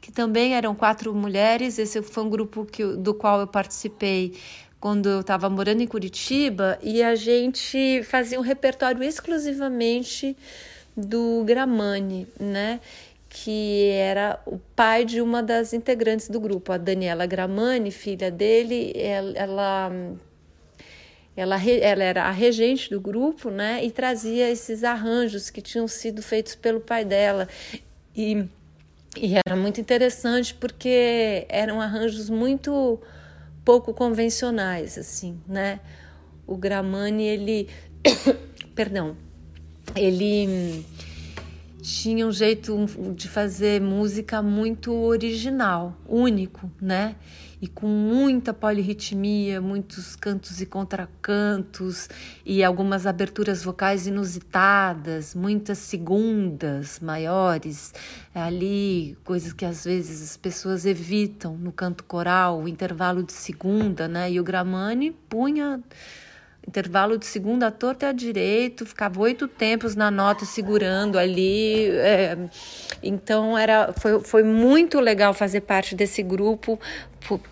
que 0.00 0.12
também 0.12 0.54
eram 0.54 0.74
quatro 0.74 1.12
mulheres. 1.12 1.78
Esse 1.78 2.00
foi 2.00 2.22
um 2.22 2.30
grupo 2.30 2.64
que, 2.64 2.84
do 2.84 3.12
qual 3.12 3.40
eu 3.40 3.46
participei 3.46 4.34
quando 4.78 5.08
eu 5.08 5.20
estava 5.20 5.50
morando 5.50 5.80
em 5.80 5.86
Curitiba 5.86 6.78
e 6.82 7.02
a 7.02 7.14
gente 7.14 8.02
fazia 8.04 8.38
um 8.38 8.42
repertório 8.42 9.02
exclusivamente 9.02 10.36
do 10.96 11.42
Gramani, 11.44 12.26
né? 12.38 12.80
Que 13.28 13.88
era 13.90 14.40
o 14.46 14.58
pai 14.76 15.04
de 15.04 15.20
uma 15.20 15.42
das 15.42 15.72
integrantes 15.72 16.28
do 16.28 16.38
grupo, 16.38 16.72
a 16.72 16.76
Daniela 16.76 17.26
Gramani, 17.26 17.90
filha 17.90 18.30
dele. 18.30 18.92
ela, 18.94 19.32
ela 19.38 19.92
ela, 21.36 21.56
ela 21.64 22.04
era 22.04 22.24
a 22.24 22.30
regente 22.30 22.90
do 22.90 23.00
grupo, 23.00 23.50
né? 23.50 23.84
E 23.84 23.90
trazia 23.90 24.50
esses 24.50 24.84
arranjos 24.84 25.48
que 25.50 25.62
tinham 25.62 25.88
sido 25.88 26.22
feitos 26.22 26.54
pelo 26.54 26.80
pai 26.80 27.04
dela. 27.04 27.48
E, 28.14 28.44
e 29.16 29.34
era 29.46 29.56
muito 29.56 29.80
interessante 29.80 30.54
porque 30.54 31.46
eram 31.48 31.80
arranjos 31.80 32.28
muito 32.28 33.00
pouco 33.64 33.94
convencionais, 33.94 34.98
assim, 34.98 35.40
né? 35.48 35.80
O 36.46 36.56
Gramani, 36.56 37.24
ele... 37.24 37.68
Perdão. 38.74 39.16
Ele 39.96 40.84
tinha 41.82 42.26
um 42.26 42.32
jeito 42.32 42.86
de 43.14 43.28
fazer 43.28 43.80
música 43.80 44.40
muito 44.40 44.92
original, 44.92 45.98
único, 46.06 46.70
né? 46.80 47.16
e 47.62 47.68
com 47.68 47.86
muita 47.86 48.52
polirritmia, 48.52 49.60
muitos 49.60 50.16
cantos 50.16 50.60
e 50.60 50.66
contracantos 50.66 52.08
e 52.44 52.64
algumas 52.64 53.06
aberturas 53.06 53.62
vocais 53.62 54.08
inusitadas, 54.08 55.32
muitas 55.32 55.78
segundas 55.78 56.98
maiores, 56.98 57.94
ali 58.34 59.16
coisas 59.22 59.52
que 59.52 59.64
às 59.64 59.84
vezes 59.84 60.30
as 60.30 60.36
pessoas 60.36 60.84
evitam 60.84 61.56
no 61.56 61.70
canto 61.70 62.02
coral, 62.02 62.60
o 62.60 62.68
intervalo 62.68 63.22
de 63.22 63.32
segunda, 63.32 64.08
né? 64.08 64.28
E 64.32 64.40
o 64.40 64.44
Gramani 64.44 65.12
punha 65.28 65.80
intervalo 66.66 67.18
de 67.18 67.26
segunda 67.26 67.66
à 67.66 67.70
torta 67.70 68.06
e 68.06 68.08
à 68.08 68.12
direito, 68.12 68.86
ficava 68.86 69.20
oito 69.20 69.48
tempos 69.48 69.94
na 69.94 70.10
nota 70.10 70.44
segurando 70.44 71.18
ali. 71.18 71.90
É, 71.90 72.36
então 73.02 73.58
era, 73.58 73.92
foi, 73.92 74.20
foi 74.20 74.42
muito 74.42 75.00
legal 75.00 75.34
fazer 75.34 75.62
parte 75.62 75.94
desse 75.94 76.22
grupo 76.22 76.78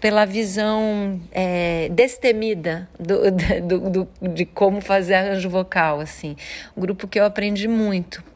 pela 0.00 0.24
visão 0.24 1.20
é, 1.30 1.88
destemida 1.90 2.88
do, 2.98 3.30
do, 3.62 3.90
do, 3.90 4.08
de 4.28 4.44
como 4.44 4.80
fazer 4.80 5.14
arranjo 5.14 5.48
vocal. 5.48 6.00
assim. 6.00 6.36
Um 6.76 6.80
grupo 6.80 7.08
que 7.08 7.18
eu 7.18 7.24
aprendi 7.24 7.68
muito 7.68 8.29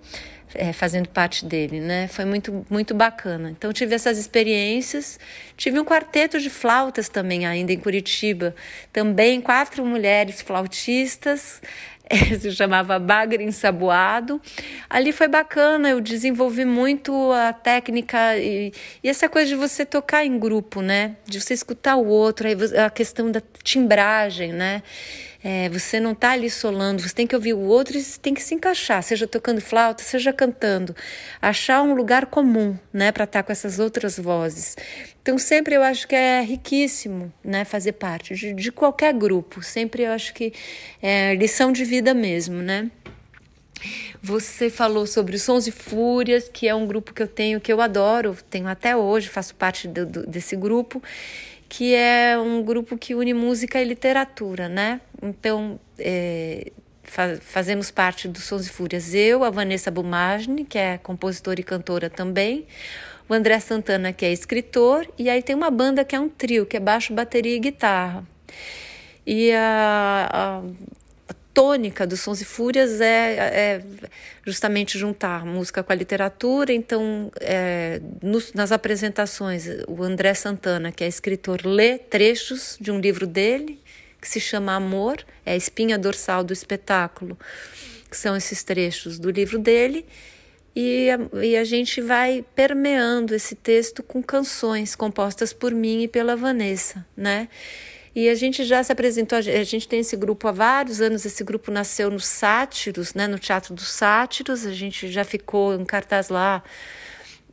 é, 0.54 0.72
fazendo 0.72 1.08
parte 1.08 1.44
dele, 1.44 1.80
né? 1.80 2.08
Foi 2.08 2.24
muito, 2.24 2.64
muito 2.70 2.94
bacana. 2.94 3.50
Então 3.50 3.72
tive 3.72 3.94
essas 3.94 4.18
experiências. 4.18 5.18
Tive 5.56 5.78
um 5.78 5.84
quarteto 5.84 6.38
de 6.38 6.50
flautas 6.50 7.08
também 7.08 7.46
ainda 7.46 7.72
em 7.72 7.78
Curitiba. 7.78 8.54
Também 8.92 9.40
quatro 9.40 9.84
mulheres 9.84 10.40
flautistas. 10.40 11.60
É, 12.06 12.38
se 12.38 12.52
chamava 12.52 12.98
Bagre 12.98 13.42
Ensaboado. 13.42 14.38
Ali 14.90 15.10
foi 15.10 15.26
bacana, 15.26 15.88
eu 15.88 16.02
desenvolvi 16.02 16.66
muito 16.66 17.32
a 17.32 17.50
técnica 17.50 18.36
e, 18.36 18.74
e, 19.02 19.08
essa 19.08 19.26
coisa 19.26 19.48
de 19.48 19.56
você 19.56 19.86
tocar 19.86 20.22
em 20.22 20.38
grupo, 20.38 20.82
né? 20.82 21.16
De 21.24 21.40
você 21.40 21.54
escutar 21.54 21.96
o 21.96 22.06
outro, 22.06 22.46
a 22.84 22.90
questão 22.90 23.30
da 23.30 23.42
timbragem, 23.62 24.52
né? 24.52 24.82
É, 25.46 25.68
você 25.68 26.00
não 26.00 26.12
está 26.12 26.30
ali 26.30 26.48
solando, 26.48 27.02
você 27.02 27.14
tem 27.14 27.26
que 27.26 27.37
ouvir 27.37 27.52
o 27.52 27.61
outro 27.61 27.98
e 27.98 28.02
você 28.02 28.18
tem 28.18 28.33
que 28.33 28.42
se 28.42 28.54
encaixar, 28.54 29.02
seja 29.02 29.26
tocando 29.26 29.61
flauta, 29.61 30.02
seja 30.02 30.33
cantando. 30.33 30.96
Achar 31.40 31.83
um 31.83 31.92
lugar 31.94 32.24
comum, 32.24 32.78
né, 32.90 33.12
para 33.12 33.24
estar 33.24 33.40
tá 33.40 33.42
com 33.42 33.52
essas 33.52 33.78
outras 33.78 34.18
vozes. 34.18 34.74
Então, 35.20 35.37
sempre 35.37 35.74
eu 35.74 35.83
acho 35.83 36.09
que 36.09 36.14
é 36.14 36.40
riquíssimo, 36.40 37.30
né, 37.44 37.62
fazer 37.66 37.92
parte 37.92 38.35
de, 38.35 38.54
de 38.54 38.72
qualquer 38.72 39.12
grupo. 39.12 39.62
Sempre 39.62 40.04
eu 40.04 40.12
acho 40.12 40.33
que 40.33 40.50
é 41.02 41.35
lição 41.35 41.70
de 41.70 41.85
vida 41.85 42.14
mesmo, 42.14 42.62
né. 42.62 42.90
Você 44.22 44.70
falou 44.70 45.07
sobre 45.07 45.37
os 45.37 45.42
Sons 45.42 45.66
e 45.66 45.70
Fúrias, 45.70 46.48
que 46.50 46.66
é 46.66 46.74
um 46.74 46.87
grupo 46.87 47.12
que 47.12 47.22
eu 47.22 47.28
tenho, 47.28 47.61
que 47.61 47.70
eu 47.70 47.83
adoro, 47.83 48.35
tenho 48.48 48.66
até 48.66 48.96
hoje, 48.96 49.28
faço 49.28 49.54
parte 49.54 49.87
do, 49.87 50.07
do, 50.07 50.26
desse 50.26 50.57
grupo 50.57 51.02
que 51.68 51.94
é 51.94 52.38
um 52.38 52.62
grupo 52.62 52.96
que 52.96 53.14
une 53.14 53.35
música 53.35 53.81
e 53.81 53.85
literatura, 53.85 54.68
né? 54.68 55.00
Então, 55.22 55.79
é, 55.98 56.70
fa 57.03 57.37
fazemos 57.40 57.90
parte 57.90 58.29
do 58.29 58.38
Sons 58.38 58.66
e 58.66 58.70
Fúrias. 58.70 59.14
Eu, 59.14 59.44
a 59.44 59.50
Vanessa 59.50 59.90
Bumagni, 59.90 60.64
que 60.64 60.79
é 60.79 60.98
compositora 60.98 61.61
e 61.61 61.64
cantora 61.64 62.09
também, 62.11 62.66
o 63.29 63.35
André 63.35 63.59
Santana, 63.61 64.12
que 64.12 64.24
é 64.24 64.33
escritor, 64.33 65.07
e 65.18 65.31
aí 65.31 65.42
tem 65.42 65.57
uma 65.57 65.70
banda 65.70 66.05
que 66.05 66.14
é 66.14 66.20
um 66.20 66.29
trio, 66.29 66.66
que 66.66 66.77
é 66.77 66.81
baixo, 66.81 67.12
bateria 67.14 67.57
e 67.57 67.59
guitarra. 67.59 68.24
E 69.27 69.50
a, 69.53 70.29
a 70.31 70.62
tônica 71.54 72.04
dos 72.06 72.20
Sons 72.20 72.40
e 72.40 72.44
Fúrias 72.44 73.00
é, 73.00 73.36
é 73.36 73.82
justamente 74.44 74.98
juntar 74.98 75.46
música 75.46 75.82
com 75.82 75.92
a 75.92 75.94
literatura. 75.94 76.72
Então, 76.72 77.30
é, 77.40 78.00
nos, 78.20 78.52
nas 78.52 78.72
apresentações, 78.72 79.66
o 79.86 80.02
André 80.02 80.34
Santana, 80.34 80.90
que 80.90 81.04
é 81.04 81.06
escritor, 81.06 81.64
lê 81.64 81.96
trechos 81.96 82.76
de 82.80 82.90
um 82.90 82.98
livro 82.98 83.26
dele, 83.26 83.80
que 84.20 84.28
se 84.28 84.40
chama 84.40 84.74
Amor, 84.74 85.24
é 85.46 85.52
a 85.52 85.56
espinha 85.56 85.96
dorsal 85.96 86.42
do 86.42 86.52
espetáculo, 86.52 87.38
que 88.10 88.16
são 88.16 88.36
esses 88.36 88.64
trechos 88.64 89.18
do 89.18 89.30
livro 89.30 89.58
dele. 89.58 90.04
E 90.76 91.08
a, 91.08 91.44
e 91.44 91.56
a 91.56 91.62
gente 91.62 92.00
vai 92.00 92.44
permeando 92.54 93.32
esse 93.32 93.54
texto 93.54 94.02
com 94.02 94.20
canções 94.20 94.96
compostas 94.96 95.52
por 95.52 95.72
mim 95.72 96.02
e 96.02 96.08
pela 96.08 96.34
Vanessa, 96.34 97.06
né? 97.16 97.48
E 98.14 98.29
a 98.29 98.35
gente 98.35 98.62
já 98.64 98.83
se 98.83 98.92
apresentou, 98.92 99.37
a 99.37 99.40
gente 99.42 99.88
tem 99.88 100.00
esse 100.00 100.16
grupo 100.16 100.46
há 100.46 100.53
vários 100.53 101.00
anos, 101.00 101.24
esse 101.24 101.42
grupo 101.42 101.72
nasceu 101.72 102.11
no 102.11 102.20
Sátiros, 102.20 103.12
né, 103.12 103.27
no 103.27 103.40
Teatro 103.40 103.74
dos 103.74 103.88
Sátiros, 103.88 104.64
a 104.64 104.72
gente 104.72 105.09
já 105.09 105.24
ficou 105.24 105.74
em 105.74 105.85
cartaz 105.85 106.29
lá 106.29 106.62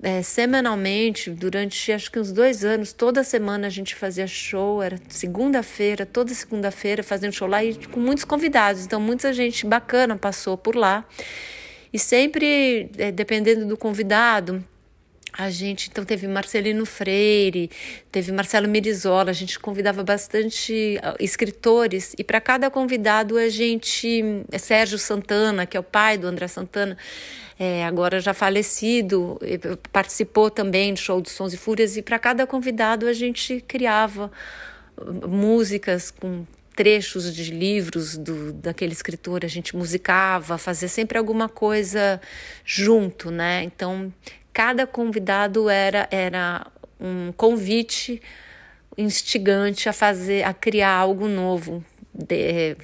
é, 0.03 0.21
semanalmente, 0.21 1.31
durante 1.31 1.91
acho 1.91 2.11
que 2.11 2.19
uns 2.19 2.31
dois 2.31 2.63
anos, 2.63 2.93
toda 2.93 3.23
semana 3.23 3.67
a 3.67 3.69
gente 3.69 3.95
fazia 3.95 4.27
show, 4.27 4.83
era 4.83 4.97
segunda-feira, 5.09 6.05
toda 6.05 6.33
segunda-feira 6.33 7.01
fazendo 7.01 7.33
show 7.33 7.47
lá 7.47 7.63
e 7.63 7.75
com 7.87 7.99
muitos 7.99 8.23
convidados, 8.23 8.85
então 8.85 8.99
muita 8.99 9.33
gente 9.33 9.65
bacana 9.65 10.15
passou 10.15 10.57
por 10.57 10.75
lá. 10.75 11.05
E 11.93 11.99
sempre, 11.99 12.89
é, 12.97 13.11
dependendo 13.11 13.65
do 13.65 13.75
convidado, 13.75 14.63
a 15.33 15.49
gente 15.49 15.89
então 15.89 16.03
teve 16.03 16.27
Marcelino 16.27 16.85
Freire, 16.85 17.69
teve 18.11 18.31
Marcelo 18.31 18.67
Mirizola, 18.67 19.29
a 19.29 19.33
gente 19.33 19.59
convidava 19.59 20.03
bastante 20.03 20.99
ah, 21.01 21.15
escritores 21.19 22.13
e 22.17 22.23
para 22.23 22.41
cada 22.41 22.69
convidado 22.69 23.37
a 23.37 23.47
gente 23.49 24.23
é 24.51 24.57
Sérgio 24.57 24.97
Santana, 24.97 25.65
que 25.65 25.77
é 25.77 25.79
o 25.79 25.83
pai 25.83 26.17
do 26.17 26.27
André 26.27 26.47
Santana, 26.47 26.97
é, 27.57 27.85
agora 27.85 28.19
já 28.19 28.33
falecido, 28.33 29.39
participou 29.91 30.49
também 30.49 30.93
do 30.93 30.99
show 30.99 31.21
dos 31.21 31.31
Sons 31.31 31.53
e 31.53 31.57
Fúrias 31.57 31.95
e 31.95 32.01
para 32.01 32.19
cada 32.19 32.45
convidado 32.45 33.07
a 33.07 33.13
gente 33.13 33.63
criava 33.67 34.31
músicas 35.27 36.11
com 36.11 36.45
trechos 36.75 37.33
de 37.35 37.51
livros 37.51 38.17
do, 38.17 38.53
daquele 38.53 38.93
escritor, 38.93 39.43
a 39.43 39.47
gente 39.47 39.75
musicava, 39.75 40.57
fazia 40.57 40.87
sempre 40.87 41.17
alguma 41.17 41.49
coisa 41.49 42.19
junto, 42.65 43.29
né? 43.29 43.63
Então, 43.63 44.11
cada 44.53 44.85
convidado 44.85 45.69
era, 45.69 46.07
era 46.11 46.67
um 46.99 47.31
convite 47.31 48.21
instigante 48.97 49.89
a 49.89 49.93
fazer, 49.93 50.43
a 50.43 50.53
criar 50.53 50.91
algo 50.91 51.27
novo, 51.27 51.83
de, 52.13 52.75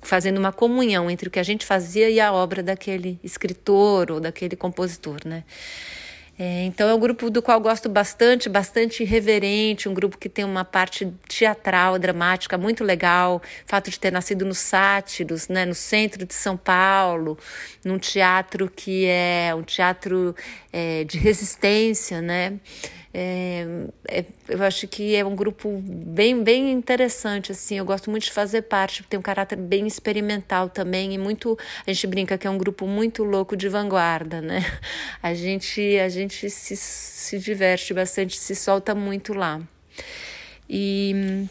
fazendo 0.00 0.38
uma 0.38 0.52
comunhão 0.52 1.10
entre 1.10 1.28
o 1.28 1.30
que 1.30 1.38
a 1.38 1.42
gente 1.42 1.64
fazia 1.64 2.10
e 2.10 2.20
a 2.20 2.32
obra 2.32 2.62
daquele 2.62 3.18
escritor 3.22 4.10
ou 4.10 4.20
daquele 4.20 4.56
compositor, 4.56 5.18
né? 5.24 5.44
É, 6.38 6.64
então 6.64 6.88
é 6.88 6.94
um 6.94 6.98
grupo 6.98 7.28
do 7.30 7.42
qual 7.42 7.60
gosto 7.60 7.88
bastante, 7.88 8.48
bastante 8.48 9.04
reverente, 9.04 9.88
um 9.88 9.94
grupo 9.94 10.16
que 10.16 10.28
tem 10.28 10.44
uma 10.44 10.64
parte 10.64 11.12
teatral, 11.28 11.98
dramática 11.98 12.56
muito 12.56 12.82
legal. 12.82 13.42
Fato 13.66 13.90
de 13.90 13.98
ter 14.00 14.10
nascido 14.10 14.44
no 14.44 14.54
Sátiros, 14.54 15.48
né, 15.48 15.66
no 15.66 15.74
centro 15.74 16.24
de 16.24 16.34
São 16.34 16.56
Paulo, 16.56 17.38
num 17.84 17.98
teatro 17.98 18.70
que 18.74 19.04
é 19.06 19.54
um 19.54 19.62
teatro 19.62 20.34
é, 20.72 21.04
de 21.04 21.18
resistência, 21.18 22.22
né? 22.22 22.58
É, 23.14 23.66
é, 24.08 24.24
eu 24.48 24.62
acho 24.62 24.88
que 24.88 25.14
é 25.14 25.22
um 25.22 25.36
grupo 25.36 25.68
bem, 25.84 26.42
bem 26.42 26.72
interessante, 26.72 27.52
assim, 27.52 27.76
eu 27.76 27.84
gosto 27.84 28.10
muito 28.10 28.24
de 28.24 28.32
fazer 28.32 28.62
parte, 28.62 29.02
tem 29.02 29.20
um 29.20 29.22
caráter 29.22 29.56
bem 29.56 29.86
experimental 29.86 30.70
também 30.70 31.12
e 31.12 31.18
muito, 31.18 31.58
a 31.86 31.92
gente 31.92 32.06
brinca 32.06 32.38
que 32.38 32.46
é 32.46 32.50
um 32.50 32.56
grupo 32.56 32.86
muito 32.86 33.22
louco 33.22 33.54
de 33.54 33.68
vanguarda, 33.68 34.40
né? 34.40 34.64
A 35.22 35.34
gente, 35.34 35.98
a 35.98 36.08
gente 36.08 36.48
se, 36.48 36.76
se 36.76 37.38
diverte 37.38 37.92
bastante, 37.92 38.36
se 38.38 38.54
solta 38.54 38.94
muito 38.94 39.34
lá. 39.34 39.60
E, 40.68 41.46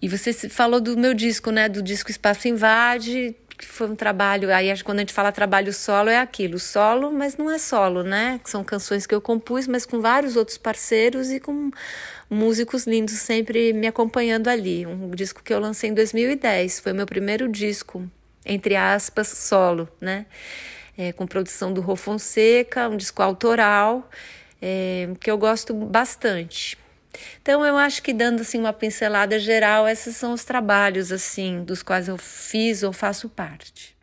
e 0.00 0.08
você 0.08 0.32
falou 0.32 0.80
do 0.80 0.96
meu 0.96 1.14
disco, 1.14 1.50
né, 1.50 1.68
do 1.68 1.82
disco 1.82 2.10
Espaço 2.10 2.48
Invade, 2.48 3.34
que 3.58 3.66
foi 3.66 3.88
um 3.88 3.96
trabalho. 3.96 4.54
Aí 4.54 4.72
quando 4.82 4.98
a 4.98 5.00
gente 5.00 5.12
fala 5.12 5.32
trabalho 5.32 5.72
solo, 5.72 6.08
é 6.08 6.18
aquilo, 6.18 6.58
solo, 6.58 7.12
mas 7.12 7.36
não 7.36 7.50
é 7.50 7.58
solo, 7.58 8.02
né? 8.02 8.40
São 8.44 8.62
canções 8.62 9.06
que 9.06 9.14
eu 9.14 9.20
compus, 9.20 9.66
mas 9.66 9.84
com 9.84 10.00
vários 10.00 10.36
outros 10.36 10.56
parceiros 10.56 11.30
e 11.30 11.40
com 11.40 11.70
músicos 12.30 12.86
lindos 12.86 13.14
sempre 13.14 13.72
me 13.72 13.86
acompanhando 13.86 14.48
ali. 14.48 14.86
Um 14.86 15.10
disco 15.10 15.42
que 15.42 15.52
eu 15.52 15.58
lancei 15.58 15.90
em 15.90 15.94
2010, 15.94 16.80
foi 16.80 16.92
meu 16.92 17.06
primeiro 17.06 17.48
disco, 17.48 18.08
entre 18.46 18.76
aspas, 18.76 19.28
solo, 19.28 19.88
né? 20.00 20.26
É, 20.96 21.12
com 21.12 21.26
produção 21.26 21.72
do 21.72 21.80
Rô 21.80 21.94
Fonseca, 21.96 22.88
um 22.88 22.96
disco 22.96 23.22
autoral, 23.22 24.08
é, 24.60 25.08
que 25.20 25.30
eu 25.30 25.38
gosto 25.38 25.74
bastante. 25.74 26.76
Então 27.40 27.64
eu 27.64 27.76
acho 27.76 28.02
que 28.02 28.12
dando 28.12 28.40
assim 28.40 28.58
uma 28.58 28.72
pincelada 28.72 29.38
geral, 29.38 29.86
esses 29.88 30.16
são 30.16 30.32
os 30.32 30.44
trabalhos 30.44 31.12
assim 31.12 31.62
dos 31.62 31.82
quais 31.82 32.08
eu 32.08 32.18
fiz 32.18 32.82
ou 32.82 32.92
faço 32.92 33.28
parte. 33.28 33.96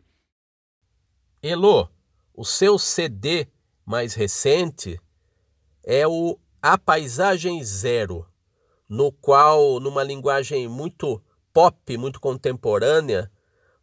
Elo, 1.42 1.88
o 2.34 2.44
seu 2.44 2.78
CD 2.78 3.46
mais 3.84 4.14
recente 4.14 5.00
é 5.84 6.06
o 6.06 6.38
A 6.60 6.76
Paisagem 6.76 7.62
Zero, 7.62 8.26
no 8.88 9.12
qual, 9.12 9.78
numa 9.78 10.02
linguagem 10.02 10.68
muito 10.68 11.22
pop, 11.52 11.96
muito 11.96 12.20
contemporânea, 12.20 13.30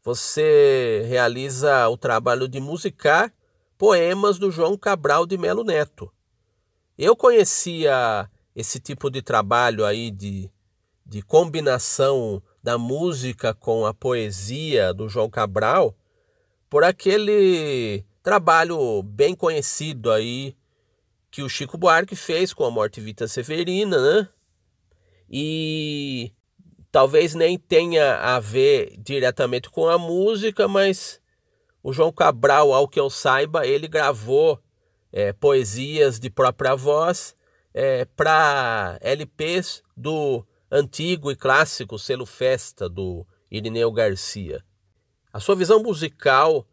você 0.04 1.06
realiza 1.08 1.88
o 1.88 1.98
trabalho 1.98 2.48
de 2.48 2.60
musicar 2.60 3.34
poemas 3.78 4.38
do 4.38 4.52
João 4.52 4.78
Cabral 4.78 5.26
de 5.26 5.38
Melo 5.38 5.64
Neto. 5.64 6.12
Eu 6.98 7.16
conhecia 7.16 8.30
esse 8.56 8.80
tipo 8.80 9.10
de 9.10 9.22
trabalho 9.22 9.86
aí 9.86 10.12
de, 10.12 10.50
de 11.06 11.22
combinação 11.22 12.42
da 12.62 12.78
música 12.78 13.54
com 13.54 13.86
a 13.86 13.94
poesia 13.94 14.94
do 14.94 15.10
João 15.10 15.30
Cabral 15.30 15.96
por 16.70 16.84
aquele 16.84 18.06
trabalho 18.22 19.04
bem 19.04 19.36
conhecido 19.36 20.12
aí 20.12 20.56
que 21.30 21.42
o 21.42 21.50
Chico 21.50 21.78
Buarque 21.78 22.16
fez 22.16 22.54
com 22.54 22.64
a 22.64 22.72
Morte 22.72 23.02
Vita 23.02 23.28
Severina, 23.28 24.00
né? 24.00 24.30
E 25.30 26.32
talvez 26.92 27.34
nem 27.34 27.58
tenha 27.58 28.18
a 28.18 28.40
ver 28.40 28.96
diretamente 29.00 29.70
com 29.70 29.90
a 29.90 29.98
música, 29.98 30.68
mas 30.68 31.20
o 31.82 31.92
João 31.92 32.12
Cabral, 32.12 32.72
ao 32.72 32.88
que 32.88 33.00
eu 33.00 33.10
saiba, 33.10 33.66
ele 33.66 33.88
gravou 33.88 34.60
é, 35.12 35.34
poesias 35.34 36.20
de 36.20 36.30
própria 36.30 36.76
voz 36.76 37.36
é, 37.74 38.06
para 38.06 38.98
LPs 39.02 39.82
do 39.96 40.46
antigo 40.72 41.32
e 41.32 41.36
clássico 41.36 41.98
selo 41.98 42.26
Festa 42.26 42.88
do 42.88 43.26
Irineu 43.50 43.92
Garcia. 43.92 44.64
A 45.32 45.40
sua 45.40 45.56
visão 45.56 45.82
musical 45.82 46.68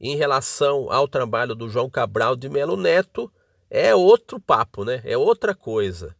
em 0.00 0.16
relação 0.16 0.90
ao 0.90 1.08
trabalho 1.08 1.54
do 1.54 1.68
João 1.68 1.88
Cabral 1.88 2.36
de 2.36 2.48
Melo 2.48 2.76
Neto 2.76 3.32
é 3.70 3.94
outro 3.94 4.40
papo, 4.40 4.84
né? 4.84 5.00
É 5.04 5.16
outra 5.16 5.54
coisa. 5.54 6.14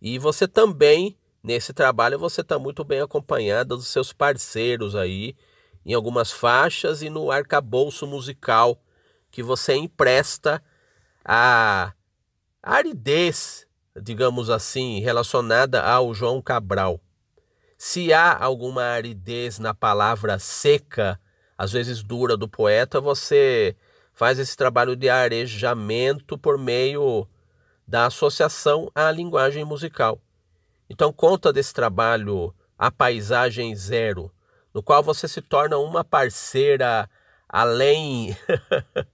E 0.00 0.18
você 0.18 0.46
também, 0.46 1.16
nesse 1.42 1.72
trabalho, 1.72 2.18
você 2.18 2.40
está 2.40 2.58
muito 2.58 2.84
bem 2.84 3.00
acompanhada 3.00 3.76
dos 3.76 3.88
seus 3.88 4.12
parceiros 4.12 4.94
aí, 4.94 5.36
em 5.84 5.92
algumas 5.92 6.30
faixas 6.30 7.02
e 7.02 7.10
no 7.10 7.30
arcabouço 7.30 8.06
musical 8.06 8.80
que 9.30 9.42
você 9.42 9.74
empresta 9.74 10.62
a 11.24 11.92
aridez, 12.64 13.66
digamos 14.00 14.48
assim, 14.48 14.98
relacionada 15.00 15.82
ao 15.82 16.14
João 16.14 16.40
Cabral. 16.40 16.98
Se 17.76 18.10
há 18.10 18.34
alguma 18.42 18.82
aridez 18.82 19.58
na 19.58 19.74
palavra 19.74 20.38
seca, 20.38 21.20
às 21.58 21.70
vezes 21.70 22.02
dura 22.02 22.38
do 22.38 22.48
poeta, 22.48 23.02
você 23.02 23.76
faz 24.14 24.38
esse 24.38 24.56
trabalho 24.56 24.96
de 24.96 25.10
arejamento 25.10 26.38
por 26.38 26.56
meio 26.56 27.28
da 27.86 28.06
associação 28.06 28.90
à 28.94 29.10
linguagem 29.10 29.64
musical. 29.64 30.18
Então 30.88 31.12
conta 31.12 31.52
desse 31.52 31.74
trabalho 31.74 32.54
A 32.78 32.90
Paisagem 32.90 33.76
Zero, 33.76 34.32
no 34.72 34.82
qual 34.82 35.02
você 35.02 35.28
se 35.28 35.42
torna 35.42 35.76
uma 35.76 36.02
parceira 36.02 37.10
além 37.46 38.34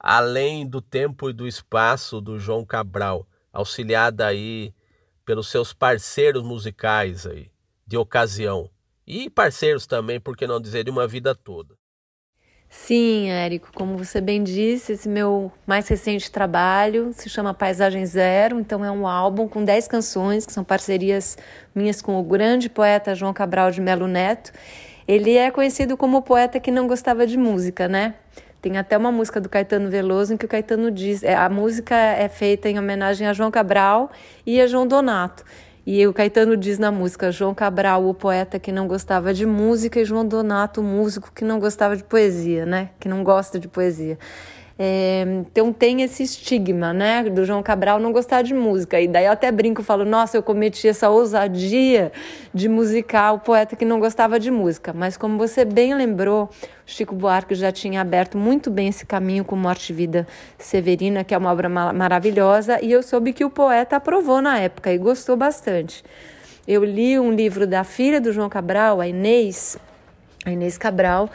além 0.00 0.66
do 0.66 0.80
tempo 0.80 1.28
e 1.28 1.32
do 1.34 1.46
espaço 1.46 2.22
do 2.22 2.38
João 2.38 2.64
Cabral, 2.64 3.26
auxiliada 3.52 4.26
aí 4.26 4.72
pelos 5.26 5.50
seus 5.50 5.74
parceiros 5.74 6.42
musicais 6.42 7.26
aí, 7.26 7.50
de 7.86 7.98
ocasião. 7.98 8.70
E 9.06 9.28
parceiros 9.28 9.86
também, 9.86 10.18
por 10.18 10.36
que 10.36 10.46
não 10.46 10.60
dizer, 10.60 10.84
de 10.84 10.90
uma 10.90 11.06
vida 11.06 11.34
toda. 11.34 11.74
Sim, 12.72 13.28
Érico, 13.28 13.72
como 13.74 13.98
você 13.98 14.20
bem 14.20 14.44
disse, 14.44 14.92
esse 14.92 15.08
meu 15.08 15.50
mais 15.66 15.88
recente 15.88 16.30
trabalho 16.30 17.12
se 17.12 17.28
chama 17.28 17.52
Paisagem 17.52 18.06
Zero, 18.06 18.60
então 18.60 18.84
é 18.84 18.90
um 18.92 19.08
álbum 19.08 19.48
com 19.48 19.64
10 19.64 19.88
canções, 19.88 20.46
que 20.46 20.52
são 20.52 20.62
parcerias 20.62 21.36
minhas 21.74 22.00
com 22.00 22.18
o 22.18 22.22
grande 22.22 22.70
poeta 22.70 23.12
João 23.12 23.32
Cabral 23.32 23.72
de 23.72 23.80
Melo 23.80 24.06
Neto. 24.06 24.52
Ele 25.06 25.36
é 25.36 25.50
conhecido 25.50 25.96
como 25.96 26.18
o 26.18 26.22
poeta 26.22 26.60
que 26.60 26.70
não 26.70 26.86
gostava 26.86 27.26
de 27.26 27.36
música, 27.36 27.88
né? 27.88 28.14
Tem 28.60 28.76
até 28.76 28.96
uma 28.96 29.10
música 29.10 29.40
do 29.40 29.48
Caetano 29.48 29.88
Veloso 29.88 30.34
em 30.34 30.36
que 30.36 30.44
o 30.44 30.48
Caetano 30.48 30.90
diz, 30.90 31.22
é, 31.22 31.34
a 31.34 31.48
música 31.48 31.94
é 31.94 32.28
feita 32.28 32.68
em 32.68 32.78
homenagem 32.78 33.26
a 33.26 33.32
João 33.32 33.50
Cabral 33.50 34.10
e 34.46 34.60
a 34.60 34.66
João 34.66 34.86
Donato. 34.86 35.44
E 35.86 36.06
o 36.06 36.12
Caetano 36.12 36.56
diz 36.56 36.78
na 36.78 36.92
música 36.92 37.32
João 37.32 37.54
Cabral, 37.54 38.06
o 38.06 38.12
poeta 38.12 38.58
que 38.58 38.70
não 38.70 38.86
gostava 38.86 39.32
de 39.32 39.46
música, 39.46 39.98
e 39.98 40.04
João 40.04 40.26
Donato, 40.26 40.82
o 40.82 40.84
músico 40.84 41.32
que 41.34 41.44
não 41.44 41.58
gostava 41.58 41.96
de 41.96 42.04
poesia, 42.04 42.66
né? 42.66 42.90
Que 43.00 43.08
não 43.08 43.24
gosta 43.24 43.58
de 43.58 43.66
poesia. 43.66 44.18
É, 44.82 45.26
então 45.42 45.74
tem 45.74 46.00
esse 46.00 46.22
estigma, 46.22 46.90
né, 46.94 47.24
do 47.24 47.44
João 47.44 47.62
Cabral 47.62 47.98
não 47.98 48.12
gostar 48.12 48.40
de 48.40 48.54
música. 48.54 48.98
E 48.98 49.06
daí 49.06 49.26
eu 49.26 49.32
até 49.32 49.52
brinco, 49.52 49.82
falo, 49.82 50.06
nossa, 50.06 50.38
eu 50.38 50.42
cometi 50.42 50.88
essa 50.88 51.10
ousadia 51.10 52.10
de 52.54 52.66
musicar 52.66 53.34
o 53.34 53.38
poeta 53.38 53.76
que 53.76 53.84
não 53.84 54.00
gostava 54.00 54.40
de 54.40 54.50
música. 54.50 54.94
Mas 54.94 55.18
como 55.18 55.36
você 55.36 55.66
bem 55.66 55.94
lembrou, 55.94 56.48
Chico 56.86 57.14
Buarque 57.14 57.54
já 57.54 57.70
tinha 57.70 58.00
aberto 58.00 58.38
muito 58.38 58.70
bem 58.70 58.88
esse 58.88 59.04
caminho 59.04 59.44
com 59.44 59.54
Morte 59.54 59.90
e 59.90 59.92
Vida 59.94 60.26
Severina, 60.56 61.24
que 61.24 61.34
é 61.34 61.36
uma 61.36 61.52
obra 61.52 61.68
maravilhosa, 61.68 62.82
e 62.82 62.90
eu 62.90 63.02
soube 63.02 63.34
que 63.34 63.44
o 63.44 63.50
poeta 63.50 63.96
aprovou 63.96 64.40
na 64.40 64.58
época 64.58 64.90
e 64.90 64.96
gostou 64.96 65.36
bastante. 65.36 66.02
Eu 66.66 66.82
li 66.84 67.18
um 67.18 67.30
livro 67.30 67.66
da 67.66 67.84
filha 67.84 68.18
do 68.18 68.32
João 68.32 68.48
Cabral, 68.48 68.98
a 68.98 69.06
Inês, 69.06 69.76
a 70.46 70.50
Inês 70.50 70.78
Cabral, 70.78 71.28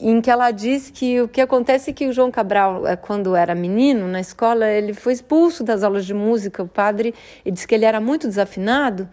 em 0.00 0.20
que 0.20 0.30
ela 0.30 0.50
diz 0.50 0.90
que 0.90 1.20
o 1.20 1.28
que 1.28 1.40
acontece 1.40 1.90
é 1.90 1.92
que 1.92 2.06
o 2.06 2.12
João 2.12 2.30
Cabral, 2.30 2.86
eh, 2.86 2.96
quando 2.96 3.34
era 3.34 3.54
menino 3.54 4.06
na 4.06 4.20
escola, 4.20 4.68
ele 4.68 4.92
foi 4.94 5.12
expulso 5.12 5.64
das 5.64 5.82
aulas 5.82 6.06
de 6.06 6.14
música. 6.14 6.62
O 6.62 6.68
padre 6.68 7.14
disse 7.44 7.66
que 7.66 7.74
ele 7.74 7.84
era 7.84 8.00
muito 8.00 8.28
desafinado 8.28 9.08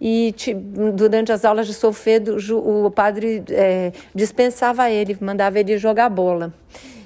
e 0.00 0.34
durante 0.94 1.30
as 1.30 1.44
aulas 1.44 1.66
de 1.66 1.74
solfedo 1.74 2.36
o 2.56 2.90
padre 2.90 3.44
é, 3.50 3.92
dispensava 4.14 4.90
ele, 4.90 5.16
mandava 5.20 5.60
ele 5.60 5.76
jogar 5.76 6.08
bola. 6.08 6.54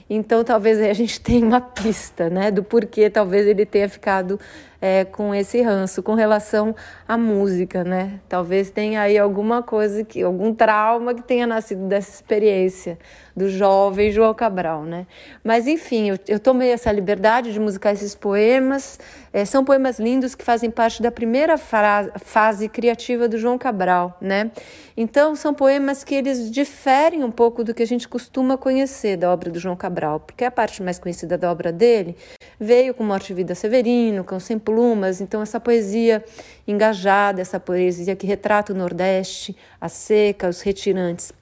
Então 0.08 0.44
talvez 0.44 0.80
a 0.80 0.92
gente 0.92 1.18
tenha 1.22 1.44
uma 1.44 1.60
pista, 1.60 2.30
né, 2.30 2.50
do 2.50 2.62
porquê 2.62 3.10
talvez 3.10 3.46
ele 3.46 3.66
tenha 3.66 3.88
ficado 3.88 4.38
é, 4.84 5.02
com 5.02 5.34
esse 5.34 5.62
ranço 5.62 6.02
com 6.02 6.12
relação 6.12 6.76
à 7.08 7.16
música, 7.16 7.82
né? 7.82 8.20
Talvez 8.28 8.70
tenha 8.70 9.00
aí 9.00 9.16
alguma 9.16 9.62
coisa, 9.62 10.04
que, 10.04 10.22
algum 10.22 10.52
trauma 10.52 11.14
que 11.14 11.22
tenha 11.22 11.46
nascido 11.46 11.88
dessa 11.88 12.10
experiência 12.10 12.98
do 13.34 13.48
jovem 13.48 14.12
João 14.12 14.34
Cabral, 14.34 14.84
né? 14.84 15.06
Mas 15.42 15.66
enfim, 15.66 16.10
eu, 16.10 16.18
eu 16.28 16.38
tomei 16.38 16.70
essa 16.70 16.92
liberdade 16.92 17.50
de 17.50 17.58
musicar 17.58 17.94
esses 17.94 18.14
poemas. 18.14 19.00
É, 19.32 19.46
são 19.46 19.64
poemas 19.64 19.98
lindos 19.98 20.34
que 20.34 20.44
fazem 20.44 20.70
parte 20.70 21.02
da 21.02 21.10
primeira 21.10 21.56
fase 21.56 22.68
criativa 22.68 23.26
do 23.26 23.38
João 23.38 23.56
Cabral, 23.56 24.16
né? 24.20 24.50
Então 24.96 25.34
são 25.34 25.54
poemas 25.54 26.04
que 26.04 26.14
eles 26.14 26.50
diferem 26.50 27.24
um 27.24 27.30
pouco 27.30 27.64
do 27.64 27.72
que 27.72 27.82
a 27.82 27.86
gente 27.86 28.06
costuma 28.06 28.58
conhecer 28.58 29.16
da 29.16 29.32
obra 29.32 29.50
do 29.50 29.58
João 29.58 29.74
Cabral, 29.74 30.20
porque 30.20 30.44
a 30.44 30.50
parte 30.50 30.82
mais 30.82 30.98
conhecida 30.98 31.38
da 31.38 31.50
obra 31.50 31.72
dele 31.72 32.16
veio 32.60 32.94
com 32.94 33.02
Morte 33.02 33.32
e 33.32 33.34
Vida 33.34 33.54
Severino, 33.54 34.22
com 34.22 34.38
Sem 34.38 34.58
Plumas. 34.74 35.20
Então 35.20 35.40
essa 35.40 35.60
poesia 35.60 36.24
engajada, 36.66 37.40
essa 37.40 37.60
poesia 37.60 38.16
que 38.16 38.26
retrata 38.26 38.72
o 38.72 38.76
Nordeste, 38.76 39.56
a 39.80 39.88
seca, 39.88 40.48
os 40.48 40.60
retirantes 40.62 41.32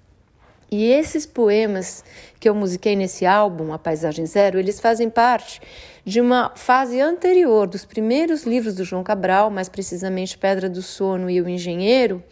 e 0.73 0.87
esses 0.87 1.27
poemas 1.27 2.03
que 2.41 2.49
eu 2.49 2.55
musiquei 2.55 2.97
nesse 2.97 3.27
álbum, 3.27 3.75
A 3.75 3.79
Paisagem 3.79 4.25
Zero, 4.25 4.59
eles 4.59 4.81
fazem 4.81 5.11
parte 5.11 5.61
de 6.03 6.19
uma 6.19 6.51
fase 6.57 6.99
anterior 6.99 7.67
dos 7.67 7.85
primeiros 7.85 8.45
livros 8.45 8.75
do 8.75 8.83
João 8.83 9.05
Cabral, 9.05 9.51
mais 9.51 9.69
precisamente 9.69 10.39
Pedra 10.39 10.71
do 10.71 10.81
Sono 10.81 11.29
e 11.29 11.43
O 11.43 11.49
Engenheiro, 11.49 12.25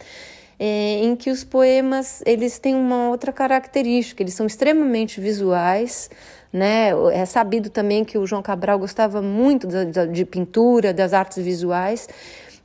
é, 0.57 1.03
em 1.03 1.15
que 1.15 1.29
os 1.29 1.43
poemas 1.43 2.23
eles 2.25 2.57
têm 2.57 2.73
uma 2.73 3.09
outra 3.09 3.31
característica, 3.31 4.23
eles 4.23 4.33
são 4.33 4.47
extremamente 4.47 5.21
visuais, 5.21 6.09
né? 6.51 6.89
É 7.13 7.25
sabido 7.25 7.69
também 7.69 8.03
que 8.03 8.17
o 8.17 8.25
João 8.25 8.41
Cabral 8.41 8.77
gostava 8.77 9.21
muito 9.21 9.67
de, 9.67 10.07
de 10.07 10.25
pintura, 10.25 10.93
das 10.93 11.13
artes 11.13 11.43
visuais, 11.43 12.09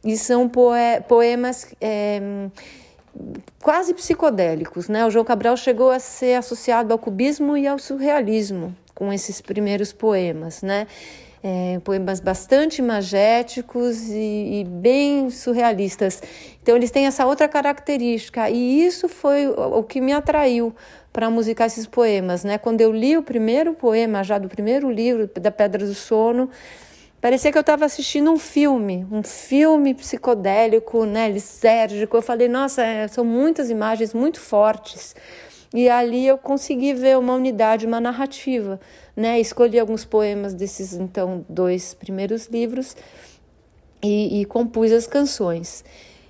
e 0.05 0.16
são 0.16 0.49
poe 0.49 1.01
poemas 1.09 1.74
é, 1.80 2.20
quase 3.62 3.95
psicodélicos. 3.95 4.89
Né? 4.89 5.05
O 5.07 5.11
João 5.11 5.24
Cabral 5.24 5.57
chegou 5.57 5.91
a 5.91 5.99
ser 5.99 6.39
associado 6.39 6.93
ao 6.93 6.99
cubismo 6.99 7.57
e 7.57 7.66
ao 7.66 7.78
surrealismo 7.78 8.74
com 8.95 9.12
esses 9.12 9.41
primeiros 9.41 9.93
poemas. 9.93 10.62
Né? 10.62 10.87
É, 11.43 11.78
poemas 11.84 12.18
bastante 12.18 12.78
imagéticos 12.78 14.09
e, 14.09 14.61
e, 14.61 14.64
bem 14.64 15.30
surrealistas. 15.30 16.20
Então, 16.61 16.74
eles 16.74 16.91
têm 16.91 17.07
essa 17.07 17.24
outra 17.24 17.47
característica, 17.47 18.51
e 18.51 18.84
isso 18.84 19.09
foi 19.09 19.47
o 19.47 19.82
que 19.84 20.01
me 20.01 20.12
atraiu 20.12 20.74
para 21.17 21.31
musicar 21.31 21.67
esses 21.67 21.87
poemas. 21.87 22.45
Né? 22.45 22.59
Quando 22.59 22.83
eu 22.83 22.93
li 22.93 23.17
o 23.17 23.23
primeiro 23.23 23.73
poema, 23.73 24.23
já 24.23 24.37
do 24.37 24.49
primeiro 24.51 24.91
livro, 24.91 25.31
da 25.41 25.51
Pedra 25.51 25.87
do 25.87 25.95
Sono, 25.95 26.51
Parecia 27.19 27.51
que 27.51 27.57
eu 27.57 27.62
estava 27.62 27.87
assistindo 27.87 28.31
um 28.31 28.39
filme, 28.39 29.05
um 29.11 29.23
filme 29.23 29.95
psicodélico, 29.95 31.07
né, 31.07 31.29
lisérgico. 31.29 32.17
Eu 32.17 32.23
falei, 32.23 32.47
nossa, 32.47 32.85
é, 32.85 33.09
são 33.09 33.25
muitas 33.25 33.71
imagens 33.71 34.12
muito 34.12 34.39
fortes. 34.39 35.17
E 35.75 35.89
ali 35.89 36.27
eu 36.27 36.37
consegui 36.37 36.93
ver 36.93 37.19
uma 37.19 37.35
unidade, 37.35 37.87
uma 37.87 38.01
narrativa, 38.01 38.79
né? 39.17 39.41
Escolhi 39.41 39.81
alguns 39.81 40.05
poemas 40.05 40.55
desses 40.55 40.93
então 40.93 41.45
dois 41.49 41.95
primeiros 41.95 42.47
livros 42.47 42.95
e, 44.03 44.43
e 44.43 44.45
compus 44.45 44.93
as 44.93 45.07
canções. 45.07 45.83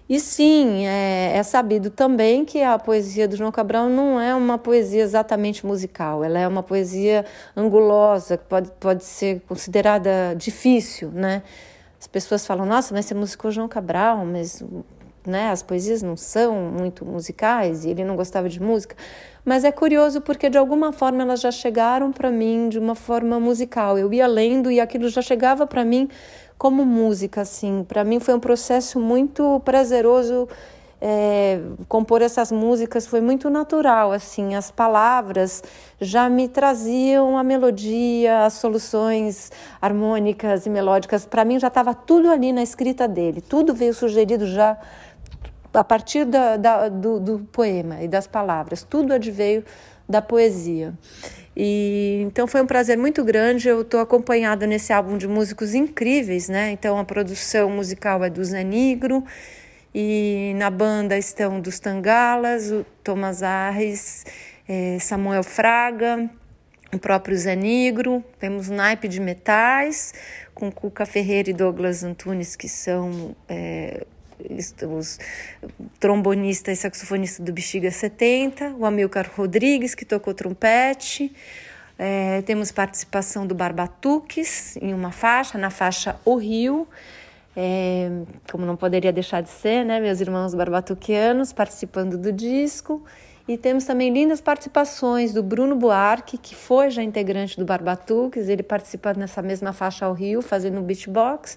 E 0.09 0.21
sim, 0.21 0.87
é, 0.87 1.37
é, 1.37 1.43
sabido 1.43 1.91
também 1.91 2.45
que 2.45 2.63
a 2.63 2.79
poesia 2.79 3.27
do 3.27 3.37
João 3.37 3.51
Cabral 3.51 3.89
não 3.89 4.21
é 4.21 4.33
uma 4.35 4.57
poesia 4.57 5.03
exatamente 5.03 5.67
musical, 5.67 6.23
ela 6.23 6.39
é 6.39 6.47
uma 6.47 6.63
poesia 6.63 7.25
angulosa, 7.57 8.37
que 8.37 8.45
pode, 8.45 8.71
pode 8.79 9.03
ser 9.05 9.41
considerada 9.49 10.35
difícil, 10.37 11.11
né? 11.11 11.43
As 11.99 12.07
pessoas 12.07 12.47
falam, 12.47 12.65
nossa, 12.65 12.95
mas 12.95 13.07
você 13.07 13.15
musicou 13.15 13.51
João 13.51 13.67
Cabral, 13.67 14.25
mas 14.25 14.63
né, 15.27 15.51
as 15.51 15.63
poesias 15.63 16.03
não 16.03 16.17
são 16.17 16.55
muito 16.55 17.05
musicais 17.05 17.85
e 17.85 17.91
ele 17.91 18.05
não 18.05 18.15
gostava 18.15 18.49
de 18.49 18.63
música. 18.63 18.95
Mas 19.45 19.65
é 19.65 19.73
curioso 19.73 20.21
porque 20.21 20.49
de 20.49 20.57
alguma 20.57 20.93
forma 20.93 21.23
elas 21.23 21.41
já 21.41 21.51
chegaram 21.51 22.13
para 22.13 22.31
mim 22.31 22.69
de 22.69 22.79
uma 22.79 22.95
forma 22.95 23.41
musical. 23.41 23.99
Eu 23.99 24.13
ia 24.13 24.27
lendo 24.27 24.71
e 24.71 24.79
aquilo 24.79 25.09
já 25.09 25.23
chegava 25.23 25.67
para 25.67 25.85
mim 25.85 26.09
como 26.59 26.85
música, 26.85 27.43
assim. 27.43 27.85
Para 27.87 28.05
mim 28.05 28.21
foi 28.21 28.35
um 28.35 28.41
processo 28.41 28.99
muito 28.99 29.61
prazeroso 29.65 30.49
é, 31.01 31.61
compor 31.89 32.23
essas 32.23 32.51
músicas 32.51 33.07
foi 33.07 33.21
muito 33.21 33.51
natural, 33.51 34.13
assim, 34.13 34.55
as 34.55 34.71
palavras 34.71 35.63
já 36.01 36.29
me 36.29 36.49
traziam 36.49 37.37
a 37.37 37.45
melodia, 37.45 38.45
as 38.45 38.55
soluções 38.55 39.53
harmônicas 39.81 40.67
e 40.67 40.71
melódicas. 40.71 41.27
Para 41.27 41.45
mim 41.45 41.59
já 41.59 41.69
estava 41.69 41.95
tudo 41.95 42.31
ali 42.31 42.53
na 42.53 42.63
escrita 42.63 43.07
dele, 43.07 43.41
tudo 43.41 43.75
veio 43.75 43.93
sugerido 43.93 44.47
já 44.47 44.79
a 45.73 45.85
partir 45.85 46.25
da, 46.25 46.57
da, 46.57 46.89
do, 46.89 47.21
do 47.21 47.39
poema 47.53 48.03
e 48.03 48.09
das 48.09 48.27
palavras, 48.27 48.83
tudo 48.83 49.13
adveio 49.13 49.63
da 50.09 50.23
poesia. 50.23 50.95
E 51.57 52.23
então 52.27 52.47
foi 52.47 52.61
um 52.61 52.67
prazer 52.67 52.99
muito 52.99 53.25
grande. 53.25 53.69
Eu 53.69 53.81
estou 53.81 54.01
acompanhada 54.01 54.67
nesse 54.67 54.93
álbum 54.93 55.17
de 55.17 55.27
músicos 55.27 55.75
incríveis, 55.75 56.49
né? 56.49 56.71
Então 56.73 56.99
a 56.99 57.05
produção 57.05 57.71
musical 57.71 58.23
é 58.23 58.29
do 58.29 58.45
Zé 58.45 58.63
Negro 58.63 59.25
e 59.95 60.53
na 60.57 60.69
banda 60.69 61.17
estão 61.17 61.59
dos 61.59 61.81
Tangalas, 61.81 62.71
o 62.71 62.85
Thomas 63.03 63.43
Arres, 63.43 64.27
é, 64.69 64.99
Samuel 65.01 65.43
Fraga, 65.43 66.29
o 66.93 66.99
próprio 66.99 67.35
Zé 67.35 67.57
Negro. 67.57 68.23
Temos 68.39 68.69
naipe 68.69 69.09
de 69.09 69.19
metais 69.19 70.13
com 70.55 70.71
Cuca 70.71 71.07
Ferreira 71.07 71.49
e 71.49 71.55
Douglas 71.55 72.05
Antunes 72.05 72.55
que 72.55 72.69
são 72.69 73.35
é, 73.49 74.07
os 74.51 75.19
trombonistas 75.99 76.79
e 76.79 76.81
saxofonistas 76.83 77.45
do 77.45 77.53
Bexiga 77.53 77.91
70, 77.91 78.75
o 78.79 78.87
Amilcar 78.87 79.31
Rodrigues, 79.35 79.95
que 79.95 80.05
tocou 80.05 80.35
trompete. 80.35 81.33
É, 81.99 82.43
temos 82.43 82.71
participação 82.71 83.47
do 83.47 83.55
Barbatuques 83.55 84.77
em 84.77 84.93
uma 84.93 85.11
faixa, 85.11 85.57
na 85.57 85.71
faixa 85.71 86.17
O 86.25 86.37
Rio, 86.37 86.87
é, 87.57 88.11
como 88.51 88.67
não 88.67 88.77
poderia 88.77 89.13
deixar 89.13 89.41
de 89.41 89.49
ser, 89.49 89.85
né? 89.85 89.99
Meus 89.99 90.21
irmãos 90.21 90.55
barbatuquianos 90.55 91.53
participando 91.53 92.19
do 92.19 92.31
disco. 92.31 93.03
E 93.49 93.57
temos 93.57 93.85
também 93.85 94.13
lindas 94.13 94.41
participações 94.41 95.33
do 95.33 95.43
Bruno 95.43 95.77
Buarque, 95.77 96.37
que 96.37 96.55
foi 96.55 96.91
já 96.91 97.03
integrante 97.03 97.57
do 97.57 97.65
Barbatuques, 97.65 98.49
ele 98.49 98.63
participando 98.63 99.19
nessa 99.19 99.41
mesma 99.41 99.73
faixa 99.73 100.05
ao 100.05 100.13
Rio, 100.13 100.43
fazendo 100.43 100.81
um 100.81 100.83
beatbox 100.83 101.57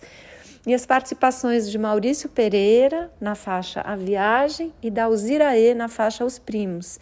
e 0.66 0.74
as 0.74 0.86
participações 0.86 1.70
de 1.70 1.78
Maurício 1.78 2.30
Pereira 2.30 3.12
na 3.20 3.36
faixa 3.36 3.82
A 3.82 3.96
Viagem 3.96 4.74
e 4.82 4.92
da 4.92 5.06
Alziraê 5.06 5.74
na 5.74 5.88
faixa 5.88 6.26
Os 6.26 6.38
Primos. 6.38 7.00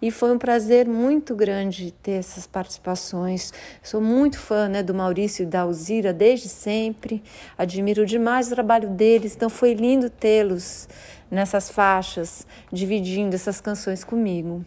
E 0.00 0.10
foi 0.10 0.32
um 0.32 0.38
prazer 0.38 0.88
muito 0.88 1.32
grande 1.34 1.92
ter 2.02 2.18
essas 2.18 2.44
participações. 2.44 3.52
Sou 3.82 4.00
muito 4.00 4.36
fã 4.36 4.68
né, 4.68 4.82
do 4.82 4.92
Maurício 4.92 5.44
e 5.44 5.46
da 5.46 5.60
Alzira 5.60 6.12
desde 6.12 6.48
sempre. 6.48 7.22
Admiro 7.56 8.04
demais 8.04 8.48
o 8.48 8.50
trabalho 8.50 8.88
deles, 8.90 9.36
então 9.36 9.48
foi 9.48 9.74
lindo 9.74 10.10
tê-los 10.10 10.88
nessas 11.30 11.70
faixas, 11.70 12.44
dividindo 12.72 13.36
essas 13.36 13.60
canções 13.60 14.02
comigo. 14.02 14.64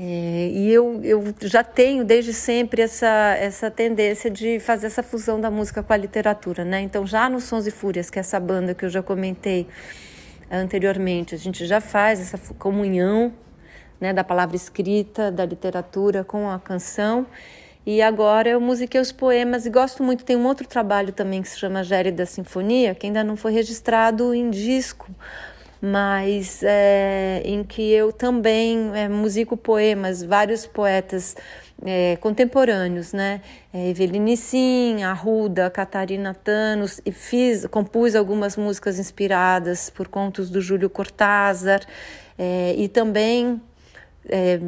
É, 0.00 0.50
e 0.52 0.70
eu, 0.72 1.00
eu 1.02 1.34
já 1.42 1.64
tenho 1.64 2.04
desde 2.04 2.32
sempre 2.32 2.82
essa, 2.82 3.34
essa 3.36 3.68
tendência 3.68 4.30
de 4.30 4.60
fazer 4.60 4.86
essa 4.86 5.02
fusão 5.02 5.40
da 5.40 5.50
música 5.50 5.82
com 5.82 5.92
a 5.92 5.96
literatura, 5.96 6.64
né? 6.64 6.80
Então, 6.80 7.04
já 7.04 7.28
no 7.28 7.40
Sons 7.40 7.66
e 7.66 7.72
Fúrias, 7.72 8.08
que 8.08 8.16
é 8.16 8.20
essa 8.20 8.38
banda 8.38 8.74
que 8.74 8.84
eu 8.84 8.88
já 8.88 9.02
comentei 9.02 9.66
anteriormente, 10.48 11.34
a 11.34 11.38
gente 11.38 11.66
já 11.66 11.80
faz 11.80 12.20
essa 12.20 12.38
comunhão 12.54 13.32
né, 14.00 14.12
da 14.12 14.22
palavra 14.22 14.54
escrita, 14.54 15.32
da 15.32 15.44
literatura 15.44 16.22
com 16.22 16.48
a 16.48 16.60
canção. 16.60 17.26
E 17.84 18.00
agora 18.00 18.50
eu 18.50 18.60
musiquei 18.60 19.00
os 19.00 19.10
poemas 19.10 19.66
e 19.66 19.70
gosto 19.70 20.04
muito. 20.04 20.24
Tem 20.24 20.36
um 20.36 20.46
outro 20.46 20.68
trabalho 20.68 21.12
também 21.12 21.42
que 21.42 21.48
se 21.48 21.58
chama 21.58 21.82
Gérida 21.82 22.24
Sinfonia, 22.24 22.94
que 22.94 23.06
ainda 23.06 23.24
não 23.24 23.36
foi 23.36 23.50
registrado 23.50 24.32
em 24.32 24.48
disco, 24.48 25.10
mas 25.80 26.62
é, 26.62 27.42
em 27.44 27.62
que 27.62 27.92
eu 27.92 28.12
também 28.12 28.90
é, 28.94 29.08
musico 29.08 29.56
poemas, 29.56 30.22
vários 30.22 30.66
poetas 30.66 31.36
é, 31.84 32.16
contemporâneos, 32.16 33.12
né? 33.12 33.40
É, 33.72 33.88
Eveline 33.88 34.36
Sim, 34.36 35.04
Arruda, 35.04 35.70
Catarina 35.70 36.34
Thanos, 36.34 37.00
e 37.06 37.12
fiz, 37.12 37.66
compus 37.66 38.16
algumas 38.16 38.56
músicas 38.56 38.98
inspiradas 38.98 39.88
por 39.90 40.08
contos 40.08 40.50
do 40.50 40.60
Júlio 40.60 40.90
Cortázar, 40.90 41.80
é, 42.36 42.74
e 42.76 42.88
também 42.88 43.60
é, 44.28 44.60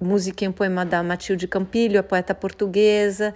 musiquei 0.00 0.46
um 0.46 0.52
poema 0.52 0.84
da 0.84 1.02
Matilde 1.02 1.48
Campilho, 1.48 1.98
a 1.98 2.02
poeta 2.02 2.34
portuguesa, 2.34 3.34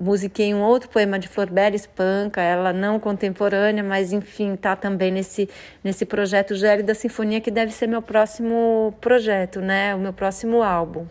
musiquei 0.00 0.52
um 0.54 0.62
outro 0.62 0.88
poema 0.88 1.18
de 1.18 1.28
Florbela 1.28 1.76
Espanca, 1.76 2.40
ela 2.40 2.72
não 2.72 2.98
contemporânea, 2.98 3.82
mas 3.82 4.12
enfim, 4.12 4.54
está 4.54 4.74
também 4.74 5.10
nesse, 5.10 5.48
nesse 5.84 6.04
projeto 6.04 6.54
Gélida 6.54 6.94
Sinfonia, 6.94 7.40
que 7.40 7.50
deve 7.50 7.72
ser 7.72 7.86
meu 7.86 8.02
próximo 8.02 8.94
projeto, 9.00 9.60
né? 9.60 9.94
O 9.94 9.98
meu 9.98 10.12
próximo 10.12 10.62
álbum, 10.62 11.06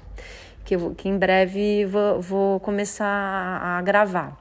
que, 0.64 0.76
que 0.96 1.10
em 1.10 1.18
breve 1.18 1.86
vou, 1.86 2.22
vou 2.22 2.60
começar 2.60 3.06
a, 3.06 3.78
a 3.78 3.82
gravar. 3.82 4.38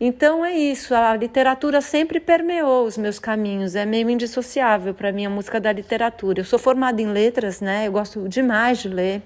Então 0.00 0.44
é 0.44 0.52
isso, 0.52 0.94
a 0.94 1.16
literatura 1.16 1.80
sempre 1.80 2.18
permeou 2.18 2.84
os 2.84 2.98
meus 2.98 3.18
caminhos, 3.18 3.76
é 3.76 3.86
meio 3.86 4.10
indissociável 4.10 4.92
para 4.92 5.12
mim 5.12 5.24
a 5.24 5.30
música 5.30 5.60
da 5.60 5.72
literatura. 5.72 6.40
Eu 6.40 6.44
sou 6.44 6.58
formada 6.58 7.00
em 7.00 7.06
letras, 7.06 7.60
né? 7.60 7.86
Eu 7.86 7.92
gosto 7.92 8.28
demais 8.28 8.78
de 8.78 8.88
ler. 8.88 9.22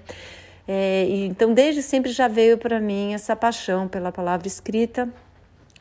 É, 0.71 1.07
então, 1.09 1.51
desde 1.51 1.81
sempre 1.81 2.11
já 2.11 2.27
veio 2.27 2.55
para 2.55 2.79
mim 2.79 3.15
essa 3.15 3.35
paixão 3.35 3.87
pela 3.87 4.11
palavra 4.11 4.47
escrita. 4.47 5.09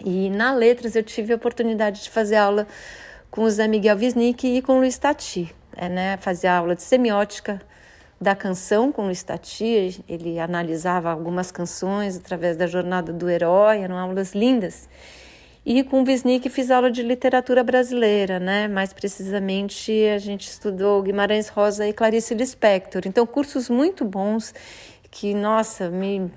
E 0.03 0.31
na 0.31 0.55
letras 0.55 0.97
eu 0.97 1.03
tive 1.03 1.31
a 1.35 1.37
oportunidade 1.37 2.05
de 2.05 2.09
fazer 2.09 2.37
aula 2.37 2.67
com 3.31 3.43
o 3.43 3.51
Zé 3.51 3.69
Miguel 3.69 3.99
Wisnik 3.99 4.47
e 4.47 4.63
com 4.63 4.77
o 4.77 4.79
Luiz 4.79 4.97
Tati, 4.97 5.55
é, 5.77 5.91
né? 5.91 6.17
Fazer 6.17 6.47
aula 6.47 6.75
de 6.75 6.83
semiótica 6.83 7.61
da 8.19 8.35
canção 8.35 8.91
com 8.91 9.03
o 9.03 9.05
Luiz 9.07 9.23
Tati. 9.23 10.03
Ele 10.09 10.41
analisava 10.41 11.11
algumas 11.11 11.51
canções 11.51 12.17
através 12.17 12.57
da 12.57 12.67
jornada 12.67 13.13
do 13.13 13.29
herói, 13.29 13.83
eram 13.83 13.99
aulas 13.99 14.35
lindas. 14.35 14.89
E 15.71 15.85
com 15.85 16.01
o 16.01 16.03
Wisnik 16.03 16.49
fiz 16.49 16.71
aula 16.71 16.91
de 16.91 17.03
literatura 17.03 17.63
brasileira, 17.63 18.41
né? 18.41 18.67
Mais 18.69 18.95
precisamente, 18.95 19.93
a 20.07 20.17
gente 20.17 20.49
estudou 20.49 21.03
Guimarães 21.03 21.51
Rosa 21.51 21.87
e 21.87 21.93
Clarice 21.93 22.35
Lispector. 22.35 23.03
Então, 23.05 23.27
cursos 23.27 23.69
muito 23.69 24.03
bons 24.03 24.55
que, 25.11 25.35
nossa, 25.35 25.91
me 25.91 26.31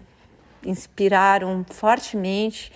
inspiraram 0.65 1.65
fortemente. 1.69 2.73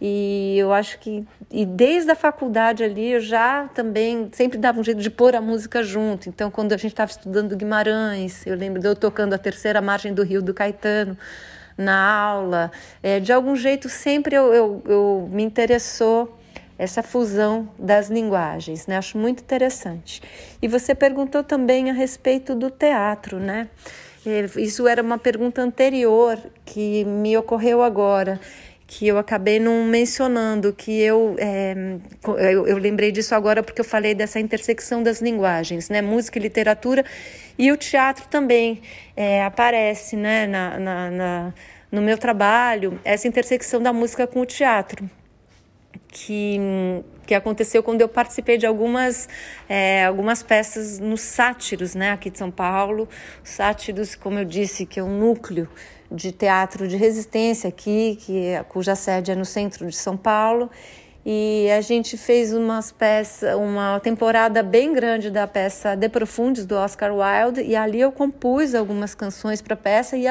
E 0.00 0.56
eu 0.58 0.72
acho 0.72 0.98
que 0.98 1.24
e 1.48 1.64
desde 1.64 2.10
a 2.10 2.16
faculdade 2.16 2.82
ali 2.82 3.12
eu 3.12 3.20
já 3.20 3.68
também 3.68 4.28
sempre 4.32 4.58
dava 4.58 4.80
um 4.80 4.82
jeito 4.82 5.00
de 5.00 5.08
pôr 5.08 5.36
a 5.36 5.40
música 5.40 5.84
junto. 5.84 6.28
Então, 6.28 6.50
quando 6.50 6.72
a 6.72 6.76
gente 6.76 6.90
estava 6.94 7.12
estudando 7.12 7.54
Guimarães, 7.54 8.44
eu 8.44 8.56
lembro 8.56 8.80
de 8.80 8.88
eu 8.88 8.96
tocando 8.96 9.34
a 9.34 9.38
terceira 9.38 9.80
margem 9.80 10.12
do 10.12 10.24
Rio 10.24 10.42
do 10.42 10.52
Caetano 10.52 11.16
na 11.76 12.20
aula. 12.20 12.70
É, 13.02 13.20
de 13.20 13.32
algum 13.32 13.56
jeito, 13.56 13.88
sempre 13.88 14.34
eu, 14.34 14.52
eu, 14.52 14.82
eu 14.86 15.28
me 15.30 15.42
interessou 15.42 16.38
essa 16.78 17.02
fusão 17.02 17.68
das 17.78 18.08
linguagens, 18.08 18.86
né? 18.86 18.96
Acho 18.96 19.16
muito 19.16 19.40
interessante. 19.40 20.22
E 20.60 20.66
você 20.66 20.94
perguntou 20.94 21.44
também 21.44 21.90
a 21.90 21.92
respeito 21.92 22.54
do 22.54 22.70
teatro, 22.70 23.38
né? 23.38 23.68
É, 24.26 24.46
isso 24.60 24.86
era 24.86 25.02
uma 25.02 25.18
pergunta 25.18 25.60
anterior 25.60 26.38
que 26.64 27.04
me 27.04 27.36
ocorreu 27.36 27.82
agora, 27.82 28.40
que 28.94 29.08
eu 29.08 29.16
acabei 29.16 29.58
não 29.58 29.84
mencionando, 29.84 30.70
que 30.70 31.00
eu, 31.00 31.34
é, 31.38 31.74
eu, 32.52 32.66
eu, 32.66 32.76
lembrei 32.76 33.10
disso 33.10 33.34
agora 33.34 33.62
porque 33.62 33.80
eu 33.80 33.84
falei 33.84 34.14
dessa 34.14 34.38
intersecção 34.38 35.02
das 35.02 35.22
linguagens, 35.22 35.88
né? 35.88 36.02
Música 36.02 36.38
e 36.38 36.42
literatura, 36.42 37.02
e 37.58 37.72
o 37.72 37.76
teatro 37.78 38.28
também 38.28 38.82
é, 39.16 39.42
aparece 39.44 40.14
né? 40.14 40.46
na, 40.46 40.78
na, 40.78 41.10
na 41.10 41.54
no 41.90 42.02
meu 42.02 42.18
trabalho 42.18 43.00
essa 43.02 43.26
intersecção 43.26 43.82
da 43.82 43.94
música 43.94 44.26
com 44.26 44.40
o 44.40 44.46
teatro. 44.46 45.08
Que, 46.08 46.58
que 47.26 47.34
aconteceu 47.34 47.82
quando 47.82 48.02
eu 48.02 48.08
participei 48.08 48.58
de 48.58 48.66
algumas, 48.66 49.26
é, 49.66 50.04
algumas 50.04 50.42
peças 50.42 50.98
nos 50.98 51.22
Sátiros, 51.22 51.94
né, 51.94 52.10
aqui 52.10 52.28
de 52.28 52.36
São 52.36 52.50
Paulo. 52.50 53.08
Sátiros, 53.42 54.14
como 54.14 54.38
eu 54.38 54.44
disse, 54.44 54.84
que 54.84 55.00
é 55.00 55.02
um 55.02 55.18
núcleo 55.18 55.66
de 56.14 56.32
teatro 56.32 56.86
de 56.86 56.96
resistência 56.96 57.68
aqui, 57.68 58.18
que, 58.20 58.52
cuja 58.68 58.94
sede 58.94 59.32
é 59.32 59.34
no 59.34 59.44
centro 59.44 59.86
de 59.86 59.96
São 59.96 60.16
Paulo 60.16 60.70
e 61.24 61.68
a 61.70 61.80
gente 61.80 62.16
fez 62.16 62.52
umas 62.52 62.90
peças, 62.90 63.54
uma 63.54 64.00
temporada 64.00 64.62
bem 64.62 64.92
grande 64.92 65.30
da 65.30 65.46
peça 65.46 65.94
De 65.94 66.08
Profundis 66.08 66.66
do 66.66 66.74
Oscar 66.74 67.12
Wilde 67.14 67.62
e 67.62 67.76
ali 67.76 68.00
eu 68.00 68.10
compus 68.10 68.74
algumas 68.74 69.14
canções 69.14 69.62
para 69.62 69.74
a 69.74 69.76
peça 69.76 70.16
e 70.16 70.26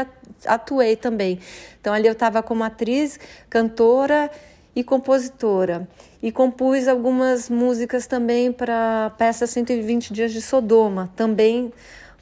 atuei 0.46 0.98
também. 0.98 1.40
Então 1.80 1.94
ali 1.94 2.08
eu 2.08 2.14
estava 2.14 2.44
como 2.44 2.64
atriz, 2.64 3.18
cantora 3.50 4.30
e 4.76 4.84
compositora 4.84 5.88
e 6.22 6.30
compus 6.30 6.88
algumas 6.90 7.50
músicas 7.50 8.06
também 8.06 8.52
para 8.52 9.06
a 9.06 9.10
peça 9.12 9.48
120 9.48 10.12
dias 10.14 10.34
de 10.34 10.42
Sodoma, 10.42 11.10
também 11.16 11.72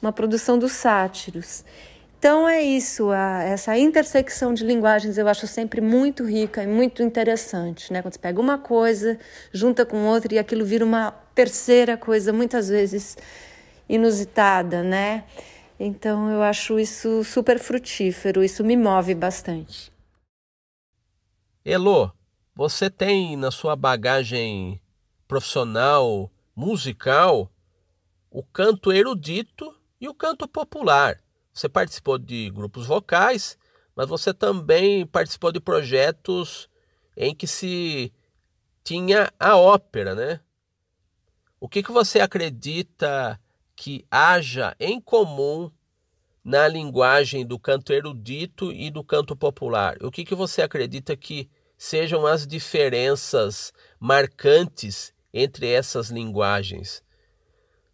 uma 0.00 0.12
produção 0.12 0.58
dos 0.58 0.72
Sátiros. 0.72 1.64
Então 2.20 2.46
é 2.46 2.60
isso, 2.60 3.10
a, 3.10 3.42
essa 3.44 3.78
intersecção 3.78 4.52
de 4.52 4.62
linguagens 4.62 5.16
eu 5.16 5.26
acho 5.26 5.46
sempre 5.46 5.80
muito 5.80 6.22
rica 6.22 6.62
e 6.62 6.66
muito 6.66 7.02
interessante, 7.02 7.90
né? 7.90 8.02
Quando 8.02 8.12
você 8.12 8.18
pega 8.18 8.38
uma 8.38 8.58
coisa, 8.58 9.18
junta 9.50 9.86
com 9.86 10.04
outra 10.04 10.34
e 10.34 10.38
aquilo 10.38 10.62
vira 10.62 10.84
uma 10.84 11.12
terceira 11.34 11.96
coisa, 11.96 12.30
muitas 12.30 12.68
vezes 12.68 13.16
inusitada, 13.88 14.82
né? 14.82 15.24
Então 15.78 16.30
eu 16.30 16.42
acho 16.42 16.78
isso 16.78 17.24
super 17.24 17.58
frutífero, 17.58 18.44
isso 18.44 18.62
me 18.62 18.76
move 18.76 19.14
bastante. 19.14 19.90
Elo, 21.64 22.12
você 22.54 22.90
tem 22.90 23.34
na 23.34 23.50
sua 23.50 23.74
bagagem 23.74 24.78
profissional, 25.26 26.30
musical, 26.54 27.50
o 28.30 28.42
canto 28.42 28.92
erudito 28.92 29.74
e 29.98 30.06
o 30.06 30.12
canto 30.12 30.46
popular. 30.46 31.18
Você 31.60 31.68
participou 31.68 32.16
de 32.16 32.48
grupos 32.48 32.86
vocais, 32.86 33.58
mas 33.94 34.08
você 34.08 34.32
também 34.32 35.06
participou 35.06 35.52
de 35.52 35.60
projetos 35.60 36.70
em 37.14 37.34
que 37.34 37.46
se 37.46 38.10
tinha 38.82 39.30
a 39.38 39.58
ópera, 39.58 40.14
né? 40.14 40.40
O 41.60 41.68
que, 41.68 41.82
que 41.82 41.92
você 41.92 42.18
acredita 42.18 43.38
que 43.76 44.06
haja 44.10 44.74
em 44.80 44.98
comum 44.98 45.70
na 46.42 46.66
linguagem 46.66 47.44
do 47.44 47.58
canto 47.58 47.92
erudito 47.92 48.72
e 48.72 48.90
do 48.90 49.04
canto 49.04 49.36
popular? 49.36 49.98
O 50.00 50.10
que, 50.10 50.24
que 50.24 50.34
você 50.34 50.62
acredita 50.62 51.14
que 51.14 51.50
sejam 51.76 52.26
as 52.26 52.46
diferenças 52.46 53.70
marcantes 53.98 55.12
entre 55.30 55.68
essas 55.68 56.08
linguagens? 56.08 57.02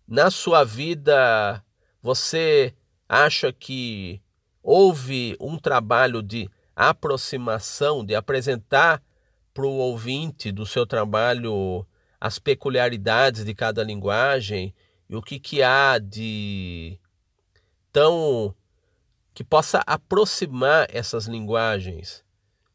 Na 0.06 0.30
sua 0.30 0.62
vida, 0.62 1.60
você 2.00 2.72
acha 3.08 3.52
que 3.52 4.20
houve 4.62 5.36
um 5.40 5.58
trabalho 5.58 6.22
de 6.22 6.50
aproximação, 6.74 8.04
de 8.04 8.14
apresentar 8.14 9.02
para 9.54 9.64
o 9.64 9.76
ouvinte 9.78 10.52
do 10.52 10.66
seu 10.66 10.86
trabalho 10.86 11.86
as 12.20 12.38
peculiaridades 12.38 13.44
de 13.44 13.54
cada 13.54 13.82
linguagem 13.82 14.74
e 15.08 15.16
o 15.16 15.22
que, 15.22 15.38
que 15.38 15.62
há 15.62 15.98
de 15.98 16.98
tão 17.92 18.54
que 19.32 19.44
possa 19.44 19.82
aproximar 19.86 20.86
essas 20.90 21.26
linguagens. 21.26 22.24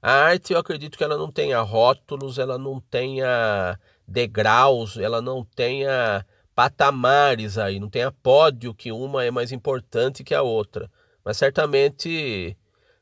A 0.02 0.12
arte, 0.12 0.54
eu 0.54 0.60
acredito 0.60 0.98
que 0.98 1.04
ela 1.04 1.18
não 1.18 1.32
tenha 1.32 1.62
rótulos, 1.62 2.40
ela 2.40 2.58
não 2.58 2.80
tenha 2.80 3.80
degraus, 4.08 4.98
ela 4.98 5.22
não 5.22 5.44
tenha 5.44 6.26
patamares 6.62 7.58
aí, 7.58 7.80
não 7.80 7.90
tem 7.90 8.04
a 8.04 8.12
pódio 8.12 8.72
que 8.72 8.92
uma 8.92 9.26
é 9.26 9.32
mais 9.32 9.52
importante 9.52 10.24
que 10.24 10.36
a 10.36 10.44
outra. 10.44 10.92
Mas 11.26 11.38
certamente 11.38 12.56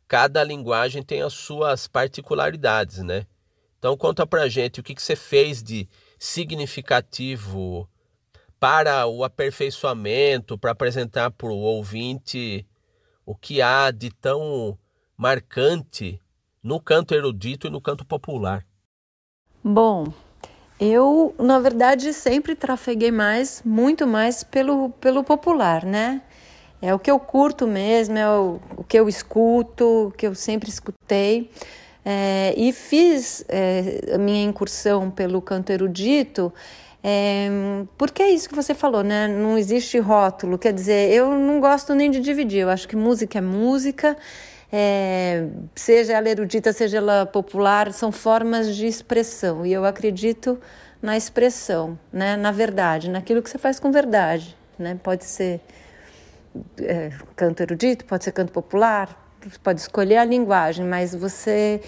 cada 0.08 0.42
linguagem 0.46 1.04
tem 1.04 1.22
as 1.22 1.34
suas 1.34 1.86
particularidades, 1.86 3.00
né? 3.00 3.26
Então 3.78 3.98
conta 3.98 4.26
pra 4.26 4.48
gente 4.48 4.80
o 4.80 4.84
que, 4.84 4.96
que 4.96 5.02
você 5.02 5.14
fez 5.14 5.62
de 5.62 5.90
significativo 6.18 7.90
para 8.62 9.06
o 9.08 9.26
aperfeiçoamento, 9.26 10.58
para 10.58 10.72
apresentar 10.72 11.30
para 11.30 11.50
o 11.50 11.58
ouvinte 11.58 12.66
o 13.26 13.36
que 13.36 13.62
há 13.62 13.92
de 13.92 14.10
tão 14.10 14.80
marcante 15.18 16.22
no 16.64 16.80
canto 16.80 17.14
erudito 17.14 17.68
e 17.68 17.70
no 17.70 17.82
canto 17.82 18.06
popular. 18.06 18.66
Bom, 19.62 20.14
eu, 20.80 21.36
na 21.38 21.60
verdade, 21.60 22.14
sempre 22.14 22.56
trafeguei 22.56 23.12
mais, 23.12 23.62
muito 23.66 24.08
mais 24.08 24.44
pelo, 24.44 24.90
pelo 25.02 25.24
popular, 25.24 25.84
né? 25.86 26.22
É 26.82 26.94
o 26.94 27.00
que 27.00 27.12
eu 27.12 27.20
curto 27.20 27.68
mesmo, 27.68 28.18
é 28.18 28.30
o, 28.30 28.60
o 28.78 28.84
que 28.86 28.98
eu 28.98 29.10
escuto, 29.10 30.08
o 30.08 30.12
que 30.12 30.26
eu 30.26 30.34
sempre 30.34 30.70
escutei. 30.70 31.52
É, 32.06 32.54
e 32.56 32.72
fiz 32.72 33.44
é, 33.50 34.14
a 34.16 34.18
minha 34.18 34.44
incursão 34.44 35.12
pelo 35.12 35.42
canto 35.42 35.72
erudito, 35.72 36.54
é, 37.04 37.50
porque 37.98 38.24
é 38.24 38.32
isso 38.32 38.48
que 38.48 38.56
você 38.56 38.74
falou, 38.74 39.04
né? 39.04 39.28
Não 39.28 39.58
existe 39.58 40.00
rótulo, 40.00 40.58
quer 40.58 40.74
dizer, 40.74 41.12
eu 41.14 41.38
não 41.38 41.60
gosto 41.60 41.94
nem 41.94 42.10
de 42.10 42.22
dividir, 42.22 42.62
eu 42.62 42.70
acho 42.70 42.88
que 42.88 42.96
música 42.96 43.38
é 43.40 43.42
música, 43.42 44.18
é, 44.72 45.48
seja 45.76 46.14
ela 46.14 46.30
erudita, 46.30 46.72
seja 46.72 46.98
ela 46.98 47.26
popular, 47.26 47.92
são 47.92 48.12
formas 48.12 48.76
de 48.76 48.86
expressão. 48.86 49.66
E 49.66 49.74
eu 49.74 49.86
acredito 49.86 50.60
na 51.02 51.18
expressão, 51.18 51.98
né? 52.12 52.36
na 52.36 52.52
verdade, 52.52 53.10
naquilo 53.10 53.42
que 53.42 53.50
você 53.50 53.58
faz 53.58 53.80
com 53.80 53.92
verdade. 53.92 54.56
Né? 54.78 55.00
Pode 55.02 55.26
ser 55.26 55.62
é, 56.82 57.12
canto 57.36 57.62
erudito, 57.62 58.06
pode 58.06 58.24
ser 58.24 58.32
canto 58.32 58.52
popular, 58.52 59.34
pode 59.64 59.82
escolher 59.82 60.18
a 60.18 60.26
linguagem, 60.26 60.86
mas 60.86 61.16
você 61.16 61.82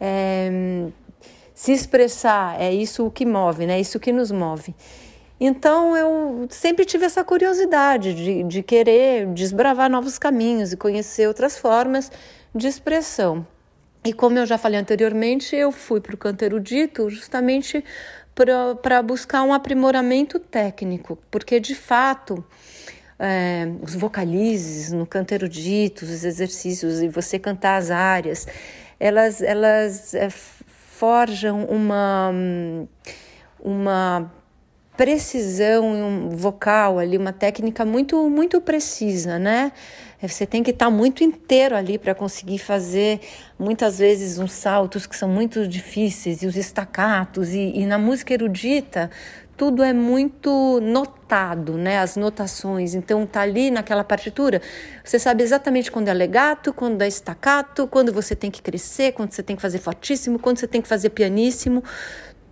é, 0.00 0.88
se 1.54 1.72
expressar 1.72 2.60
é 2.60 2.72
isso 2.72 3.06
o 3.06 3.10
que 3.10 3.24
move, 3.24 3.66
né? 3.66 3.76
é 3.76 3.80
isso 3.80 3.98
que 3.98 4.12
nos 4.12 4.30
move. 4.30 4.74
Então 5.38 5.96
eu 5.96 6.46
sempre 6.48 6.84
tive 6.84 7.04
essa 7.04 7.22
curiosidade 7.22 8.14
de, 8.14 8.42
de 8.42 8.62
querer 8.62 9.26
desbravar 9.34 9.90
novos 9.90 10.18
caminhos 10.18 10.72
e 10.72 10.76
conhecer 10.76 11.28
outras 11.28 11.58
formas 11.58 12.10
de 12.54 12.66
expressão. 12.66 13.46
E 14.04 14.12
como 14.12 14.38
eu 14.38 14.46
já 14.46 14.56
falei 14.56 14.78
anteriormente, 14.78 15.54
eu 15.54 15.70
fui 15.70 16.00
para 16.00 16.14
o 16.14 16.18
canto 16.18 16.42
erudito 16.42 17.10
justamente 17.10 17.84
para 18.78 19.02
buscar 19.02 19.42
um 19.42 19.52
aprimoramento 19.52 20.38
técnico, 20.38 21.18
porque 21.30 21.58
de 21.58 21.74
fato 21.74 22.44
é, 23.18 23.66
os 23.82 23.94
vocalizes 23.94 24.92
no 24.92 25.06
canto 25.06 25.32
erudito, 25.32 26.04
os 26.04 26.24
exercícios 26.24 27.02
e 27.02 27.08
você 27.08 27.38
cantar 27.38 27.76
as 27.76 27.90
áreas, 27.90 28.46
elas, 29.00 29.42
elas 29.42 30.14
é, 30.14 30.28
forjam 30.30 31.64
uma, 31.64 32.30
uma 33.58 34.30
precisão 34.96 36.30
vocal 36.30 36.98
ali, 36.98 37.18
uma 37.18 37.32
técnica 37.32 37.84
muito 37.84 38.28
muito 38.30 38.60
precisa, 38.60 39.38
né? 39.38 39.72
Você 40.22 40.46
tem 40.46 40.62
que 40.62 40.70
estar 40.70 40.90
muito 40.90 41.22
inteiro 41.22 41.76
ali 41.76 41.98
para 41.98 42.14
conseguir 42.14 42.58
fazer 42.58 43.20
muitas 43.58 43.98
vezes 43.98 44.38
uns 44.38 44.52
saltos 44.52 45.06
que 45.06 45.14
são 45.14 45.28
muito 45.28 45.68
difíceis 45.68 46.42
e 46.42 46.46
os 46.46 46.56
estacatos 46.56 47.52
e, 47.52 47.72
e 47.74 47.86
na 47.86 47.98
música 47.98 48.32
erudita 48.32 49.10
tudo 49.56 49.82
é 49.82 49.92
muito 49.92 50.80
notado, 50.80 51.78
né? 51.78 51.98
As 51.98 52.16
notações. 52.16 52.94
Então 52.94 53.24
tá 53.26 53.40
ali 53.40 53.70
naquela 53.70 54.04
partitura, 54.04 54.60
você 55.02 55.18
sabe 55.18 55.42
exatamente 55.42 55.90
quando 55.90 56.08
é 56.08 56.14
legato, 56.14 56.72
quando 56.72 57.00
é 57.02 57.08
staccato, 57.08 57.86
quando 57.86 58.12
você 58.12 58.36
tem 58.36 58.50
que 58.50 58.60
crescer, 58.60 59.12
quando 59.12 59.32
você 59.32 59.42
tem 59.42 59.56
que 59.56 59.62
fazer 59.62 59.78
fortíssimo, 59.78 60.38
quando 60.38 60.58
você 60.58 60.66
tem 60.66 60.82
que 60.82 60.88
fazer 60.88 61.10
pianíssimo 61.10 61.82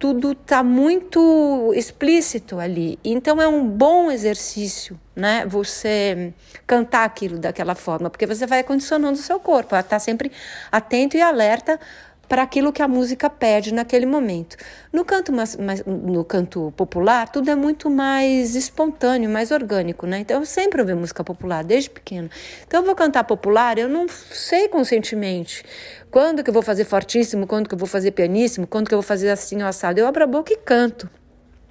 tudo 0.05 0.33
está 0.33 0.63
muito 0.63 1.73
explícito 1.75 2.61
ali. 2.61 2.99
Então 3.03 3.41
é 3.41 3.49
um 3.49 3.67
bom 3.67 4.11
exercício, 4.11 5.01
né? 5.17 5.47
Você 5.47 6.35
cantar 6.67 7.05
aquilo 7.05 7.39
daquela 7.39 7.75
forma, 7.75 8.11
porque 8.11 8.27
você 8.27 8.47
vai 8.47 8.63
condicionando 8.63 9.19
o 9.19 9.23
seu 9.23 9.41
corpo 9.41 9.75
a 9.75 9.81
estar 9.81 9.97
tá 9.97 9.99
sempre 9.99 10.31
atento 10.71 11.17
e 11.17 11.23
alerta 11.23 11.81
para 12.29 12.43
aquilo 12.43 12.73
que 12.73 12.83
a 12.83 12.89
música 12.89 13.29
pede 13.29 13.73
naquele 13.73 14.07
momento. 14.07 14.57
No 14.93 15.05
canto, 15.05 15.33
mais, 15.33 15.57
no 15.87 16.25
canto 16.25 16.73
popular, 16.77 17.29
tudo 17.29 17.51
é 17.51 17.55
muito 17.55 17.91
mais 17.91 18.55
espontâneo, 18.55 19.31
mais 19.31 19.51
orgânico, 19.51 20.07
né? 20.07 20.21
Então 20.21 20.41
eu 20.41 20.47
sempre 20.47 20.81
ouvi 20.81 20.95
música 20.95 21.23
popular 21.23 21.63
desde 21.65 21.91
pequena. 21.91 22.31
Então 22.67 22.81
eu 22.81 22.87
vou 22.87 22.95
cantar 22.95 23.25
popular, 23.25 23.79
eu 23.79 23.89
não 23.89 24.07
sei 24.09 24.69
conscientemente 24.69 25.65
quando 26.11 26.45
que 26.45 26.51
eu 26.51 26.55
vou 26.55 26.63
fazer 26.63 26.85
fortíssimo, 26.85 27.47
quando 27.47 27.69
que 27.69 27.75
eu 27.75 27.79
vou 27.79 27.89
fazer 27.89 28.13
pianíssimo, 28.13 28.67
quando 28.67 28.89
que 28.89 28.95
eu 28.95 28.99
vou 28.99 29.07
fazer 29.07 29.31
assim 29.31 29.63
ou 29.63 29.69
assado. 29.69 29.99
Eu 29.99 30.07
abro 30.07 30.23
a 30.23 30.27
boca 30.27 30.53
e 30.53 30.57
canto. 30.57 31.11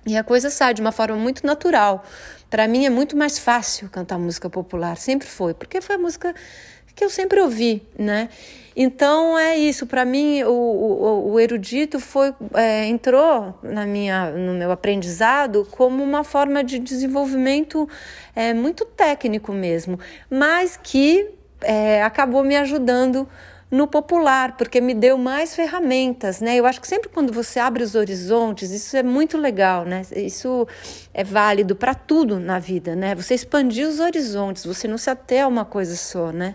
E 0.06 0.18
a 0.18 0.24
coisa 0.24 0.50
sai 0.50 0.74
de 0.74 0.82
uma 0.82 0.92
forma 0.92 1.16
muito 1.16 1.48
natural. 1.48 2.04
Para 2.50 2.68
mim 2.68 2.86
é 2.86 2.90
muito 2.90 3.16
mais 3.16 3.40
fácil 3.40 3.90
cantar 3.90 4.20
música 4.20 4.50
popular, 4.50 4.98
sempre 4.98 5.28
foi, 5.28 5.54
porque 5.54 5.80
foi 5.80 5.96
a 5.96 5.98
música 5.98 6.36
que 6.96 7.04
eu 7.04 7.10
sempre 7.10 7.40
ouvi, 7.40 7.82
né? 7.98 8.30
Então 8.76 9.38
é 9.38 9.58
isso. 9.58 9.86
Para 9.86 10.04
mim, 10.04 10.44
o, 10.44 10.52
o, 10.52 11.32
o, 11.32 11.40
erudito 11.40 12.00
foi 12.00 12.34
é, 12.56 12.86
entrou 12.88 13.58
na 13.62 13.86
minha, 13.86 14.32
no 14.32 14.54
meu 14.54 14.72
aprendizado 14.72 15.68
como 15.72 16.04
uma 16.04 16.24
forma 16.24 16.64
de 16.64 16.80
desenvolvimento 16.80 17.88
é, 18.36 18.54
muito 18.54 18.86
técnico 18.86 19.52
mesmo, 19.52 20.00
mas 20.30 20.78
que 20.82 21.30
é, 21.62 22.04
acabou 22.04 22.44
me 22.44 22.56
ajudando 22.56 23.28
no 23.74 23.88
popular, 23.88 24.56
porque 24.56 24.80
me 24.80 24.94
deu 24.94 25.18
mais 25.18 25.56
ferramentas, 25.56 26.40
né? 26.40 26.56
Eu 26.56 26.66
acho 26.68 26.80
que 26.80 26.88
sempre 26.88 27.10
quando 27.10 27.34
você 27.34 27.60
abre 27.60 27.82
os 27.82 27.96
horizontes, 27.96 28.70
isso 28.70 28.96
é 28.96 29.02
muito 29.02 29.36
legal, 29.36 29.84
né? 29.84 30.04
Isso 30.16 30.68
é 31.12 31.24
válido 31.24 31.76
para 31.76 31.96
tudo 31.96 32.40
na 32.40 32.60
vida, 32.60 32.96
né? 32.96 33.16
Você 33.16 33.34
expandir 33.34 33.88
os 33.88 34.00
horizontes, 34.00 34.64
você 34.64 34.88
não 34.88 34.98
se 34.98 35.10
até 35.10 35.42
a 35.42 35.48
uma 35.48 35.66
coisa 35.66 35.96
só, 35.96 36.32
né? 36.32 36.54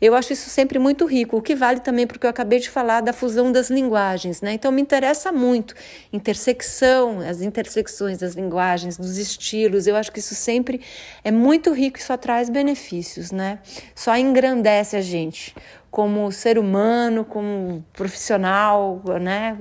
Eu 0.00 0.14
acho 0.14 0.32
isso 0.32 0.48
sempre 0.48 0.78
muito 0.78 1.04
rico, 1.04 1.36
o 1.36 1.42
que 1.42 1.54
vale 1.54 1.80
também 1.80 2.06
porque 2.06 2.24
eu 2.24 2.30
acabei 2.30 2.58
de 2.58 2.70
falar 2.70 3.02
da 3.02 3.12
fusão 3.12 3.52
das 3.52 3.68
linguagens, 3.68 4.40
né? 4.40 4.54
Então 4.54 4.72
me 4.72 4.80
interessa 4.80 5.30
muito 5.30 5.74
intersecção, 6.12 7.20
as 7.20 7.42
intersecções 7.42 8.18
das 8.18 8.34
linguagens, 8.34 8.96
dos 8.96 9.18
estilos. 9.18 9.86
Eu 9.86 9.96
acho 9.96 10.10
que 10.10 10.18
isso 10.18 10.34
sempre 10.34 10.80
é 11.22 11.30
muito 11.30 11.72
rico 11.72 11.98
e 11.98 12.02
só 12.02 12.16
traz 12.16 12.48
benefícios, 12.48 13.30
né? 13.30 13.58
Só 13.94 14.16
engrandece 14.16 14.96
a 14.96 15.02
gente 15.02 15.54
como 15.94 16.32
ser 16.32 16.58
humano, 16.58 17.24
como 17.24 17.80
profissional, 17.92 19.00
né? 19.22 19.56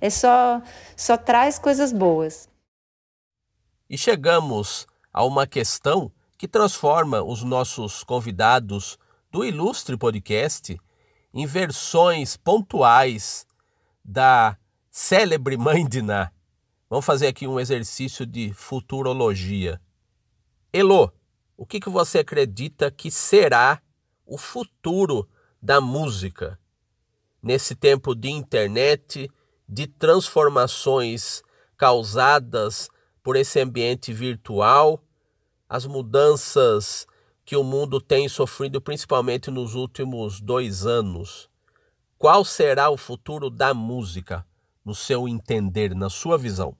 É 0.00 0.10
só 0.10 0.60
só 0.96 1.16
traz 1.16 1.56
coisas 1.56 1.92
boas. 1.92 2.50
E 3.88 3.96
chegamos 3.96 4.88
a 5.12 5.24
uma 5.24 5.46
questão 5.46 6.10
que 6.36 6.48
transforma 6.48 7.22
os 7.22 7.44
nossos 7.44 8.02
convidados 8.02 8.98
do 9.30 9.44
ilustre 9.44 9.96
podcast 9.96 10.76
em 11.32 11.46
versões 11.46 12.36
pontuais 12.36 13.46
da 14.04 14.58
célebre 14.90 15.56
Mãe 15.56 15.86
de 15.86 16.02
Ná. 16.02 16.32
Vamos 16.90 17.06
fazer 17.06 17.28
aqui 17.28 17.46
um 17.46 17.60
exercício 17.60 18.26
de 18.26 18.52
futurologia. 18.52 19.80
Elo, 20.72 21.12
o 21.56 21.64
que, 21.64 21.78
que 21.78 21.88
você 21.88 22.18
acredita 22.18 22.90
que 22.90 23.12
será 23.12 23.80
o 24.26 24.36
futuro 24.36 25.28
da 25.62 25.80
música, 25.80 26.58
nesse 27.40 27.76
tempo 27.76 28.16
de 28.16 28.28
internet, 28.28 29.30
de 29.68 29.86
transformações 29.86 31.40
causadas 31.76 32.90
por 33.22 33.36
esse 33.36 33.60
ambiente 33.60 34.12
virtual, 34.12 35.00
as 35.68 35.86
mudanças 35.86 37.06
que 37.44 37.56
o 37.56 37.62
mundo 37.62 38.00
tem 38.00 38.28
sofrido 38.28 38.80
principalmente 38.80 39.52
nos 39.52 39.74
últimos 39.74 40.40
dois 40.40 40.84
anos. 40.84 41.48
Qual 42.18 42.44
será 42.44 42.90
o 42.90 42.96
futuro 42.96 43.48
da 43.48 43.72
música, 43.72 44.44
no 44.84 44.94
seu 44.96 45.28
entender, 45.28 45.94
na 45.94 46.10
sua 46.10 46.36
visão? 46.36 46.76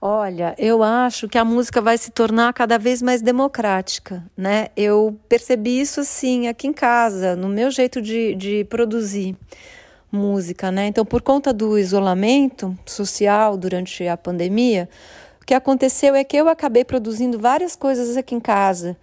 Olha, 0.00 0.54
eu 0.56 0.80
acho 0.80 1.28
que 1.28 1.36
a 1.36 1.44
música 1.44 1.80
vai 1.80 1.98
se 1.98 2.12
tornar 2.12 2.52
cada 2.52 2.78
vez 2.78 3.02
mais 3.02 3.20
democrática, 3.20 4.24
né? 4.36 4.68
Eu 4.76 5.18
percebi 5.28 5.80
isso 5.80 6.00
assim 6.00 6.46
aqui 6.46 6.68
em 6.68 6.72
casa, 6.72 7.34
no 7.34 7.48
meu 7.48 7.68
jeito 7.68 8.00
de, 8.00 8.32
de 8.36 8.64
produzir 8.66 9.36
música, 10.10 10.70
né? 10.70 10.86
Então, 10.86 11.04
por 11.04 11.20
conta 11.20 11.52
do 11.52 11.76
isolamento 11.76 12.78
social 12.86 13.56
durante 13.56 14.06
a 14.06 14.16
pandemia, 14.16 14.88
o 15.42 15.44
que 15.44 15.52
aconteceu 15.52 16.14
é 16.14 16.22
que 16.22 16.36
eu 16.36 16.48
acabei 16.48 16.84
produzindo 16.84 17.36
várias 17.36 17.74
coisas 17.74 18.16
aqui 18.16 18.36
em 18.36 18.40
casa, 18.40 18.96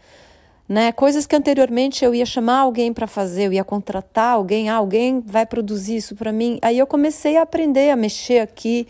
né? 0.68 0.94
Coisas 0.94 1.28
que 1.28 1.36
anteriormente 1.36 2.06
eu 2.06 2.16
ia 2.16 2.26
chamar 2.26 2.60
alguém 2.60 2.94
para 2.94 3.06
fazer, 3.06 3.48
eu 3.48 3.54
ia 3.54 3.66
contratar 3.66 4.36
alguém, 4.36 4.70
ah, 4.70 4.76
alguém 4.76 5.20
vai 5.20 5.46
produzir 5.46 5.98
isso 5.98 6.16
para 6.16 6.32
mim. 6.32 6.58
Aí 6.62 6.80
eu 6.80 6.88
comecei 6.88 7.36
a 7.36 7.42
aprender 7.42 7.90
a 7.90 7.98
mexer 7.98 8.40
aqui 8.40 8.88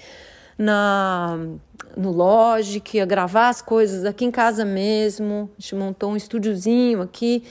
na 0.55 1.37
no 1.95 2.11
Logic, 2.11 2.99
a 2.99 3.05
gravar 3.05 3.49
as 3.49 3.61
coisas 3.61 4.05
aqui 4.05 4.25
em 4.25 4.31
casa 4.31 4.65
mesmo. 4.65 5.49
A 5.57 5.61
gente 5.61 5.75
montou 5.75 6.11
um 6.11 6.15
estúdiozinho 6.15 7.01
aqui. 7.01 7.43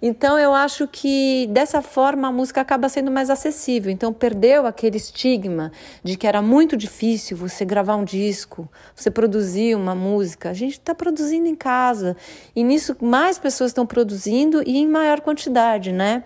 Então 0.00 0.38
eu 0.38 0.52
acho 0.52 0.86
que 0.86 1.46
dessa 1.50 1.80
forma 1.80 2.28
a 2.28 2.32
música 2.32 2.60
acaba 2.60 2.88
sendo 2.88 3.10
mais 3.10 3.30
acessível. 3.30 3.90
Então 3.90 4.12
perdeu 4.12 4.66
aquele 4.66 4.98
estigma 4.98 5.72
de 6.04 6.16
que 6.16 6.26
era 6.26 6.42
muito 6.42 6.76
difícil 6.76 7.36
você 7.36 7.64
gravar 7.64 7.96
um 7.96 8.04
disco, 8.04 8.68
você 8.94 9.10
produzir 9.10 9.74
uma 9.74 9.94
música. 9.94 10.50
A 10.50 10.54
gente 10.54 10.72
está 10.72 10.94
produzindo 10.94 11.48
em 11.48 11.54
casa 11.54 12.16
e 12.54 12.62
nisso 12.62 12.96
mais 13.00 13.38
pessoas 13.38 13.70
estão 13.70 13.86
produzindo 13.86 14.62
e 14.66 14.76
em 14.76 14.86
maior 14.86 15.20
quantidade, 15.20 15.92
né? 15.92 16.22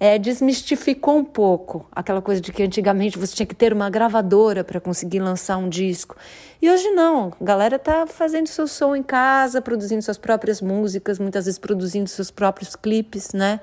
É, 0.00 0.18
desmistificou 0.18 1.18
um 1.18 1.24
pouco 1.24 1.86
aquela 1.92 2.22
coisa 2.22 2.40
de 2.40 2.50
que 2.50 2.62
antigamente 2.62 3.18
você 3.18 3.36
tinha 3.36 3.46
que 3.46 3.54
ter 3.54 3.70
uma 3.70 3.90
gravadora 3.90 4.64
para 4.64 4.80
conseguir 4.80 5.20
lançar 5.20 5.58
um 5.58 5.68
disco. 5.68 6.16
E 6.62 6.70
hoje 6.70 6.88
não, 6.92 7.30
a 7.38 7.44
galera 7.44 7.78
tá 7.78 8.06
fazendo 8.06 8.46
seu 8.46 8.66
som 8.66 8.96
em 8.96 9.02
casa, 9.02 9.60
produzindo 9.60 10.00
suas 10.00 10.16
próprias 10.16 10.62
músicas, 10.62 11.18
muitas 11.18 11.44
vezes 11.44 11.58
produzindo 11.58 12.08
seus 12.08 12.30
próprios 12.30 12.74
clipes, 12.74 13.34
né? 13.34 13.60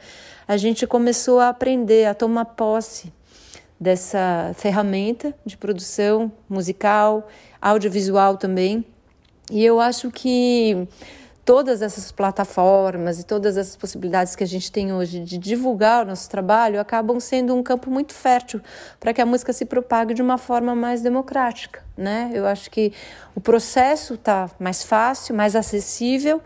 A 0.47 0.57
gente 0.57 0.85
começou 0.85 1.39
a 1.39 1.49
aprender, 1.49 2.05
a 2.05 2.13
tomar 2.13 2.45
posse 2.45 3.11
dessa 3.79 4.51
ferramenta 4.55 5.33
de 5.43 5.57
produção 5.57 6.31
musical, 6.47 7.27
audiovisual 7.59 8.38
também. 8.38 8.85
E 9.51 9.65
eu 9.65 9.79
acho 9.79 10.11
que 10.11 10.88
todas 11.47 11.81
essas 11.81 12.11
plataformas 12.11 13.21
e 13.21 13.23
todas 13.23 13.55
essas 13.55 13.77
possibilidades 13.77 14.35
que 14.35 14.43
a 14.43 14.47
gente 14.47 14.69
tem 14.69 14.91
hoje 14.91 15.21
de 15.21 15.37
divulgar 15.37 16.03
o 16.03 16.09
nosso 16.09 16.29
trabalho 16.29 16.77
acabam 16.77 17.21
sendo 17.21 17.55
um 17.55 17.63
campo 17.63 17.89
muito 17.89 18.13
fértil 18.13 18.59
para 18.99 19.13
que 19.13 19.21
a 19.21 19.25
música 19.25 19.53
se 19.53 19.63
propague 19.63 20.13
de 20.13 20.21
uma 20.21 20.37
forma 20.37 20.75
mais 20.75 21.01
democrática, 21.01 21.81
né? 21.95 22.31
Eu 22.33 22.45
acho 22.45 22.69
que 22.69 22.91
o 23.33 23.39
processo 23.39 24.15
está 24.15 24.51
mais 24.59 24.83
fácil, 24.83 25.33
mais 25.33 25.55
acessível 25.55 26.41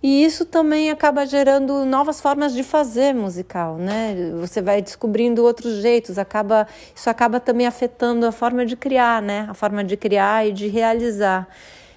e 0.00 0.24
isso 0.24 0.44
também 0.44 0.92
acaba 0.92 1.26
gerando 1.26 1.84
novas 1.84 2.20
formas 2.20 2.54
de 2.54 2.62
fazer 2.62 3.12
musical, 3.16 3.76
né? 3.76 4.14
Você 4.38 4.62
vai 4.62 4.80
descobrindo 4.80 5.42
outros 5.42 5.82
jeitos, 5.82 6.18
acaba 6.18 6.68
isso 6.94 7.10
acaba 7.10 7.40
também 7.40 7.66
afetando 7.66 8.24
a 8.24 8.30
forma 8.30 8.64
de 8.64 8.76
criar, 8.76 9.20
né? 9.20 9.48
A 9.50 9.54
forma 9.54 9.82
de 9.82 9.96
criar 9.96 10.46
e 10.46 10.52
de 10.52 10.68
realizar. 10.68 11.48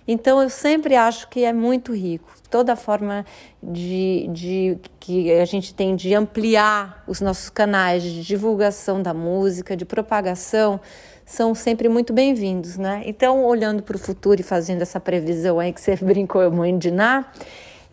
Então 0.08 0.41
eu 0.41 0.50
sempre 0.50 0.95
acho 0.95 1.30
que 1.30 1.43
é 1.43 1.54
muito 1.54 1.93
rico. 1.93 2.39
Toda 2.50 2.76
forma 2.76 3.26
de, 3.62 4.28
de 4.32 4.78
que 5.00 5.32
a 5.34 5.45
gente 5.45 5.74
tem 5.74 5.95
de 5.95 6.14
ampliar 6.14 7.04
os 7.08 7.22
nossos 7.22 7.50
canais 7.50 8.04
de 8.04 8.24
divulgação 8.24 9.02
da 9.02 9.14
música, 9.14 9.78
de 9.78 9.86
propagação, 9.86 10.80
são 11.26 11.54
sempre 11.54 11.88
muito 11.88 12.12
bem-vindos, 12.12 12.78
né? 12.78 13.04
Então, 13.06 13.45
olhando 13.45 13.84
para 13.84 13.95
o 13.95 14.00
futuro 14.00 14.41
e 14.41 14.43
fazendo 14.43 14.82
essa 14.82 15.00
previsão 15.00 15.60
aí 15.60 15.72
que 15.72 15.80
você 15.80 15.95
brincou, 16.02 16.50
mãe 16.52 16.76
de 16.76 16.89
Ná, 16.89 17.32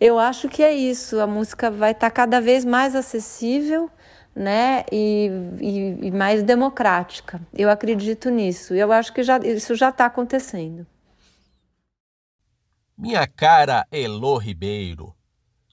eu 0.01 0.17
acho 0.17 0.49
que 0.49 0.63
é 0.63 0.73
isso. 0.73 1.19
A 1.19 1.27
música 1.27 1.69
vai 1.69 1.91
estar 1.91 2.09
tá 2.09 2.11
cada 2.11 2.41
vez 2.41 2.65
mais 2.65 2.95
acessível, 2.95 3.91
né? 4.35 4.83
E, 4.91 5.29
e, 5.59 6.07
e, 6.07 6.11
mais 6.11 6.41
democrática. 6.41 7.39
Eu 7.53 7.69
acredito 7.69 8.29
nisso. 8.29 8.73
Eu 8.73 8.91
acho 8.91 9.13
que 9.13 9.21
já, 9.21 9.37
isso 9.37 9.75
já 9.75 9.89
está 9.89 10.05
acontecendo. 10.05 10.85
Minha 12.99 13.27
cara 13.27 13.87
Elo 13.91 14.39
Ribeiro, 14.39 15.15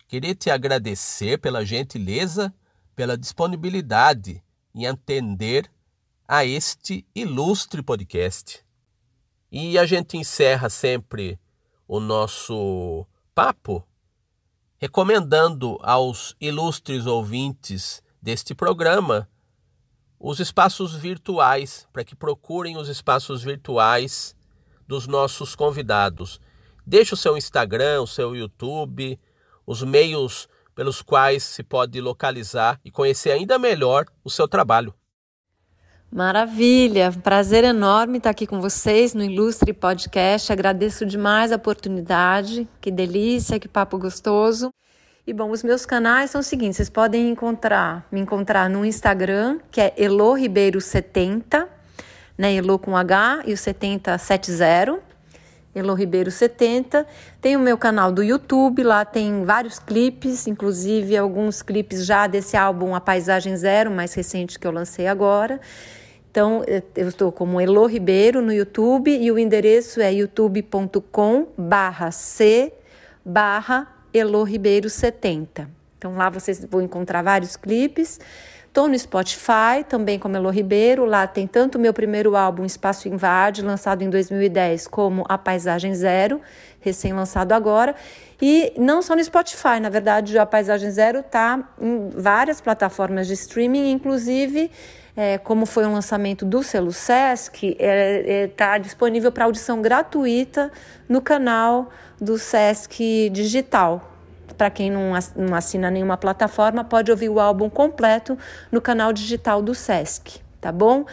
queria 0.07 0.35
te 0.35 0.51
agradecer 0.51 1.39
pela 1.39 1.65
gentileza, 1.65 2.53
pela 2.95 3.17
disponibilidade 3.17 4.45
em 4.75 4.87
atender 4.87 5.73
a 6.29 6.45
este 6.45 7.07
ilustre 7.15 7.83
podcast. 7.83 8.63
E 9.51 9.79
a 9.79 9.87
gente 9.87 10.19
encerra 10.19 10.69
sempre 10.69 11.41
o 11.89 11.99
nosso 11.99 13.07
papo 13.35 13.83
recomendando 14.77 15.79
aos 15.81 16.37
ilustres 16.39 17.07
ouvintes 17.07 18.03
deste 18.21 18.55
programa 18.55 19.27
os 20.21 20.41
espaços 20.41 20.95
virtuais, 20.95 21.89
para 21.91 22.05
que 22.05 22.15
procurem 22.15 22.77
os 22.77 22.91
espaços 22.91 23.43
virtuais 23.43 24.37
dos 24.87 25.07
nossos 25.07 25.55
convidados. 25.55 26.39
Deixe 26.87 27.15
o 27.15 27.17
seu 27.17 27.37
Instagram, 27.37 28.03
o 28.03 28.07
seu 28.07 28.37
YouTube, 28.37 29.19
os 29.67 29.83
meios 29.83 30.49
pelos 30.75 31.01
quais 31.01 31.43
se 31.43 31.63
pode 31.63 32.01
localizar 32.01 32.81
e 32.85 32.91
conhecer 32.91 33.31
ainda 33.31 33.59
melhor 33.59 34.07
o 34.23 34.31
seu 34.31 34.47
trabalho. 34.49 34.93
Maravilha, 36.11 37.13
prazer 37.25 37.65
enorme 37.65 38.19
estar 38.19 38.31
aqui 38.31 38.47
com 38.47 38.61
vocês 38.61 39.15
no 39.15 39.25
Ilustre 39.25 39.73
Podcast. 39.73 40.53
Agradeço 40.53 41.05
demais 41.05 41.51
a 41.51 41.57
oportunidade, 41.57 42.69
que 42.81 42.91
delícia, 42.91 43.59
que 43.59 43.67
papo 43.67 43.99
gostoso. 43.99 44.71
E 45.27 45.33
bom, 45.33 45.51
os 45.51 45.63
meus 45.63 45.85
canais 45.85 46.31
são 46.31 46.41
os 46.41 46.47
seguintes: 46.47 46.77
vocês 46.77 46.91
podem 46.91 47.31
encontrar, 47.31 48.07
me 48.13 48.21
encontrar 48.21 48.71
no 48.71 48.85
Instagram, 48.85 49.59
que 49.73 49.81
é 49.81 49.95
Elo 49.97 50.35
Ribeiro 50.35 50.81
70, 50.81 51.69
né? 52.39 52.55
Elo 52.55 52.79
com 52.79 52.97
H 52.97 53.43
e 53.47 53.53
o 53.53 53.57
7070. 53.57 55.03
Elo 55.75 55.95
Ribeiro 55.95 56.31
70. 56.31 57.07
Tem 57.41 57.57
o 57.57 57.61
meu 57.61 57.77
canal 57.77 58.13
do 58.13 58.23
YouTube, 58.23 58.83
lá 58.83 59.05
tem 59.05 59.45
vários 59.45 59.79
clipes, 59.79 60.47
inclusive 60.47 61.17
alguns 61.17 61.63
clipes 61.63 62.07
já 62.07 62.27
desse 62.27 62.57
álbum 62.57 62.95
A 62.95 63.01
Paisagem 63.01 63.57
Zero, 63.57 63.91
mais 63.91 64.15
recente 64.15 64.59
que 64.59 64.67
eu 64.67 64.71
lancei 64.71 65.07
agora. 65.07 65.61
Então, 66.31 66.65
eu 66.97 67.09
estou 67.09 67.31
como 67.31 67.61
Elo 67.61 67.87
Ribeiro 67.87 68.43
no 68.43 68.53
YouTube 68.53 69.09
e 69.09 69.31
o 69.31 69.39
endereço 69.39 70.01
é 70.01 70.13
youtube.com 70.13 71.47
barra 71.57 72.11
C 72.11 72.73
barra 73.25 73.87
Elo 74.13 74.43
Ribeiro 74.43 74.91
70. 74.91 75.71
Então, 75.97 76.17
lá 76.17 76.29
vocês 76.29 76.65
vão 76.65 76.83
encontrar 76.83 77.23
vários 77.23 77.57
clipes. 77.57 78.21
Estou 78.75 78.89
no 78.89 78.99
Spotify, 78.99 79.85
também 79.89 80.19
como 80.19 80.37
Elo 80.37 80.51
Ribeiro. 80.51 81.05
Lá 81.05 81.29
tem 81.29 81.47
tanto 81.47 81.79
o 81.79 81.81
meu 81.81 81.95
primeiro 81.95 82.35
álbum, 82.35 82.65
Espaço 82.65 83.07
Invade, 83.07 83.63
lançado 83.63 84.03
em 84.03 84.11
2010, 84.11 84.89
como 84.89 85.25
A 85.29 85.39
Paisagem 85.39 85.95
Zero, 85.95 86.41
recém-lançado 86.81 87.53
agora. 87.53 87.95
E 88.43 88.73
não 88.77 89.01
só 89.01 89.15
no 89.15 89.23
Spotify, 89.23 89.79
na 89.81 89.89
verdade, 89.89 90.37
A 90.37 90.45
Paisagem 90.45 90.91
Zero 90.91 91.21
está 91.21 91.63
em 91.81 92.09
várias 92.09 92.61
plataformas 92.61 93.29
de 93.29 93.35
streaming, 93.35 93.93
inclusive. 93.93 94.69
É, 95.17 95.39
como 95.39 95.67
foi 95.67 95.87
um 95.87 95.93
lançamento 95.93 96.45
do 96.45 96.61
selo 96.61 96.91
Sesc, 96.91 97.69
está 97.69 97.85
é, 97.85 98.43
é, 98.43 98.47
tá 98.49 98.77
disponível 98.79 99.31
para 99.31 99.45
audição 99.45 99.81
gratuita 99.81 100.73
no 101.09 101.23
canal 101.23 101.91
do 102.21 102.37
Sesc 102.37 103.31
Digital. 103.31 104.14
Para 104.57 104.71
quem 104.71 104.91
não, 104.91 105.13
assina 105.55 105.91
nenhuma 105.91 106.17
plataforma, 106.17 106.85
pode 106.85 107.11
ouvir 107.11 107.29
o 107.29 107.41
álbum 107.41 107.69
completo 107.69 108.39
no 108.71 108.81
canal 108.81 109.13
digital 109.13 109.61
do 109.61 109.75
Sesc, 109.75 110.41
tá 110.61 110.71
bom? 110.71 111.05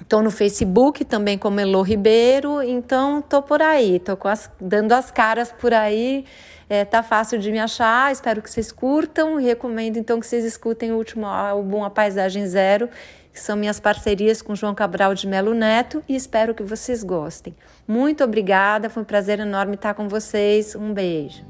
Estou 0.00 0.20
é, 0.20 0.22
no 0.22 0.30
Facebook 0.30 1.04
também 1.04 1.38
como 1.38 1.60
Elo 1.60 1.82
Ribeiro, 1.82 2.62
então 2.62 3.20
estou 3.20 3.42
por 3.42 3.62
aí, 3.62 3.96
estou 3.96 4.18
dando 4.60 4.92
as 4.92 5.10
caras 5.10 5.52
por 5.52 5.72
aí. 5.72 6.24
É, 6.66 6.82
tá 6.82 7.02
fácil 7.02 7.38
de 7.38 7.52
me 7.52 7.58
achar, 7.58 8.10
espero 8.10 8.40
que 8.40 8.50
vocês 8.50 8.72
curtam 8.72 9.36
recomendo 9.36 9.98
então 9.98 10.18
que 10.18 10.26
vocês 10.26 10.46
escutem 10.46 10.92
o 10.92 10.96
último 10.96 11.26
álbum 11.26 11.84
A 11.84 11.90
Paisagem 11.90 12.46
Zero 12.46 12.88
que 13.34 13.40
são 13.40 13.56
minhas 13.56 13.80
parcerias 13.80 14.40
com 14.40 14.54
João 14.54 14.76
Cabral 14.76 15.12
de 15.12 15.26
Melo 15.26 15.52
Neto, 15.52 16.04
e 16.08 16.14
espero 16.14 16.54
que 16.54 16.62
vocês 16.62 17.02
gostem. 17.02 17.52
Muito 17.86 18.22
obrigada, 18.22 18.88
foi 18.88 19.02
um 19.02 19.06
prazer 19.06 19.40
enorme 19.40 19.74
estar 19.74 19.92
com 19.92 20.08
vocês. 20.08 20.76
Um 20.76 20.94
beijo. 20.94 21.44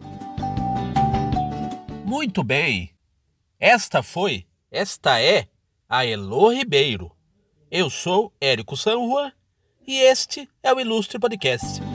Muito 2.07 2.43
bem. 2.43 2.91
Esta 3.61 4.03
foi, 4.03 4.47
esta 4.70 5.20
é 5.20 5.47
a 5.87 6.07
Elo 6.07 6.53
Ribeiro. 6.53 7.12
Eu 7.70 7.91
sou 7.91 8.32
Érico 8.41 8.76
Sanrua 8.76 9.30
e 9.87 9.99
este 10.01 10.49
é 10.62 10.72
o 10.72 10.80
Ilustre 10.80 11.18
Podcast. 11.18 11.93